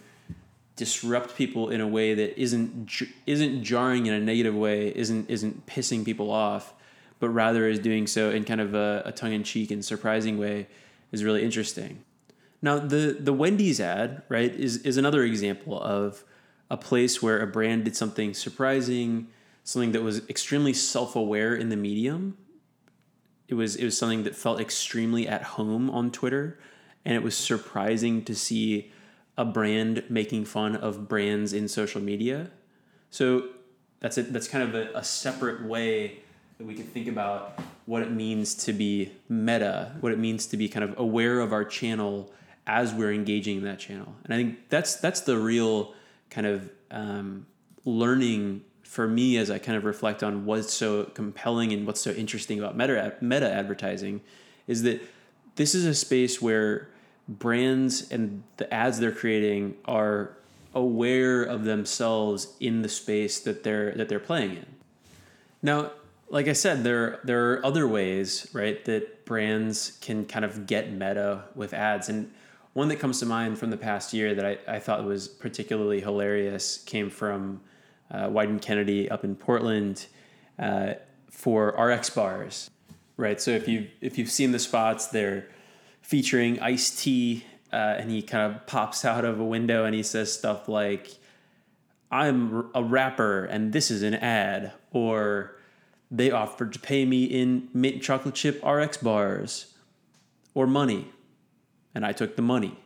disrupt 0.75 1.37
people 1.37 1.69
in 1.69 1.81
a 1.81 1.87
way 1.87 2.15
that 2.15 2.41
isn't 2.41 2.91
isn't 3.27 3.63
jarring 3.63 4.07
in 4.07 4.15
a 4.15 4.21
negative 4.21 4.55
way, 4.55 4.89
isn't 4.97 5.29
isn't 5.29 5.67
pissing 5.67 6.05
people 6.05 6.31
off, 6.31 6.73
but 7.21 7.29
rather 7.29 7.69
is 7.69 7.79
doing 7.79 8.07
so 8.07 8.31
in 8.31 8.45
kind 8.45 8.61
of 8.61 8.75
a, 8.75 9.03
a 9.05 9.13
tongue 9.13 9.33
in 9.33 9.45
cheek 9.45 9.71
and 9.71 9.85
surprising 9.85 10.39
way 10.39 10.67
is 11.13 11.23
really 11.23 11.45
interesting. 11.45 12.03
Now, 12.63 12.79
the, 12.79 13.17
the 13.19 13.33
Wendy's 13.33 13.81
ad, 13.81 14.23
right, 14.29 14.53
is, 14.53 14.79
is 14.79 14.97
another 14.97 15.23
example 15.23 15.81
of 15.81 16.25
a 16.71 16.77
place 16.77 17.23
where 17.23 17.41
a 17.41 17.47
brand 17.47 17.85
did 17.85 17.97
something 17.97 18.35
surprising, 18.35 19.29
something 19.65 19.93
that 19.93 20.03
was 20.03 20.29
extremely 20.29 20.73
self 20.73 21.15
aware 21.15 21.55
in 21.55 21.69
the 21.69 21.77
medium. 21.77 22.37
It 23.49 23.55
was, 23.55 23.77
it 23.77 23.85
was 23.85 23.97
something 23.97 24.23
that 24.25 24.37
felt 24.37 24.61
extremely 24.61 25.27
at 25.27 25.43
home 25.43 25.91
on 25.91 26.11
Twitter, 26.11 26.59
and 27.05 27.15
it 27.15 27.23
was 27.23 27.37
surprising 27.37 28.25
to 28.25 28.35
see 28.35 28.93
a 29.37 29.45
brand 29.45 30.05
making 30.09 30.45
fun 30.45 30.77
of 30.77 31.09
brands 31.09 31.53
in 31.53 31.67
social 31.67 32.01
media. 32.01 32.51
So 33.11 33.49
that's 34.01 34.19
a, 34.19 34.23
that's 34.23 34.49
kind 34.49 34.63
of 34.63 34.75
a, 34.75 34.91
a 34.95 35.03
separate 35.03 35.65
way 35.65 36.21
that 36.61 36.67
we 36.67 36.75
can 36.75 36.85
think 36.85 37.09
about 37.09 37.59
what 37.87 38.03
it 38.03 38.13
means 38.13 38.55
to 38.55 38.75
be 38.75 39.11
meta, 39.31 39.97
what 40.01 40.13
it 40.13 40.19
means 40.19 40.45
to 40.45 40.59
be 40.59 40.69
kind 40.69 40.85
of 40.85 40.99
aware 40.99 41.41
of 41.41 41.55
our 41.55 41.65
channel 41.65 42.31
as 42.67 42.93
we're 42.93 43.15
engaging 43.15 43.57
in 43.57 43.65
that 43.65 43.79
channel. 43.79 44.15
And 44.25 44.35
I 44.35 44.37
think 44.37 44.69
that's 44.69 44.97
that's 44.97 45.23
the 45.23 45.39
real 45.39 45.95
kind 46.29 46.47
of 46.47 46.71
um, 46.91 47.47
learning 47.87 48.63
for 48.83 49.09
me 49.09 49.39
as 49.39 49.51
I 49.51 49.59
kind 49.59 49.79
of 49.79 49.85
reflect 49.85 50.23
on 50.23 50.45
what's 50.45 50.71
so 50.71 51.05
compelling 51.05 51.73
and 51.73 51.87
what's 51.87 52.03
so 52.03 52.11
interesting 52.11 52.59
about 52.59 52.77
meta 52.77 53.15
meta 53.23 53.51
advertising 53.51 54.21
is 54.67 54.83
that 54.83 55.03
this 55.57 55.75
is 55.75 55.87
a 55.87 55.95
space 55.95 56.43
where 56.43 56.91
brands 57.27 58.13
and 58.13 58.43
the 58.59 58.73
ads 58.73 58.99
they're 58.99 59.13
creating 59.13 59.77
are 59.87 60.37
aware 60.75 61.43
of 61.43 61.65
themselves 61.65 62.55
in 62.61 62.83
the 62.83 62.89
space 62.91 63.41
that 63.41 63.65
they're 63.65 63.95
that 63.95 64.11
they're 64.11 64.21
playing 64.21 64.57
in. 64.57 64.67
Now, 65.63 65.93
like 66.31 66.47
I 66.47 66.53
said, 66.53 66.85
there 66.85 67.21
there 67.25 67.53
are 67.53 67.67
other 67.67 67.87
ways, 67.87 68.49
right, 68.53 68.83
that 68.85 69.25
brands 69.25 69.99
can 70.01 70.25
kind 70.25 70.45
of 70.45 70.67
get 70.67 70.93
meta 70.93 71.45
with 71.55 71.75
ads. 71.75 72.09
And 72.09 72.33
one 72.73 72.89
that 72.89 72.97
comes 72.97 73.19
to 73.21 73.27
mind 73.27 73.59
from 73.59 73.71
the 73.71 73.77
past 73.77 74.15
year 74.15 74.35
that 74.35 74.47
I, 74.47 74.59
I 74.67 74.79
thought 74.79 75.05
was 75.05 75.27
particularly 75.27 76.01
hilarious 76.01 76.79
came 76.79 77.11
from 77.11 77.61
uh, 78.11 78.29
Wieden+Kennedy 78.29 79.11
up 79.11 79.25
in 79.25 79.35
Portland 79.35 80.07
uh, 80.59 80.95
for 81.29 81.69
RX 81.71 82.11
bars, 82.11 82.71
right? 83.17 83.41
So 83.41 83.51
if 83.51 83.67
you 83.67 83.89
if 84.01 84.17
you've 84.17 84.31
seen 84.31 84.53
the 84.53 84.59
spots, 84.61 85.09
they're 85.09 85.49
featuring 86.01 86.61
Ice-T, 86.61 87.45
uh, 87.73 87.77
and 87.77 88.11
he 88.11 88.23
kind 88.23 88.55
of 88.55 88.67
pops 88.67 89.05
out 89.05 89.25
of 89.25 89.41
a 89.41 89.45
window 89.45 89.85
and 89.85 89.95
he 89.97 90.05
says 90.05 90.33
stuff 90.33 90.69
like, 90.69 91.11
"I'm 92.09 92.71
a 92.73 92.85
rapper 92.85 93.47
and 93.47 93.73
this 93.73 93.91
is 93.91 94.03
an 94.05 94.15
ad," 94.15 94.73
or 94.93 95.57
they 96.11 96.31
offered 96.31 96.73
to 96.73 96.79
pay 96.79 97.05
me 97.05 97.25
in 97.25 97.69
mint 97.73 98.03
chocolate 98.03 98.35
chip 98.35 98.65
RX 98.65 98.97
bars 98.97 99.75
or 100.55 100.67
money, 100.67 101.09
and 101.95 102.05
I 102.05 102.13
took 102.13 102.37
the 102.37 102.43
money. 102.43 102.77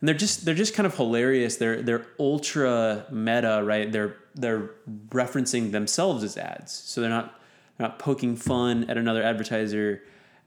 And 0.00 0.08
they're 0.08 0.14
just 0.14 0.44
they're 0.44 0.54
just 0.54 0.74
kind 0.74 0.86
of 0.86 0.94
hilarious. 0.96 1.56
They're 1.56 1.82
they're 1.82 2.06
ultra 2.20 3.06
meta, 3.10 3.62
right? 3.64 3.90
They're 3.90 4.16
they're 4.34 4.70
referencing 5.08 5.72
themselves 5.72 6.22
as 6.22 6.36
ads, 6.36 6.72
so 6.72 7.00
they're 7.00 7.10
not 7.10 7.40
they're 7.76 7.88
not 7.88 7.98
poking 7.98 8.36
fun 8.36 8.88
at 8.88 8.96
another 8.96 9.22
advertiser. 9.22 10.02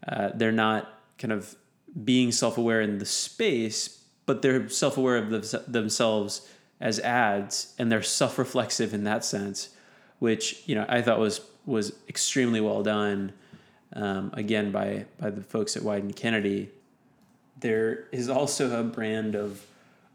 Uh, 0.08 0.30
they're 0.34 0.52
not 0.52 1.02
kind 1.18 1.34
of 1.34 1.56
being 2.04 2.32
self-aware 2.32 2.80
in 2.82 3.00
the 3.00 3.06
space, 3.06 4.04
but 4.26 4.42
they're 4.42 4.70
self-aware 4.70 5.18
of 5.18 5.30
the, 5.30 5.64
themselves 5.68 6.48
as 6.80 7.00
ads, 7.00 7.74
and 7.78 7.92
they're 7.92 8.02
self-reflexive 8.02 8.94
in 8.94 9.04
that 9.04 9.26
sense 9.26 9.70
which 10.20 10.64
you 10.66 10.76
know 10.76 10.86
I 10.88 11.02
thought 11.02 11.20
was 11.20 11.42
was 11.66 11.94
extremely 12.08 12.62
well 12.62 12.84
done. 12.84 13.34
Um, 13.94 14.32
again, 14.34 14.72
by 14.72 15.06
by 15.20 15.30
the 15.30 15.42
folks 15.42 15.76
at 15.76 15.84
Wieden+Kennedy. 15.84 16.70
There 17.60 18.06
is 18.12 18.30
also 18.30 18.80
a 18.80 18.84
brand 18.84 19.36
of 19.36 19.66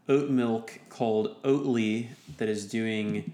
oat 0.09 0.29
milk 0.29 0.79
called 0.89 1.41
Oatly 1.43 2.07
that 2.37 2.49
is 2.49 2.65
doing 2.65 3.33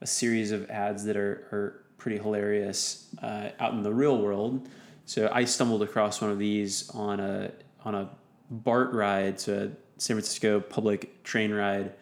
a 0.00 0.06
series 0.06 0.50
of 0.50 0.70
ads 0.70 1.04
that 1.04 1.16
are, 1.16 1.46
are 1.52 1.82
pretty 1.98 2.18
hilarious 2.18 3.08
uh, 3.22 3.50
out 3.58 3.74
in 3.74 3.82
the 3.82 3.92
real 3.92 4.18
world. 4.18 4.66
So 5.04 5.30
I 5.32 5.44
stumbled 5.44 5.82
across 5.82 6.20
one 6.20 6.30
of 6.30 6.38
these 6.38 6.88
on 6.90 7.20
a 7.20 7.50
on 7.84 7.94
a 7.94 8.08
BART 8.50 8.92
ride, 8.92 9.40
so 9.40 9.52
a 9.54 10.00
San 10.00 10.16
Francisco 10.16 10.60
public 10.60 11.22
train 11.24 11.52
ride 11.52 11.92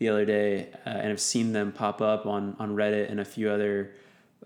the 0.00 0.08
other 0.08 0.24
day, 0.24 0.68
uh, 0.84 0.90
and 0.90 1.08
have 1.10 1.20
seen 1.20 1.52
them 1.52 1.70
pop 1.70 2.00
up 2.00 2.26
on 2.26 2.56
on 2.58 2.74
Reddit 2.74 3.08
and 3.10 3.20
a 3.20 3.24
few 3.24 3.48
other 3.48 3.92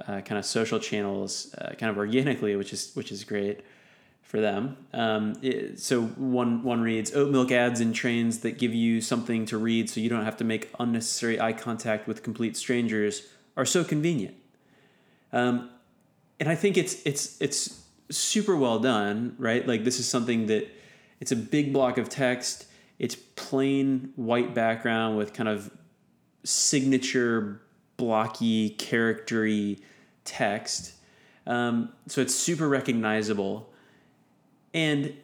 uh, 0.00 0.20
kind 0.20 0.38
of 0.38 0.44
social 0.44 0.78
channels, 0.78 1.54
uh, 1.54 1.74
kind 1.78 1.88
of 1.88 1.96
organically, 1.96 2.56
which 2.56 2.72
is 2.72 2.92
which 2.94 3.10
is 3.10 3.24
great 3.24 3.60
for 4.22 4.40
them. 4.40 4.76
Um, 4.92 5.34
it, 5.42 5.78
so 5.78 6.02
one 6.02 6.64
one 6.64 6.82
reads 6.82 7.14
oat 7.14 7.30
milk 7.30 7.52
ads 7.52 7.80
in 7.80 7.92
trains 7.92 8.40
that 8.40 8.58
give 8.58 8.74
you 8.74 9.00
something 9.00 9.46
to 9.46 9.56
read, 9.56 9.88
so 9.88 10.00
you 10.00 10.10
don't 10.10 10.24
have 10.24 10.36
to 10.38 10.44
make 10.44 10.70
unnecessary 10.78 11.40
eye 11.40 11.52
contact 11.52 12.08
with 12.08 12.22
complete 12.24 12.56
strangers, 12.56 13.22
are 13.56 13.64
so 13.64 13.84
convenient. 13.84 14.34
Um, 15.32 15.70
and 16.40 16.48
I 16.48 16.56
think 16.56 16.76
it's 16.76 17.00
it's 17.06 17.40
it's 17.40 17.80
super 18.10 18.56
well 18.56 18.80
done, 18.80 19.36
right? 19.38 19.66
Like 19.66 19.84
this 19.84 20.00
is 20.00 20.08
something 20.08 20.46
that 20.46 20.68
it's 21.20 21.30
a 21.30 21.36
big 21.36 21.72
block 21.72 21.96
of 21.96 22.08
text. 22.08 22.66
It's 22.98 23.14
plain 23.14 24.12
white 24.16 24.54
background 24.54 25.16
with 25.16 25.32
kind 25.32 25.48
of 25.48 25.70
signature 26.44 27.60
blocky, 27.96 28.70
charactery 28.70 29.80
text. 30.24 30.94
Um, 31.46 31.90
so 32.06 32.20
it's 32.20 32.34
super 32.34 32.68
recognizable, 32.68 33.70
and 34.72 35.14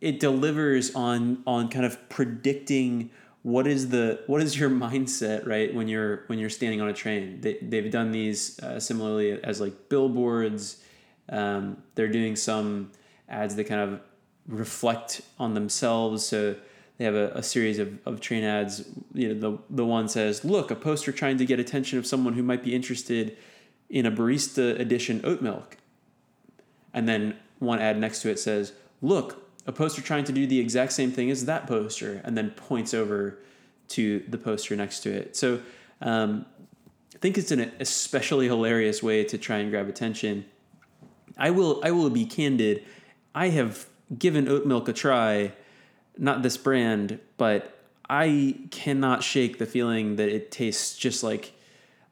it 0.00 0.20
delivers 0.20 0.94
on 0.94 1.42
on 1.46 1.68
kind 1.68 1.84
of 1.84 2.08
predicting 2.08 3.10
what 3.42 3.66
is 3.66 3.90
the 3.90 4.22
what 4.26 4.42
is 4.42 4.58
your 4.58 4.70
mindset 4.84 5.46
right 5.46 5.74
when 5.74 5.88
you're 5.88 6.24
when 6.26 6.38
you're 6.38 6.50
standing 6.50 6.80
on 6.80 6.88
a 6.88 6.92
train. 6.94 7.40
They 7.40 7.58
they've 7.60 7.90
done 7.90 8.10
these 8.12 8.58
uh, 8.60 8.80
similarly 8.80 9.32
as 9.42 9.60
like 9.60 9.88
billboards. 9.88 10.82
Um, 11.28 11.82
they're 11.94 12.08
doing 12.08 12.36
some 12.36 12.90
ads 13.28 13.56
that 13.56 13.64
kind 13.64 13.80
of 13.80 14.00
reflect 14.46 15.22
on 15.38 15.54
themselves. 15.54 16.24
So 16.26 16.56
they 16.96 17.04
have 17.04 17.14
a, 17.14 17.32
a 17.34 17.42
series 17.42 17.78
of, 17.78 17.98
of 18.06 18.20
train 18.20 18.44
ads. 18.44 18.84
You 19.12 19.34
know, 19.34 19.40
the 19.40 19.58
the 19.70 19.84
one 19.84 20.08
says, 20.08 20.44
"Look, 20.44 20.70
a 20.70 20.76
poster 20.76 21.12
trying 21.12 21.38
to 21.38 21.46
get 21.46 21.58
attention 21.58 21.98
of 21.98 22.06
someone 22.06 22.34
who 22.34 22.42
might 22.42 22.62
be 22.62 22.74
interested 22.74 23.36
in 23.88 24.06
a 24.06 24.12
barista 24.12 24.78
edition 24.78 25.20
oat 25.24 25.42
milk." 25.42 25.76
And 26.92 27.08
then 27.08 27.36
one 27.58 27.80
ad 27.80 27.98
next 27.98 28.22
to 28.22 28.30
it 28.30 28.38
says, 28.38 28.72
"Look, 29.02 29.48
a 29.66 29.72
poster 29.72 30.02
trying 30.02 30.24
to 30.24 30.32
do 30.32 30.46
the 30.46 30.60
exact 30.60 30.92
same 30.92 31.10
thing 31.10 31.30
as 31.30 31.46
that 31.46 31.66
poster," 31.66 32.20
and 32.24 32.38
then 32.38 32.50
points 32.50 32.94
over 32.94 33.38
to 33.88 34.22
the 34.28 34.38
poster 34.38 34.76
next 34.76 35.00
to 35.00 35.10
it. 35.10 35.36
So 35.36 35.60
um, 36.00 36.46
I 37.14 37.18
think 37.18 37.36
it's 37.38 37.50
an 37.50 37.72
especially 37.80 38.46
hilarious 38.46 39.02
way 39.02 39.24
to 39.24 39.36
try 39.36 39.58
and 39.58 39.70
grab 39.70 39.88
attention. 39.88 40.44
I 41.36 41.50
will 41.50 41.80
I 41.84 41.90
will 41.90 42.10
be 42.10 42.24
candid. 42.24 42.84
I 43.34 43.48
have 43.48 43.86
given 44.16 44.48
oat 44.48 44.64
milk 44.64 44.88
a 44.88 44.92
try 44.92 45.52
not 46.18 46.42
this 46.42 46.56
brand, 46.56 47.18
but 47.36 47.78
I 48.08 48.56
cannot 48.70 49.22
shake 49.22 49.58
the 49.58 49.66
feeling 49.66 50.16
that 50.16 50.28
it 50.28 50.50
tastes 50.50 50.96
just 50.96 51.22
like 51.22 51.52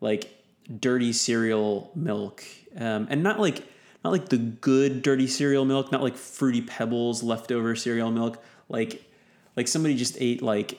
like 0.01 0.35
dirty 0.81 1.13
cereal 1.13 1.91
milk, 1.95 2.45
um, 2.77 3.07
and 3.11 3.23
not 3.23 3.39
like 3.39 3.65
not 4.05 4.11
like 4.11 4.29
the 4.29 4.39
good 4.39 5.03
dirty 5.03 5.27
cereal 5.27 5.65
milk, 5.65 5.93
not 5.93 6.03
like 6.03 6.17
fruity 6.17 6.63
pebbles 6.63 7.23
leftover 7.23 7.77
cereal 7.77 8.11
milk, 8.11 8.43
like 8.69 9.05
like 9.57 9.69
somebody 9.69 9.97
just 9.97 10.17
ate 10.19 10.43
like 10.43 10.79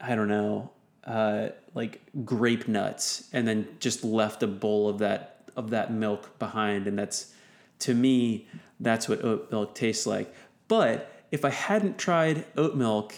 I 0.00 0.14
don't 0.14 0.28
know, 0.28 0.70
uh, 1.04 1.48
like 1.74 2.00
grape 2.24 2.68
nuts, 2.68 3.28
and 3.32 3.48
then 3.48 3.66
just 3.80 4.04
left 4.04 4.42
a 4.42 4.46
bowl 4.46 4.88
of 4.88 4.98
that 4.98 5.42
of 5.56 5.70
that 5.70 5.92
milk 5.92 6.38
behind, 6.38 6.86
and 6.86 6.98
that's 6.98 7.32
to 7.80 7.94
me 7.94 8.46
that's 8.80 9.08
what 9.08 9.24
oat 9.24 9.50
milk 9.50 9.74
tastes 9.74 10.06
like. 10.06 10.32
But 10.68 11.10
if 11.30 11.44
I 11.44 11.50
hadn't 11.50 11.98
tried 11.98 12.44
oat 12.56 12.74
milk 12.74 13.14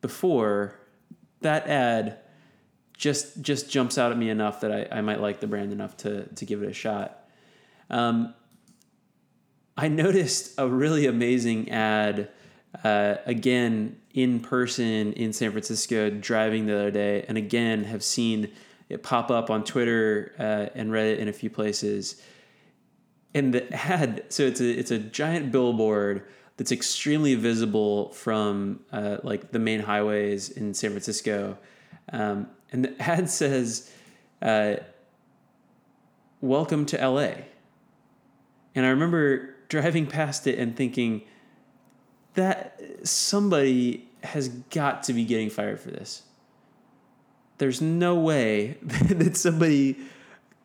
before, 0.00 0.78
that 1.40 1.66
ad 1.66 2.18
just 2.96 3.42
just 3.42 3.70
jumps 3.70 3.98
out 3.98 4.12
at 4.12 4.18
me 4.18 4.30
enough 4.30 4.60
that 4.60 4.72
I, 4.72 4.98
I 4.98 5.00
might 5.00 5.20
like 5.20 5.40
the 5.40 5.46
brand 5.46 5.72
enough 5.72 5.96
to 5.98 6.26
to 6.26 6.44
give 6.44 6.62
it 6.62 6.68
a 6.68 6.74
shot. 6.74 7.28
Um, 7.90 8.34
I 9.76 9.88
noticed 9.88 10.54
a 10.58 10.68
really 10.68 11.06
amazing 11.06 11.70
ad 11.70 12.30
uh, 12.82 13.16
again 13.26 14.00
in 14.12 14.40
person 14.40 15.12
in 15.14 15.32
San 15.32 15.50
Francisco 15.50 16.10
driving 16.10 16.66
the 16.66 16.74
other 16.74 16.90
day, 16.90 17.24
and 17.28 17.36
again 17.36 17.84
have 17.84 18.02
seen 18.02 18.52
it 18.88 19.02
pop 19.02 19.30
up 19.30 19.50
on 19.50 19.64
Twitter 19.64 20.34
uh, 20.38 20.66
and 20.74 20.90
Reddit 20.90 21.18
in 21.18 21.28
a 21.28 21.32
few 21.32 21.50
places. 21.50 22.20
And 23.34 23.52
the 23.52 23.72
ad, 23.74 24.24
so 24.28 24.44
it's 24.44 24.60
a 24.60 24.70
it's 24.70 24.90
a 24.90 24.98
giant 24.98 25.50
billboard 25.50 26.24
that's 26.56 26.72
extremely 26.72 27.34
visible 27.34 28.10
from 28.10 28.80
uh, 28.92 29.18
like 29.22 29.50
the 29.50 29.58
main 29.58 29.80
highways 29.80 30.50
in 30.50 30.74
San 30.74 30.90
Francisco. 30.90 31.58
Um, 32.12 32.48
and 32.72 32.84
the 32.84 33.02
ad 33.02 33.28
says, 33.30 33.90
uh, 34.42 34.76
Welcome 36.40 36.84
to 36.86 37.08
LA. 37.08 37.30
And 38.74 38.84
I 38.84 38.90
remember 38.90 39.54
driving 39.68 40.06
past 40.06 40.46
it 40.46 40.58
and 40.58 40.76
thinking, 40.76 41.22
that 42.34 42.80
somebody 43.04 44.08
has 44.22 44.48
got 44.48 45.04
to 45.04 45.12
be 45.12 45.24
getting 45.24 45.50
fired 45.50 45.80
for 45.80 45.90
this. 45.90 46.22
There's 47.58 47.80
no 47.80 48.16
way 48.16 48.76
that 48.82 49.36
somebody 49.36 49.96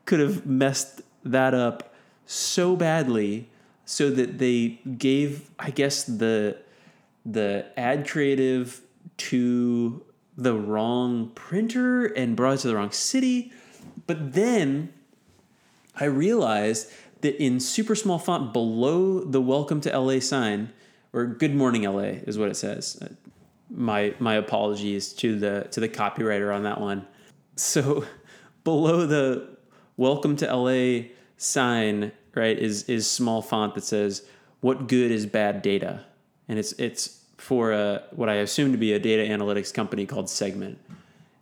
could 0.05 0.19
have 0.19 0.45
messed 0.45 1.01
that 1.23 1.53
up 1.53 1.93
so 2.25 2.75
badly 2.75 3.48
so 3.89 4.11
that 4.11 4.37
they 4.37 4.79
gave 4.99 5.49
i 5.57 5.71
guess 5.71 6.03
the 6.03 6.55
the 7.25 7.65
ad 7.75 8.07
creative 8.07 8.81
to 9.17 10.05
the 10.37 10.53
wrong 10.53 11.31
printer 11.33 12.05
and 12.05 12.35
brought 12.35 12.53
it 12.53 12.57
to 12.59 12.67
the 12.67 12.75
wrong 12.75 12.91
city. 12.91 13.51
But 14.05 14.33
then 14.33 14.93
i 15.95 16.05
realized 16.05 16.91
that 17.21 17.43
in 17.43 17.59
super 17.59 17.95
small 17.95 18.19
font 18.19 18.53
below 18.53 19.21
the 19.21 19.41
welcome 19.41 19.81
to 19.81 19.99
la 19.99 20.19
sign 20.19 20.71
or 21.11 21.25
good 21.25 21.55
morning 21.55 21.81
la 21.83 21.99
is 21.99 22.37
what 22.37 22.49
it 22.49 22.55
says. 22.55 23.01
My 23.71 24.13
my 24.19 24.35
apologies 24.35 25.13
to 25.13 25.37
the 25.37 25.67
to 25.71 25.79
the 25.79 25.89
copywriter 25.89 26.55
on 26.55 26.61
that 26.63 26.79
one. 26.79 27.07
So 27.55 28.05
below 28.63 29.07
the 29.07 29.57
welcome 29.97 30.35
to 30.37 30.55
la 30.55 31.07
sign 31.37 32.11
right, 32.39 32.57
is 32.57 32.83
is 32.83 33.09
small 33.09 33.41
font 33.41 33.75
that 33.75 33.83
says 33.83 34.23
what 34.61 34.87
good 34.87 35.11
is 35.11 35.25
bad 35.25 35.61
data, 35.61 36.05
and 36.47 36.57
it's 36.57 36.73
it's 36.73 37.23
for 37.37 37.71
a, 37.71 38.03
what 38.11 38.29
I 38.29 38.35
assume 38.35 38.71
to 38.73 38.77
be 38.77 38.93
a 38.93 38.99
data 38.99 39.23
analytics 39.23 39.73
company 39.73 40.05
called 40.05 40.29
Segment, 40.29 40.77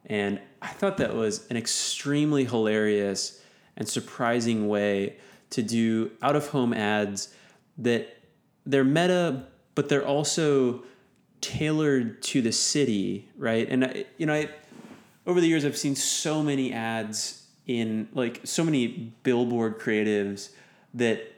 and 0.06 0.40
I 0.62 0.68
thought 0.68 0.98
that 0.98 1.16
was 1.16 1.48
an 1.50 1.58
extremely 1.58 2.46
hilarious 2.46 3.42
and 3.76 3.88
surprising 3.88 4.68
way 4.68 5.18
to 5.52 5.62
do 5.62 6.12
out 6.22 6.36
of 6.36 6.48
home 6.50 6.74
ads 6.74 7.34
that 7.78 8.18
they're 8.66 8.84
meta, 8.84 9.46
but 9.76 9.88
they're 9.88 10.06
also 10.06 10.84
tailored 11.42 12.22
to 12.22 12.42
the 12.42 12.52
city, 12.52 13.30
right? 13.38 13.68
And 13.70 13.86
I, 13.86 14.06
you 14.18 14.26
know, 14.26 14.34
I, 14.34 14.50
over 15.26 15.40
the 15.40 15.48
years 15.48 15.64
I've 15.64 15.78
seen 15.78 15.96
so 15.96 16.42
many 16.42 16.74
ads 16.74 17.46
in 17.68 18.08
like 18.14 18.42
so 18.44 18.64
many 18.64 19.14
billboard 19.24 19.80
creatives 19.80 20.50
that 20.98 21.34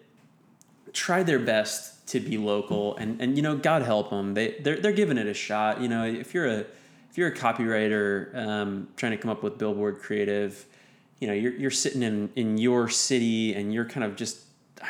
try 0.94 1.24
their 1.24 1.40
best 1.40 2.08
to 2.08 2.20
be 2.20 2.38
local 2.38 2.96
and 2.98 3.22
and 3.22 3.38
you 3.38 3.44
know 3.44 3.56
God 3.56 3.84
help 3.84 4.10
them 4.10 4.34
they 4.34 4.56
they're, 4.62 4.78
they're 4.78 4.92
giving 4.92 5.18
it 5.18 5.28
a 5.28 5.34
shot. 5.34 5.80
You 5.82 5.88
know 5.88 6.06
if 6.06 6.34
you're 6.34 6.48
a 6.48 6.66
if 7.10 7.18
you're 7.18 7.28
a 7.28 7.36
copywriter 7.36 8.36
um, 8.36 8.88
trying 8.96 9.12
to 9.12 9.18
come 9.18 9.32
up 9.32 9.44
with 9.44 9.58
billboard 9.58 10.00
creative 10.00 10.66
you 11.20 11.28
know 11.28 11.34
you're, 11.34 11.54
you're 11.54 11.72
sitting 11.72 12.02
in 12.02 12.30
in 12.36 12.58
your 12.58 12.90
city 12.90 13.54
and 13.54 13.74
you're 13.74 13.86
kind 13.86 14.04
of 14.04 14.16
just 14.16 14.40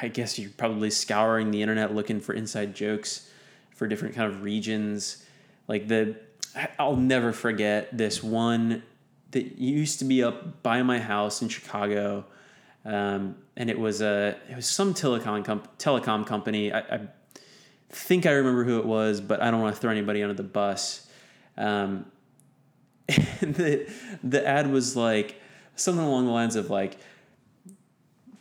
I 0.01 0.07
guess 0.07 0.37
you're 0.37 0.51
probably 0.51 0.91
scouring 0.91 1.51
the 1.51 1.61
internet 1.61 1.93
looking 1.93 2.19
for 2.19 2.33
inside 2.33 2.75
jokes 2.75 3.29
for 3.75 3.87
different 3.87 4.15
kind 4.15 4.31
of 4.31 4.43
regions. 4.43 5.25
Like 5.67 5.87
the 5.87 6.15
I'll 6.77 6.95
never 6.95 7.31
forget 7.31 7.95
this 7.95 8.23
one 8.23 8.83
that 9.31 9.57
used 9.59 9.99
to 9.99 10.05
be 10.05 10.23
up 10.23 10.63
by 10.63 10.81
my 10.83 10.99
house 10.99 11.41
in 11.41 11.49
Chicago 11.49 12.25
um, 12.89 13.35
and 13.55 13.69
it 13.69 13.77
was 13.77 14.01
a 14.01 14.35
it 14.49 14.55
was 14.55 14.65
some 14.65 14.95
telecom 14.95 15.45
comp- 15.45 15.77
telecom 15.77 16.25
company. 16.25 16.73
I, 16.73 16.79
I, 16.79 16.99
think 17.91 18.25
I 18.25 18.31
remember 18.31 18.63
who 18.63 18.79
it 18.79 18.85
was, 18.85 19.21
but 19.21 19.41
I 19.41 19.51
don't 19.51 19.61
want 19.61 19.75
to 19.75 19.81
throw 19.81 19.91
anybody 19.91 20.23
under 20.23 20.33
the 20.33 20.43
bus. 20.43 21.07
Um, 21.55 22.05
the 23.07 23.87
the 24.23 24.47
ad 24.47 24.71
was 24.71 24.95
like 24.95 25.39
something 25.75 26.03
along 26.03 26.25
the 26.25 26.31
lines 26.31 26.55
of 26.55 26.71
like, 26.71 26.97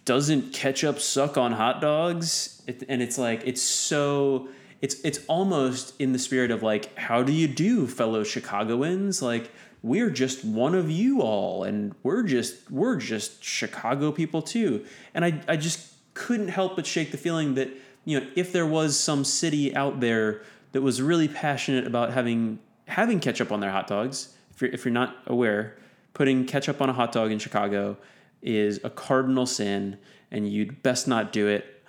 "Doesn't 0.07 0.55
ketchup 0.55 0.99
suck 0.99 1.37
on 1.37 1.53
hot 1.53 1.83
dogs?" 1.83 2.63
It, 2.67 2.85
and 2.89 3.03
it's 3.03 3.19
like 3.19 3.43
it's 3.45 3.63
so 3.63 4.49
it's 4.81 4.97
it's 5.05 5.21
almost 5.27 5.95
in 6.01 6.13
the 6.13 6.19
spirit 6.19 6.51
of 6.51 6.63
like, 6.63 6.97
"How 6.97 7.23
do 7.23 7.33
you 7.33 7.49
do, 7.49 7.87
fellow 7.87 8.25
Chicagoans?" 8.25 9.21
Like 9.21 9.51
we're 9.83 10.11
just 10.11 10.45
one 10.45 10.75
of 10.75 10.91
you 10.91 11.21
all 11.21 11.65
and 11.65 11.95
we're 12.03 12.23
just 12.23 12.71
we're 12.71 12.97
just 12.97 13.43
chicago 13.45 14.11
people 14.11 14.43
too 14.43 14.85
and 15.15 15.25
i, 15.25 15.41
I 15.47 15.57
just 15.57 15.93
couldn't 16.15 16.49
help 16.49 16.77
but 16.77 16.87
shake 16.87 17.13
the 17.13 17.17
feeling 17.17 17.55
that 17.55 17.71
you 18.05 18.19
know 18.19 18.27
if 18.35 18.53
there 18.53 18.67
was 18.67 18.99
some 18.99 19.25
city 19.25 19.75
out 19.75 20.01
there 20.01 20.43
that 20.73 20.83
was 20.83 21.01
really 21.01 21.29
passionate 21.29 21.87
about 21.87 22.13
having 22.13 22.59
having 22.87 23.21
ketchup 23.21 23.53
on 23.53 23.61
their 23.61 23.71
hot 23.71 23.87
dogs 23.87 24.35
if 24.59 24.63
you're, 24.63 24.71
if 24.73 24.85
you're 24.85 24.93
not 24.93 25.17
aware, 25.29 25.77
putting 26.15 26.45
ketchup 26.45 26.83
on 26.83 26.91
a 26.91 26.93
hot 26.93 27.13
dog 27.13 27.31
in 27.31 27.39
Chicago 27.39 27.97
is 28.43 28.81
a 28.83 28.91
cardinal 28.91 29.47
sin, 29.47 29.99
and 30.33 30.53
you'd 30.53 30.83
best 30.83 31.07
not 31.07 31.33
do 31.33 31.47
it. 31.47 31.85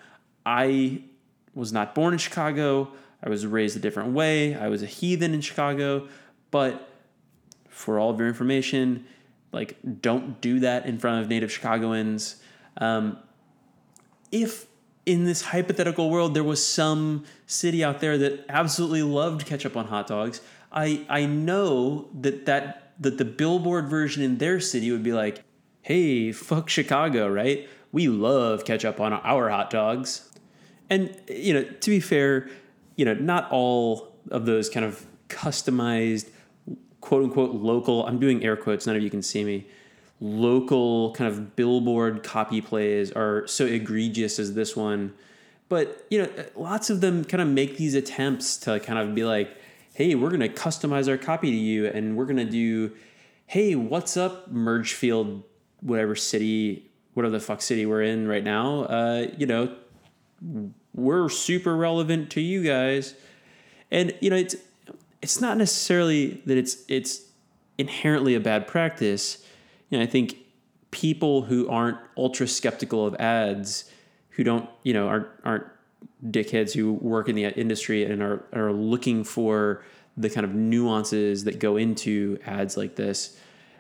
I 0.46 1.02
was 1.56 1.74
not 1.74 1.96
born 1.96 2.14
in 2.14 2.20
Chicago. 2.20 2.92
I 3.24 3.30
was 3.30 3.48
raised 3.48 3.76
a 3.76 3.80
different 3.80 4.14
way. 4.14 4.54
I 4.54 4.68
was 4.68 4.84
a 4.84 4.86
heathen 4.86 5.34
in 5.34 5.42
Chicago, 5.42 6.08
but 6.52 6.88
for 7.80 7.98
all 7.98 8.10
of 8.10 8.20
your 8.20 8.28
information, 8.28 9.06
like 9.54 9.78
don't 10.02 10.42
do 10.42 10.60
that 10.60 10.86
in 10.86 11.00
front 11.00 11.22
of 11.22 11.30
native 11.30 11.50
Chicagoans. 11.50 12.36
Um, 12.76 13.18
if 14.34 14.68
in 15.06 15.24
this 15.24 15.42
hypothetical 15.42 16.10
world 16.10 16.34
there 16.34 16.44
was 16.44 16.64
some 16.64 17.24
city 17.48 17.82
out 17.82 18.02
there 18.02 18.18
that 18.18 18.46
absolutely 18.50 19.02
loved 19.02 19.46
ketchup 19.46 19.78
on 19.78 19.88
hot 19.88 20.08
dogs, 20.08 20.42
I 20.74 21.06
I 21.08 21.26
know 21.26 22.10
that 22.20 22.46
that 22.48 22.92
that 23.00 23.18
the 23.18 23.24
billboard 23.24 23.88
version 23.88 24.24
in 24.24 24.40
their 24.40 24.60
city 24.60 24.92
would 24.92 25.04
be 25.04 25.14
like, 25.14 25.42
"Hey, 25.82 26.34
fuck 26.34 26.68
Chicago, 26.68 27.30
right? 27.30 27.70
We 27.94 28.10
love 28.10 28.66
ketchup 28.66 29.00
on 29.00 29.14
our 29.14 29.50
hot 29.50 29.70
dogs." 29.70 30.30
And 30.90 31.16
you 31.30 31.54
know, 31.54 31.64
to 31.64 31.90
be 31.90 32.02
fair, 32.02 32.50
you 32.98 33.06
know, 33.06 33.14
not 33.14 33.50
all 33.52 34.14
of 34.32 34.46
those 34.46 34.70
kind 34.70 34.86
of 34.86 35.06
customized 35.30 36.28
quote 37.02 37.24
unquote 37.24 37.56
local, 37.56 38.06
I'm 38.06 38.20
doing 38.20 38.44
air 38.44 38.56
quotes, 38.56 38.86
none 38.88 38.96
of 38.96 39.02
you 39.02 39.10
can 39.10 39.22
see 39.22 39.44
me. 39.44 39.68
Local 40.22 41.14
kind 41.14 41.32
of 41.32 41.56
billboard 41.56 42.24
copy 42.24 42.62
plays 42.62 43.12
are 43.12 43.48
so 43.48 43.66
egregious 43.66 44.38
as 44.40 44.54
this 44.54 44.76
one. 44.76 45.14
But, 45.70 46.06
you 46.10 46.24
know, 46.24 46.30
lots 46.56 46.90
of 46.90 47.00
them 47.00 47.24
kind 47.24 47.42
of 47.42 47.48
make 47.48 47.78
these 47.78 47.94
attempts 47.94 48.58
to 48.58 48.80
kind 48.80 49.00
of 49.00 49.14
be 49.14 49.24
like, 49.24 49.56
hey, 49.94 50.16
we're 50.16 50.30
going 50.30 50.42
to 50.42 50.50
customize 50.50 51.08
our 51.08 51.18
copy 51.18 51.52
to 51.52 51.58
you 51.58 51.88
and 51.88 52.18
we're 52.18 52.26
going 52.26 52.38
to 52.38 52.46
do, 52.46 52.92
hey, 53.46 53.76
what's 53.76 54.18
up, 54.18 54.52
Mergefield, 54.52 55.44
whatever 55.82 56.16
city, 56.16 56.90
whatever 57.14 57.32
the 57.32 57.40
fuck 57.40 57.62
city 57.62 57.86
we're 57.86 58.02
in 58.02 58.28
right 58.28 58.44
now? 58.44 58.84
Uh, 58.84 59.28
you 59.38 59.46
know, 59.46 59.76
we're 60.94 61.30
super 61.30 61.76
relevant 61.76 62.32
to 62.32 62.42
you 62.42 62.64
guys. 62.64 63.14
And, 63.92 64.14
you 64.22 64.30
know, 64.30 64.38
it's, 64.38 64.56
it's 65.22 65.42
not 65.42 65.58
necessarily 65.58 66.42
that 66.46 66.58
it's 66.58 66.78
it's 66.88 67.24
inherently 67.78 68.36
a 68.36 68.40
bad 68.40 68.68
practice. 68.68 69.46
You 69.90 69.98
know, 69.98 70.04
I 70.04 70.08
think 70.08 70.38
people 70.92 71.44
who 71.44 71.68
aren't 71.70 71.98
ultra 72.18 72.48
skeptical 72.48 73.06
of 73.06 73.16
ads, 73.16 73.90
who 74.32 74.44
don't 74.44 74.70
you 74.84 74.94
know 74.94 75.08
aren't 75.08 75.28
aren't 75.44 75.66
dickheads 76.26 76.74
who 76.74 76.94
work 76.94 77.30
in 77.30 77.36
the 77.36 77.46
industry 77.46 78.06
and 78.06 78.22
are 78.22 78.46
are 78.54 78.72
looking 78.72 79.24
for 79.24 79.84
the 80.18 80.30
kind 80.30 80.46
of 80.46 80.54
nuances 80.54 81.46
that 81.46 81.60
go 81.60 81.78
into 81.78 82.38
ads 82.46 82.76
like 82.76 82.96
this. 82.96 83.38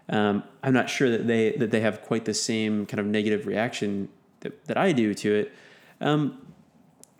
Um, 0.07 0.43
I'm 0.63 0.73
not 0.73 0.89
sure 0.89 1.09
that 1.11 1.27
they 1.27 1.51
that 1.53 1.71
they 1.71 1.81
have 1.81 2.01
quite 2.01 2.25
the 2.25 2.33
same 2.33 2.85
kind 2.85 2.99
of 2.99 3.05
negative 3.05 3.45
reaction 3.45 4.09
that, 4.41 4.65
that 4.65 4.77
I 4.77 4.91
do 4.91 5.13
to 5.13 5.35
it. 5.35 5.53
Um, 6.01 6.53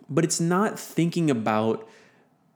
but 0.10 0.24
it's 0.24 0.40
not 0.40 0.80
thinking 0.80 1.30
about 1.30 1.88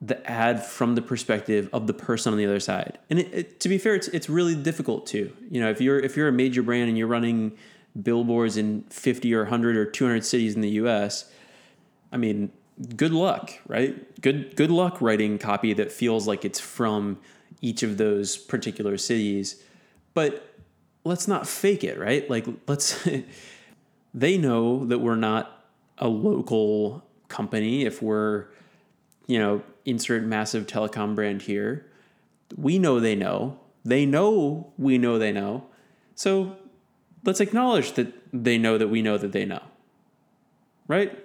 the 0.06 0.30
ad 0.30 0.62
from 0.62 0.96
the 0.96 1.02
perspective 1.02 1.70
of 1.72 1.88
the 1.88 1.94
person 1.94 2.34
on 2.34 2.38
the 2.38 2.46
other 2.46 2.60
side. 2.60 3.00
And 3.10 3.20
it, 3.20 3.34
it, 3.34 3.60
to 3.62 3.70
be 3.70 3.78
fair, 3.78 3.96
it's 3.96 4.10
it's 4.10 4.30
really 4.30 4.54
difficult 4.54 5.08
to. 5.08 5.32
You 5.50 5.62
know, 5.62 5.70
if 5.70 5.80
you're 5.80 5.98
if 5.98 6.18
you're 6.18 6.28
a 6.28 6.34
major 6.34 6.62
brand 6.62 6.90
and 6.90 6.98
you're 6.98 7.08
running 7.08 7.54
billboards 8.02 8.58
in 8.58 8.82
50 8.90 9.34
or 9.34 9.44
100 9.44 9.78
or 9.78 9.86
200 9.86 10.26
cities 10.26 10.56
in 10.56 10.62
the 10.62 10.72
US, 10.72 11.32
I 12.12 12.18
mean, 12.18 12.52
good 12.98 13.14
luck, 13.14 13.52
right? 13.66 14.22
Good 14.22 14.58
good 14.58 14.72
luck 14.72 15.02
writing 15.02 15.38
copy 15.38 15.74
that 15.74 15.90
feels 15.90 16.28
like 16.28 16.44
it's 16.44 16.60
from 16.60 17.20
each 17.62 17.82
of 17.82 17.98
those 17.98 18.36
particular 18.36 18.98
cities. 18.98 19.64
But 20.14 20.54
let's 21.06 21.30
not 21.30 21.48
fake 21.48 21.86
it, 21.86 21.98
right? 21.98 22.30
Like 22.30 22.46
let's 22.68 23.08
they 24.14 24.38
know 24.38 24.84
that 24.86 25.00
we're 25.00 25.16
not 25.16 25.66
a 25.98 26.10
local 26.10 27.06
company 27.30 27.86
if 27.86 28.02
we're 28.02 28.48
you 29.28 29.40
know 29.40 29.64
insert 29.86 30.24
massive 30.24 30.68
telecom 30.68 31.16
brand 31.16 31.44
here. 31.44 31.86
We 32.56 32.80
know 32.80 33.00
they 33.00 33.16
know. 33.16 33.60
They 33.86 34.06
know 34.06 34.72
we 34.78 34.98
know 34.98 35.20
they 35.20 35.32
know. 35.32 35.66
So 36.16 36.56
let's 37.24 37.40
acknowledge 37.40 37.94
that 37.94 38.14
they 38.32 38.58
know 38.58 38.78
that 38.78 38.88
we 38.88 39.02
know 39.02 39.18
that 39.18 39.32
they 39.32 39.46
know. 39.46 39.62
Right? 40.88 41.18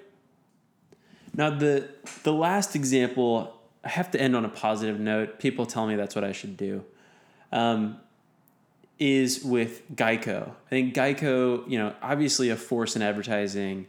Now 1.35 1.51
the 1.51 1.89
the 2.25 2.33
last 2.33 2.75
example, 2.75 3.61
I 3.85 3.91
have 3.91 4.11
to 4.13 4.21
end 4.21 4.35
on 4.35 4.45
a 4.45 4.49
positive 4.49 4.99
note. 4.99 5.39
People 5.39 5.67
tell 5.67 5.87
me 5.87 5.97
that's 5.97 6.15
what 6.15 6.25
I 6.25 6.33
should 6.33 6.57
do. 6.57 6.85
Um, 7.53 8.01
is 8.99 9.45
with 9.45 9.89
Geico. 9.95 10.51
I 10.51 10.69
think 10.71 10.95
Geico, 10.95 11.69
you 11.71 11.79
know, 11.79 11.95
obviously 12.03 12.51
a 12.51 12.57
force 12.57 12.97
in 12.97 13.03
advertising 13.03 13.87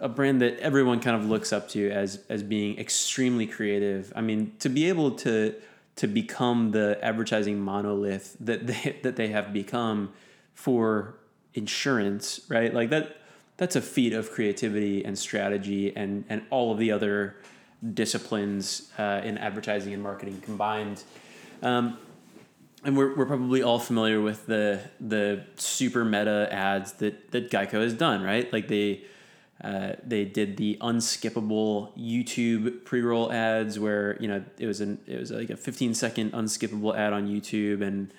a 0.00 0.08
brand 0.08 0.40
that 0.42 0.58
everyone 0.58 1.00
kind 1.00 1.16
of 1.16 1.28
looks 1.28 1.52
up 1.52 1.68
to 1.70 1.90
as 1.90 2.20
as 2.28 2.42
being 2.42 2.78
extremely 2.78 3.46
creative. 3.46 4.12
I 4.16 4.20
mean, 4.20 4.52
to 4.60 4.68
be 4.68 4.88
able 4.88 5.12
to 5.12 5.54
to 5.96 6.06
become 6.06 6.72
the 6.72 6.98
advertising 7.02 7.58
monolith 7.60 8.36
that 8.40 8.66
they 8.66 8.98
that 9.02 9.16
they 9.16 9.28
have 9.28 9.52
become 9.52 10.12
for 10.54 11.14
insurance, 11.54 12.40
right? 12.48 12.72
Like 12.72 12.90
that 12.90 13.16
that's 13.56 13.76
a 13.76 13.80
feat 13.80 14.12
of 14.12 14.30
creativity 14.30 15.04
and 15.04 15.18
strategy 15.18 15.94
and 15.96 16.24
and 16.28 16.42
all 16.50 16.72
of 16.72 16.78
the 16.78 16.92
other 16.92 17.36
disciplines 17.94 18.90
uh, 18.98 19.20
in 19.24 19.38
advertising 19.38 19.92
and 19.92 20.02
marketing 20.02 20.40
combined. 20.40 21.02
Um, 21.62 21.98
and 22.84 22.96
we're, 22.96 23.14
we're 23.16 23.26
probably 23.26 23.62
all 23.62 23.78
familiar 23.78 24.20
with 24.20 24.46
the 24.46 24.80
the 25.00 25.44
super 25.56 26.04
meta 26.04 26.48
ads 26.52 26.92
that 26.94 27.32
that 27.32 27.50
Geico 27.50 27.82
has 27.82 27.94
done, 27.94 28.22
right? 28.22 28.50
Like 28.52 28.68
they 28.68 29.02
uh, 29.62 29.92
they 30.04 30.24
did 30.24 30.58
the 30.58 30.76
unskippable 30.80 31.96
YouTube 31.96 32.84
pre-roll 32.84 33.32
ads 33.32 33.78
where 33.78 34.16
you 34.20 34.28
know 34.28 34.44
it 34.58 34.66
was 34.66 34.80
an 34.80 34.98
it 35.06 35.18
was 35.18 35.30
like 35.30 35.50
a 35.50 35.56
15 35.56 35.94
second 35.94 36.32
unskippable 36.32 36.96
ad 36.96 37.12
on 37.12 37.26
YouTube 37.26 37.80
and 37.82 38.12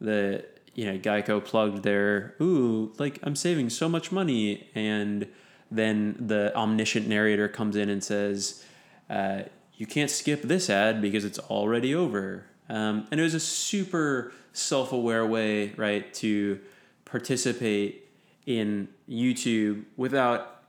the 0.00 0.44
you 0.74 0.86
know 0.86 0.98
Geico 0.98 1.44
plugged 1.44 1.84
their 1.84 2.34
ooh 2.40 2.92
like 2.98 3.20
I'm 3.22 3.36
saving 3.36 3.70
so 3.70 3.88
much 3.88 4.10
money. 4.10 4.68
And 4.74 5.28
then 5.70 6.16
the 6.18 6.54
omniscient 6.56 7.06
narrator 7.06 7.46
comes 7.46 7.76
in 7.76 7.88
and 7.88 8.02
says 8.02 8.64
uh, 9.08 9.42
you 9.76 9.86
can't 9.86 10.10
skip 10.10 10.42
this 10.42 10.68
ad 10.68 11.00
because 11.00 11.24
it's 11.24 11.38
already 11.38 11.94
over. 11.94 12.46
Um, 12.68 13.06
and 13.10 13.20
it 13.20 13.22
was 13.22 13.34
a 13.34 13.40
super 13.40 14.32
self-aware 14.52 15.24
way 15.26 15.72
right 15.76 16.12
to 16.14 16.60
participate 17.04 18.08
in 18.46 18.88
YouTube 19.08 19.84
without 19.96 20.59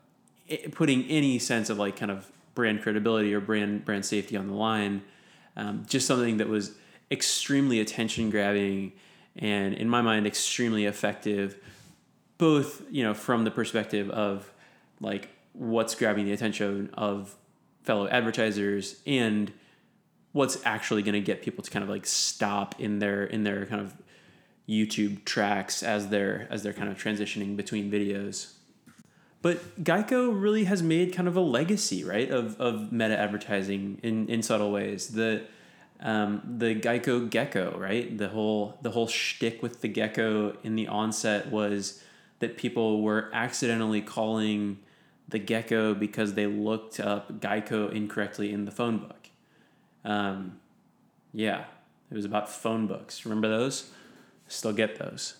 putting 0.72 1.06
any 1.06 1.40
sense 1.40 1.70
of 1.70 1.78
like 1.78 1.96
kind 1.96 2.12
of 2.12 2.32
brand 2.56 2.82
credibility 2.82 3.34
or 3.34 3.40
brand 3.40 3.86
brand 3.86 4.06
safety 4.06 4.38
on 4.38 4.48
the 4.48 4.54
line. 4.54 5.02
Um, 5.56 5.86
just 5.88 6.08
something 6.08 6.38
that 6.38 6.48
was 6.48 6.76
extremely 7.12 7.80
attention 7.80 8.30
grabbing 8.30 8.94
and 9.36 9.74
in 9.74 9.90
my 9.90 10.02
mind 10.02 10.26
extremely 10.26 10.86
effective 10.86 11.58
both 12.38 12.82
you 12.90 13.04
know 13.04 13.14
from 13.14 13.44
the 13.44 13.52
perspective 13.52 14.10
of 14.10 14.52
like 15.02 15.30
what's 15.54 15.94
grabbing 15.94 16.26
the 16.26 16.32
attention 16.32 16.90
of 16.94 17.36
fellow 17.84 18.08
advertisers 18.08 19.02
and 19.06 19.52
what's 20.32 20.64
actually 20.66 21.02
going 21.02 21.14
to 21.14 21.22
get 21.22 21.42
people 21.42 21.64
to 21.64 21.70
kind 21.70 21.84
of 21.84 21.90
like 21.90 22.06
stop 22.06 22.80
in 22.80 23.00
their 23.00 23.24
in 23.26 23.44
their 23.44 23.66
kind 23.66 23.82
of 23.82 23.94
YouTube 24.70 25.26
tracks 25.26 25.84
as 25.84 26.08
they're 26.08 26.48
as 26.50 26.64
they're 26.64 26.74
kind 26.74 26.90
of 26.90 26.98
transitioning 26.98 27.58
between 27.58 27.92
videos. 27.92 28.54
But 29.42 29.84
Geico 29.84 30.40
really 30.40 30.66
has 30.66 30.84
made 30.84 31.14
kind 31.14 31.28
of 31.28 31.36
a 31.36 31.42
legacy, 31.42 32.04
right, 32.04 32.30
of, 32.30 32.60
of 32.62 32.92
meta 32.92 33.18
advertising 33.18 34.00
in, 34.04 34.28
in 34.28 34.44
subtle 34.44 34.72
ways. 34.72 35.10
The 35.10 35.44
um, 36.04 36.42
the 36.58 36.74
Geico 36.76 37.30
gecko, 37.30 37.78
right? 37.78 38.18
The 38.18 38.30
whole 38.30 38.78
the 38.82 38.92
whole 38.92 39.08
shtick 39.08 39.62
with 39.62 39.82
the 39.82 39.88
gecko 39.88 40.58
in 40.64 40.76
the 40.76 40.88
onset 40.88 41.52
was 41.52 42.04
that 42.40 42.58
people 42.58 43.04
were 43.04 43.30
accidentally 43.34 44.02
calling 44.02 44.80
the 45.30 45.38
gecko 45.40 45.94
because 45.94 46.34
they 46.34 46.48
looked 46.48 47.00
up 47.00 47.40
Geico 47.40 47.92
incorrectly 47.92 48.52
in 48.52 48.66
the 48.66 48.72
phone 48.72 48.98
book. 48.98 49.30
Um, 50.04 50.60
yeah, 51.34 51.66
it 52.10 52.16
was 52.16 52.26
about 52.26 52.50
phone 52.50 52.88
books. 52.88 53.24
Remember 53.26 53.48
those? 53.48 53.92
Still 54.48 54.74
get 54.74 54.98
those. 54.98 55.36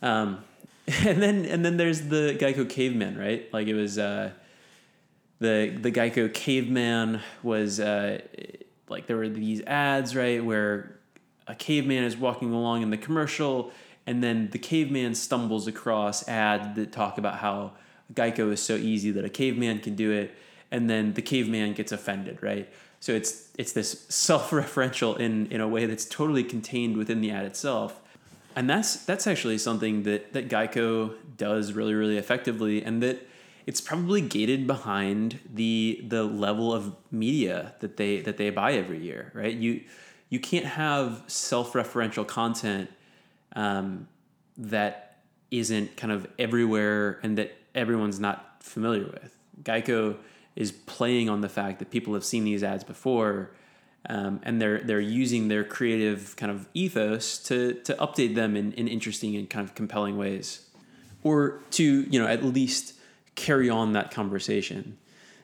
Um, 0.00 0.44
and 1.04 1.22
then 1.22 1.44
and 1.46 1.64
then 1.64 1.76
there's 1.78 2.02
the 2.02 2.36
Geico 2.38 2.68
caveman, 2.68 3.16
right? 3.16 3.50
Like 3.52 3.68
it 3.68 3.74
was 3.74 3.98
uh, 3.98 4.32
the 5.38 5.74
the 5.80 5.90
Geico 5.90 6.32
caveman 6.32 7.20
was 7.42 7.80
uh, 7.80 8.20
like 8.88 9.06
there 9.06 9.16
were 9.16 9.28
these 9.28 9.62
ads, 9.62 10.14
right, 10.14 10.44
where 10.44 10.98
a 11.46 11.54
caveman 11.54 12.04
is 12.04 12.16
walking 12.16 12.52
along 12.52 12.82
in 12.82 12.90
the 12.90 12.98
commercial, 12.98 13.72
and 14.06 14.22
then 14.22 14.50
the 14.50 14.58
caveman 14.58 15.14
stumbles 15.14 15.66
across 15.66 16.28
ads 16.28 16.76
that 16.76 16.92
talk 16.92 17.16
about 17.16 17.38
how 17.38 17.72
Geico 18.12 18.52
is 18.52 18.60
so 18.60 18.74
easy 18.74 19.10
that 19.12 19.24
a 19.24 19.30
caveman 19.30 19.80
can 19.80 19.94
do 19.94 20.10
it, 20.10 20.34
and 20.70 20.90
then 20.90 21.14
the 21.14 21.22
caveman 21.22 21.72
gets 21.72 21.92
offended, 21.92 22.42
right? 22.42 22.68
So 23.00 23.12
it's 23.12 23.48
it's 23.56 23.72
this 23.72 24.04
self-referential 24.10 25.18
in 25.18 25.46
in 25.46 25.62
a 25.62 25.68
way 25.68 25.86
that's 25.86 26.04
totally 26.04 26.44
contained 26.44 26.98
within 26.98 27.22
the 27.22 27.30
ad 27.30 27.46
itself. 27.46 28.02
And 28.56 28.70
that's 28.70 28.96
that's 29.04 29.26
actually 29.26 29.58
something 29.58 30.04
that 30.04 30.32
that 30.32 30.48
Geico 30.48 31.14
does 31.36 31.72
really 31.72 31.94
really 31.94 32.18
effectively 32.18 32.84
and 32.84 33.02
that 33.02 33.26
it's 33.66 33.80
probably 33.80 34.20
gated 34.20 34.66
behind 34.66 35.40
the 35.52 36.04
the 36.06 36.22
level 36.22 36.72
of 36.72 36.94
media 37.10 37.74
that 37.80 37.96
they 37.96 38.20
that 38.20 38.36
they 38.36 38.50
buy 38.50 38.72
every 38.72 38.98
year, 38.98 39.32
right? 39.34 39.54
You 39.54 39.82
you 40.28 40.40
can't 40.40 40.66
have 40.66 41.22
self-referential 41.26 42.26
content 42.26 42.90
um, 43.54 44.08
that 44.56 45.18
isn't 45.50 45.96
kind 45.96 46.12
of 46.12 46.26
everywhere 46.38 47.20
and 47.22 47.38
that 47.38 47.56
everyone's 47.74 48.18
not 48.18 48.62
familiar 48.62 49.04
with. 49.04 49.36
Geico 49.62 50.16
is 50.56 50.72
playing 50.72 51.28
on 51.28 51.40
the 51.40 51.48
fact 51.48 51.78
that 51.78 51.90
people 51.90 52.14
have 52.14 52.24
seen 52.24 52.44
these 52.44 52.62
ads 52.62 52.84
before, 52.84 53.50
um, 54.08 54.40
and 54.42 54.60
they're 54.60 54.80
they're 54.80 55.00
using 55.00 55.48
their 55.48 55.64
creative 55.64 56.36
kind 56.36 56.52
of 56.52 56.68
ethos 56.74 57.38
to 57.38 57.74
to 57.84 57.94
update 57.94 58.34
them 58.34 58.56
in, 58.56 58.72
in 58.72 58.86
interesting 58.86 59.34
and 59.36 59.48
kind 59.48 59.66
of 59.66 59.74
compelling 59.74 60.16
ways, 60.16 60.66
or 61.22 61.60
to 61.72 62.02
you 62.02 62.18
know 62.18 62.26
at 62.26 62.44
least 62.44 62.94
carry 63.34 63.70
on 63.70 63.92
that 63.94 64.10
conversation. 64.10 64.98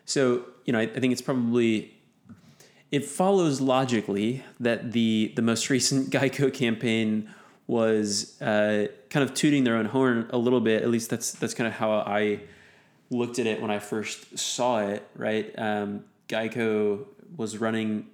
So 0.05 0.45
you 0.65 0.73
know 0.73 0.79
I, 0.79 0.83
I 0.83 1.01
think 1.01 1.13
it's 1.13 1.23
probably 1.23 1.95
it 2.91 3.05
follows 3.05 3.61
logically 3.61 4.45
that 4.59 4.93
the 4.93 5.33
the 5.37 5.43
most 5.43 5.71
recent 5.71 6.11
Geico 6.11 6.53
campaign 6.53 7.31
was 7.67 8.41
uh, 8.43 8.89
kind 9.11 9.23
of 9.23 9.33
tooting 9.33 9.65
their 9.65 9.77
own 9.77 9.87
horn 9.87 10.29
a 10.31 10.39
little 10.39 10.61
bit. 10.61 10.83
At 10.83 10.91
least 10.91 11.09
that's 11.09 11.33
that's 11.33 11.55
kind 11.55 11.67
of 11.69 11.75
how 11.75 11.93
I 11.93 12.41
looked 13.11 13.39
at 13.39 13.47
it 13.47 13.63
when 13.63 13.71
I 13.71 13.79
first 13.79 14.39
saw 14.39 14.81
it. 14.81 15.09
Right, 15.17 15.55
um, 15.57 16.05
Geico 16.29 17.07
was 17.37 17.57
running 17.57 18.07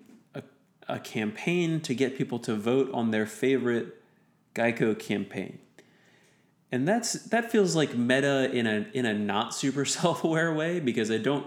a, 0.89 0.99
campaign 0.99 1.81
to 1.81 1.95
get 1.95 2.17
people 2.17 2.39
to 2.41 2.55
vote 2.55 2.91
on 2.93 3.11
their 3.11 3.27
favorite 3.27 4.03
Geico 4.55 4.99
campaign, 4.99 5.59
and 6.73 6.87
that's 6.87 7.13
that 7.15 7.51
feels 7.51 7.77
like 7.77 7.95
meta 7.95 8.51
in 8.53 8.67
a 8.67 8.87
in 8.93 9.07
a 9.07 9.15
not 9.15 9.55
super 9.55 9.85
self 9.97 10.25
aware 10.25 10.53
way 10.53 10.81
because 10.81 11.11
I 11.11 11.19
don't. 11.19 11.47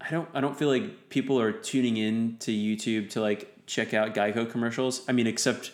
I 0.00 0.10
don't 0.10 0.28
I 0.32 0.40
don't 0.40 0.56
feel 0.56 0.68
like 0.68 1.08
people 1.08 1.40
are 1.40 1.50
tuning 1.50 1.96
in 1.96 2.36
to 2.40 2.52
YouTube 2.52 3.10
to 3.10 3.20
like 3.20 3.66
check 3.66 3.94
out 3.94 4.14
Geico 4.14 4.48
commercials. 4.48 5.02
I 5.08 5.12
mean, 5.12 5.26
except 5.26 5.72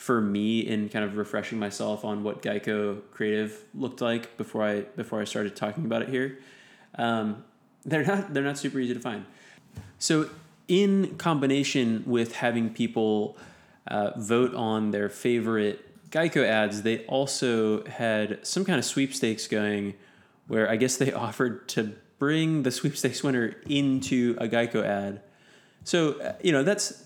for 0.00 0.18
me 0.18 0.60
in 0.60 0.88
kind 0.88 1.04
of 1.04 1.18
refreshing 1.18 1.58
myself 1.58 2.06
on 2.06 2.22
what 2.22 2.40
Geico 2.40 3.02
Creative 3.10 3.62
looked 3.74 4.00
like 4.00 4.34
before 4.38 4.62
I 4.62 4.80
before 4.80 5.20
I 5.20 5.24
started 5.24 5.54
talking 5.54 5.84
about 5.84 6.00
it 6.00 6.08
here. 6.08 6.38
Um, 6.94 7.44
they're 7.84 8.04
not 8.04 8.32
they're 8.32 8.42
not 8.42 8.56
super 8.56 8.78
easy 8.78 8.94
to 8.94 9.00
find. 9.00 9.26
So 9.98 10.30
in 10.70 11.16
combination 11.16 12.04
with 12.06 12.36
having 12.36 12.70
people 12.70 13.36
uh, 13.88 14.12
vote 14.16 14.54
on 14.54 14.92
their 14.92 15.08
favorite 15.08 15.84
Geico 16.10 16.44
ads, 16.44 16.82
they 16.82 17.04
also 17.06 17.84
had 17.84 18.46
some 18.46 18.64
kind 18.64 18.78
of 18.78 18.84
sweepstakes 18.84 19.48
going, 19.48 19.94
where 20.46 20.70
I 20.70 20.76
guess 20.76 20.96
they 20.96 21.12
offered 21.26 21.68
to 21.70 21.96
bring 22.20 22.62
the 22.62 22.70
sweepstakes 22.70 23.22
winner 23.22 23.56
into 23.68 24.36
a 24.38 24.46
Geico 24.46 24.84
ad. 24.84 25.22
So 25.82 26.20
uh, 26.20 26.34
you 26.42 26.52
know 26.52 26.62
that's 26.62 27.04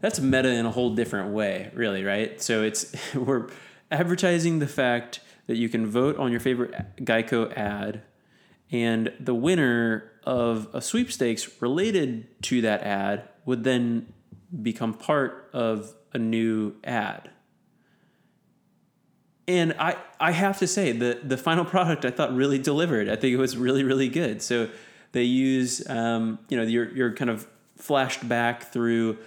that's 0.00 0.18
meta 0.18 0.48
in 0.48 0.64
a 0.64 0.70
whole 0.70 0.94
different 0.94 1.34
way, 1.34 1.70
really, 1.74 2.02
right? 2.02 2.40
So 2.40 2.62
it's 2.62 2.94
we're 3.14 3.48
advertising 3.90 4.58
the 4.58 4.68
fact 4.68 5.20
that 5.48 5.56
you 5.56 5.68
can 5.68 5.86
vote 5.86 6.16
on 6.16 6.30
your 6.30 6.40
favorite 6.40 6.74
Geico 6.96 7.54
ad, 7.54 8.02
and 8.72 9.12
the 9.18 9.34
winner 9.34 10.10
of 10.24 10.68
a 10.72 10.80
sweepstakes 10.80 11.60
related 11.60 12.42
to 12.42 12.60
that 12.62 12.82
ad 12.82 13.28
would 13.44 13.64
then 13.64 14.12
become 14.62 14.94
part 14.94 15.48
of 15.52 15.94
a 16.12 16.18
new 16.18 16.74
ad. 16.84 17.30
And 19.48 19.74
I, 19.78 19.96
I 20.20 20.30
have 20.30 20.58
to 20.58 20.66
say 20.66 20.92
the 20.92 21.18
the 21.22 21.36
final 21.36 21.64
product 21.74 22.04
I 22.04 22.10
thought 22.10 22.34
really 22.34 22.58
delivered. 22.58 23.08
I 23.08 23.16
think 23.16 23.34
it 23.34 23.38
was 23.38 23.56
really 23.56 23.82
really 23.82 24.08
good. 24.08 24.42
So 24.42 24.68
they 25.12 25.24
use 25.24 25.88
um, 25.88 26.38
you 26.48 26.56
know 26.56 26.62
you're 26.62 26.90
you're 26.90 27.12
kind 27.14 27.30
of 27.30 27.46
flashed 27.76 28.28
back 28.28 28.72
through 28.72 29.18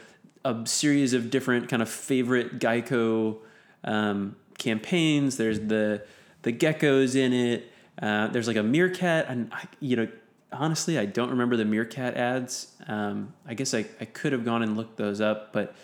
a 0.45 0.65
series 0.65 1.13
of 1.13 1.29
different 1.29 1.69
kind 1.69 1.81
of 1.81 1.89
favorite 1.89 2.59
Geico 2.59 3.37
um, 3.83 4.35
campaigns. 4.57 5.37
There's 5.37 5.59
the 5.59 6.05
the 6.43 6.53
geckos 6.53 7.15
in 7.15 7.33
it. 7.33 7.72
Uh, 8.01 8.27
there's 8.27 8.47
like 8.47 8.57
a 8.57 8.63
meerkat, 8.63 9.27
and 9.27 9.53
I, 9.53 9.65
you 9.79 9.95
know, 9.95 10.07
honestly, 10.51 10.97
I 10.97 11.05
don't 11.05 11.29
remember 11.29 11.57
the 11.57 11.65
meerkat 11.65 12.15
ads. 12.15 12.71
Um, 12.87 13.33
I 13.45 13.53
guess 13.53 13.73
I, 13.73 13.85
I 13.99 14.05
could 14.05 14.31
have 14.31 14.45
gone 14.45 14.63
and 14.63 14.75
looked 14.75 14.97
those 14.97 15.21
up, 15.21 15.53
but 15.53 15.75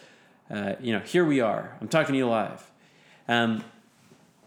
uh, 0.49 0.73
you 0.79 0.93
know, 0.93 0.99
here 0.99 1.25
we 1.25 1.41
are. 1.41 1.77
I'm 1.79 1.87
talking 1.87 2.13
to 2.13 2.17
you 2.17 2.27
live. 2.27 2.69
Um, 3.27 3.63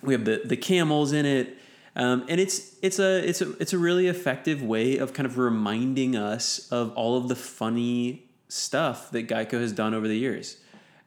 we 0.03 0.13
have 0.15 0.25
the 0.25 0.43
the 0.45 0.57
camels 0.57 1.13
in 1.13 1.27
it. 1.27 1.59
Um, 1.95 2.25
and 2.29 2.41
it's 2.41 2.77
it's 2.81 2.99
a 2.99 3.27
it's 3.29 3.43
a 3.43 3.53
it's 3.59 3.73
a 3.73 3.79
really 3.79 4.09
effective 4.09 4.63
way 4.63 4.97
of 4.97 5.13
kind 5.13 5.27
of 5.27 5.37
reminding 5.37 6.17
us 6.17 6.69
of 6.73 6.93
all 6.95 7.17
of 7.17 7.29
the 7.29 7.37
funny 7.37 8.25
stuff 8.49 9.11
that 9.11 9.29
Geico 9.29 9.61
has 9.61 9.73
done 9.73 9.93
over 9.93 10.09
the 10.09 10.17
years. 10.17 10.57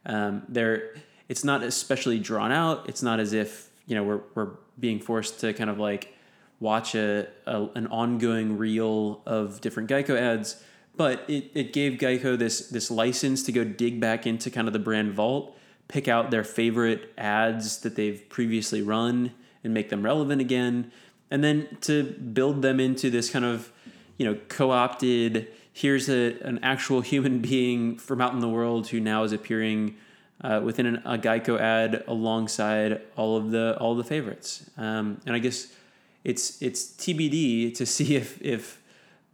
Um, 0.05 0.43
there, 0.47 0.93
it's 1.27 1.43
not 1.43 1.63
especially 1.63 2.19
drawn 2.19 2.51
out. 2.51 2.87
It's 2.87 3.01
not 3.01 3.19
as 3.19 3.33
if 3.33 3.69
you 3.87 3.95
know 3.95 4.03
we're 4.03 4.21
we're 4.35 4.51
being 4.79 4.99
forced 4.99 5.39
to 5.39 5.53
kind 5.53 5.69
of 5.69 5.79
like 5.79 6.13
watch 6.59 6.95
a, 6.95 7.27
a 7.45 7.67
an 7.75 7.87
ongoing 7.87 8.57
reel 8.57 9.21
of 9.25 9.61
different 9.61 9.89
Geico 9.89 10.19
ads. 10.19 10.63
But 10.97 11.25
it, 11.27 11.51
it 11.53 11.73
gave 11.73 11.99
Geico 11.99 12.37
this 12.37 12.69
this 12.69 12.89
license 12.89 13.43
to 13.43 13.51
go 13.51 13.63
dig 13.63 13.99
back 13.99 14.25
into 14.25 14.49
kind 14.49 14.67
of 14.67 14.73
the 14.73 14.79
brand 14.79 15.13
vault 15.13 15.55
pick 15.87 16.07
out 16.07 16.31
their 16.31 16.43
favorite 16.43 17.13
ads 17.17 17.79
that 17.79 17.95
they've 17.95 18.27
previously 18.29 18.81
run 18.81 19.31
and 19.63 19.73
make 19.73 19.89
them 19.89 20.03
relevant 20.03 20.41
again 20.41 20.91
and 21.29 21.43
then 21.43 21.77
to 21.81 22.03
build 22.03 22.61
them 22.61 22.79
into 22.79 23.09
this 23.09 23.29
kind 23.29 23.45
of 23.45 23.71
you 24.17 24.25
know 24.25 24.39
co-opted 24.47 25.47
here's 25.73 26.09
a, 26.09 26.39
an 26.41 26.59
actual 26.63 27.01
human 27.01 27.39
being 27.49 27.97
from 27.97 28.21
out 28.21 28.33
in 28.33 28.39
the 28.39 28.49
world 28.49 28.87
who 28.87 28.99
now 28.99 29.23
is 29.23 29.31
appearing 29.31 29.95
uh, 30.41 30.59
within 30.63 30.85
an, 30.85 30.95
a 31.05 31.17
Geico 31.17 31.59
ad 31.59 32.03
alongside 32.07 33.01
all 33.15 33.37
of 33.37 33.51
the 33.51 33.77
all 33.79 33.95
the 33.95 34.03
favorites 34.03 34.69
um, 34.77 35.19
and 35.25 35.35
I 35.35 35.39
guess 35.39 35.71
it's 36.25 36.61
it's 36.61 36.87
TBD 36.87 37.73
to 37.75 37.85
see 37.95 38.17
if 38.17 38.41
if 38.41 38.81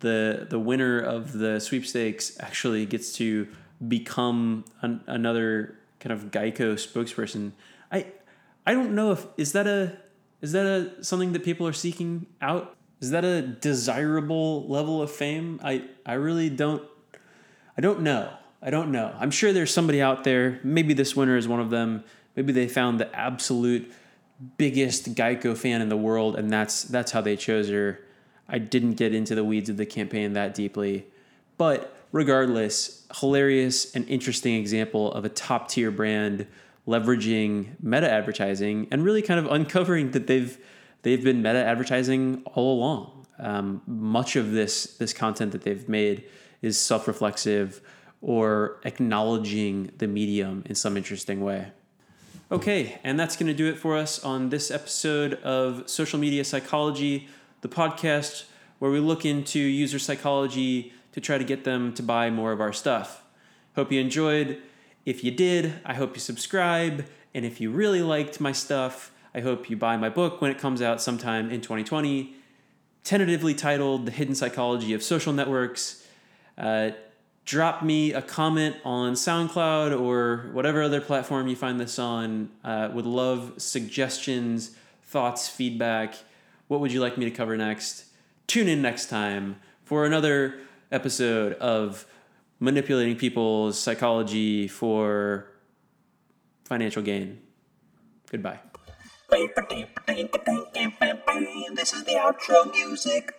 the 0.01 0.45
the 0.47 0.59
winner 0.59 0.99
of 0.99 1.33
the 1.33 1.59
sweepstakes 1.59 2.37
actually 2.39 2.85
gets 2.85 3.13
to 3.13 3.47
become 3.87 4.65
an, 4.81 5.01
another 5.07 5.75
kind 5.99 6.13
of 6.13 6.29
Geico 6.29 6.73
spokesperson. 6.73 7.53
I 7.91 8.07
I 8.67 8.73
don't 8.73 8.93
know 8.93 9.11
if 9.13 9.25
is 9.37 9.53
that 9.53 9.65
a 9.65 9.97
is 10.41 10.51
that 10.51 10.65
a 10.65 11.03
something 11.03 11.31
that 11.33 11.43
people 11.43 11.67
are 11.67 11.73
seeking 11.73 12.27
out? 12.41 12.75
Is 12.99 13.09
that 13.09 13.25
a 13.25 13.41
desirable 13.41 14.67
level 14.67 15.01
of 15.01 15.11
fame? 15.11 15.59
I 15.63 15.85
I 16.05 16.13
really 16.13 16.49
don't 16.49 16.83
I 17.77 17.81
don't 17.81 18.01
know. 18.01 18.31
I 18.61 18.69
don't 18.69 18.91
know. 18.91 19.15
I'm 19.19 19.31
sure 19.31 19.53
there's 19.53 19.73
somebody 19.73 20.01
out 20.01 20.23
there. 20.23 20.59
Maybe 20.63 20.93
this 20.93 21.15
winner 21.15 21.35
is 21.37 21.47
one 21.47 21.59
of 21.59 21.71
them. 21.71 22.03
Maybe 22.35 22.53
they 22.53 22.67
found 22.67 22.99
the 22.99 23.13
absolute 23.15 23.91
biggest 24.57 25.15
Geico 25.15 25.55
fan 25.57 25.81
in 25.81 25.89
the 25.89 25.97
world, 25.97 26.35
and 26.35 26.51
that's 26.51 26.83
that's 26.83 27.11
how 27.11 27.21
they 27.21 27.35
chose 27.35 27.69
her. 27.69 27.99
I 28.47 28.57
didn't 28.57 28.93
get 28.93 29.13
into 29.13 29.35
the 29.35 29.43
weeds 29.43 29.69
of 29.69 29.77
the 29.77 29.85
campaign 29.85 30.33
that 30.33 30.53
deeply, 30.53 31.05
but 31.57 31.95
regardless, 32.11 33.07
hilarious 33.19 33.95
and 33.95 34.07
interesting 34.09 34.55
example 34.55 35.11
of 35.13 35.25
a 35.25 35.29
top 35.29 35.69
tier 35.69 35.91
brand 35.91 36.47
leveraging 36.87 37.67
meta 37.81 38.09
advertising 38.09 38.87
and 38.91 39.05
really 39.05 39.21
kind 39.21 39.39
of 39.39 39.51
uncovering 39.51 40.11
that 40.11 40.27
they've 40.27 40.57
they've 41.03 41.23
been 41.23 41.41
meta 41.41 41.63
advertising 41.63 42.43
all 42.53 42.77
along. 42.77 43.25
Um, 43.39 43.81
much 43.87 44.35
of 44.35 44.51
this 44.51 44.97
this 44.97 45.13
content 45.13 45.51
that 45.51 45.61
they've 45.61 45.87
made 45.87 46.25
is 46.61 46.79
self 46.79 47.07
reflexive 47.07 47.81
or 48.21 48.79
acknowledging 48.83 49.91
the 49.97 50.07
medium 50.07 50.63
in 50.65 50.75
some 50.75 50.95
interesting 50.95 51.41
way. 51.41 51.71
Okay, 52.51 52.99
and 53.05 53.17
that's 53.17 53.37
going 53.37 53.47
to 53.47 53.53
do 53.53 53.67
it 53.67 53.77
for 53.77 53.95
us 53.95 54.21
on 54.25 54.49
this 54.49 54.71
episode 54.71 55.35
of 55.35 55.89
Social 55.89 56.19
Media 56.19 56.43
Psychology, 56.43 57.29
the 57.61 57.69
podcast 57.69 58.43
where 58.79 58.91
we 58.91 58.99
look 58.99 59.23
into 59.23 59.57
user 59.57 59.97
psychology 59.97 60.91
to 61.13 61.21
try 61.21 61.37
to 61.37 61.45
get 61.45 61.63
them 61.63 61.93
to 61.93 62.03
buy 62.03 62.29
more 62.29 62.51
of 62.51 62.59
our 62.59 62.73
stuff. 62.73 63.23
Hope 63.77 63.89
you 63.89 64.01
enjoyed. 64.01 64.61
If 65.05 65.23
you 65.23 65.31
did, 65.31 65.75
I 65.85 65.93
hope 65.93 66.13
you 66.13 66.19
subscribe. 66.19 67.05
And 67.33 67.45
if 67.45 67.61
you 67.61 67.71
really 67.71 68.01
liked 68.01 68.41
my 68.41 68.51
stuff, 68.51 69.13
I 69.33 69.39
hope 69.39 69.69
you 69.69 69.77
buy 69.77 69.95
my 69.95 70.09
book 70.09 70.41
when 70.41 70.51
it 70.51 70.59
comes 70.59 70.81
out 70.81 71.01
sometime 71.01 71.49
in 71.49 71.61
2020, 71.61 72.35
tentatively 73.05 73.53
titled 73.53 74.05
The 74.05 74.11
Hidden 74.11 74.35
Psychology 74.35 74.93
of 74.93 75.03
Social 75.03 75.31
Networks. 75.31 76.05
Uh, 76.57 76.91
drop 77.51 77.83
me 77.83 78.13
a 78.13 78.21
comment 78.21 78.77
on 78.85 79.11
SoundCloud 79.11 79.99
or 79.99 80.49
whatever 80.53 80.81
other 80.81 81.01
platform 81.01 81.49
you 81.49 81.55
find 81.57 81.81
this 81.81 81.99
on. 81.99 82.49
Uh, 82.63 82.87
would 82.93 83.05
love 83.05 83.51
suggestions, 83.57 84.71
thoughts, 85.03 85.49
feedback. 85.49 86.15
What 86.69 86.79
would 86.79 86.93
you 86.93 87.01
like 87.01 87.17
me 87.17 87.25
to 87.25 87.31
cover 87.31 87.57
next? 87.57 88.05
Tune 88.47 88.69
in 88.69 88.81
next 88.81 89.09
time 89.09 89.57
for 89.83 90.05
another 90.05 90.61
episode 90.93 91.55
of 91.55 92.05
manipulating 92.61 93.17
people's 93.17 93.77
psychology 93.77 94.69
for 94.69 95.51
financial 96.63 97.01
gain. 97.01 97.41
Goodbye. 98.29 98.61
This 99.29 99.41
is 101.91 102.05
the 102.05 102.13
outro 102.13 102.71
music. 102.71 103.35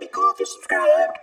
Because 0.00 0.40
you 0.40 0.46
subscribed. 0.46 1.18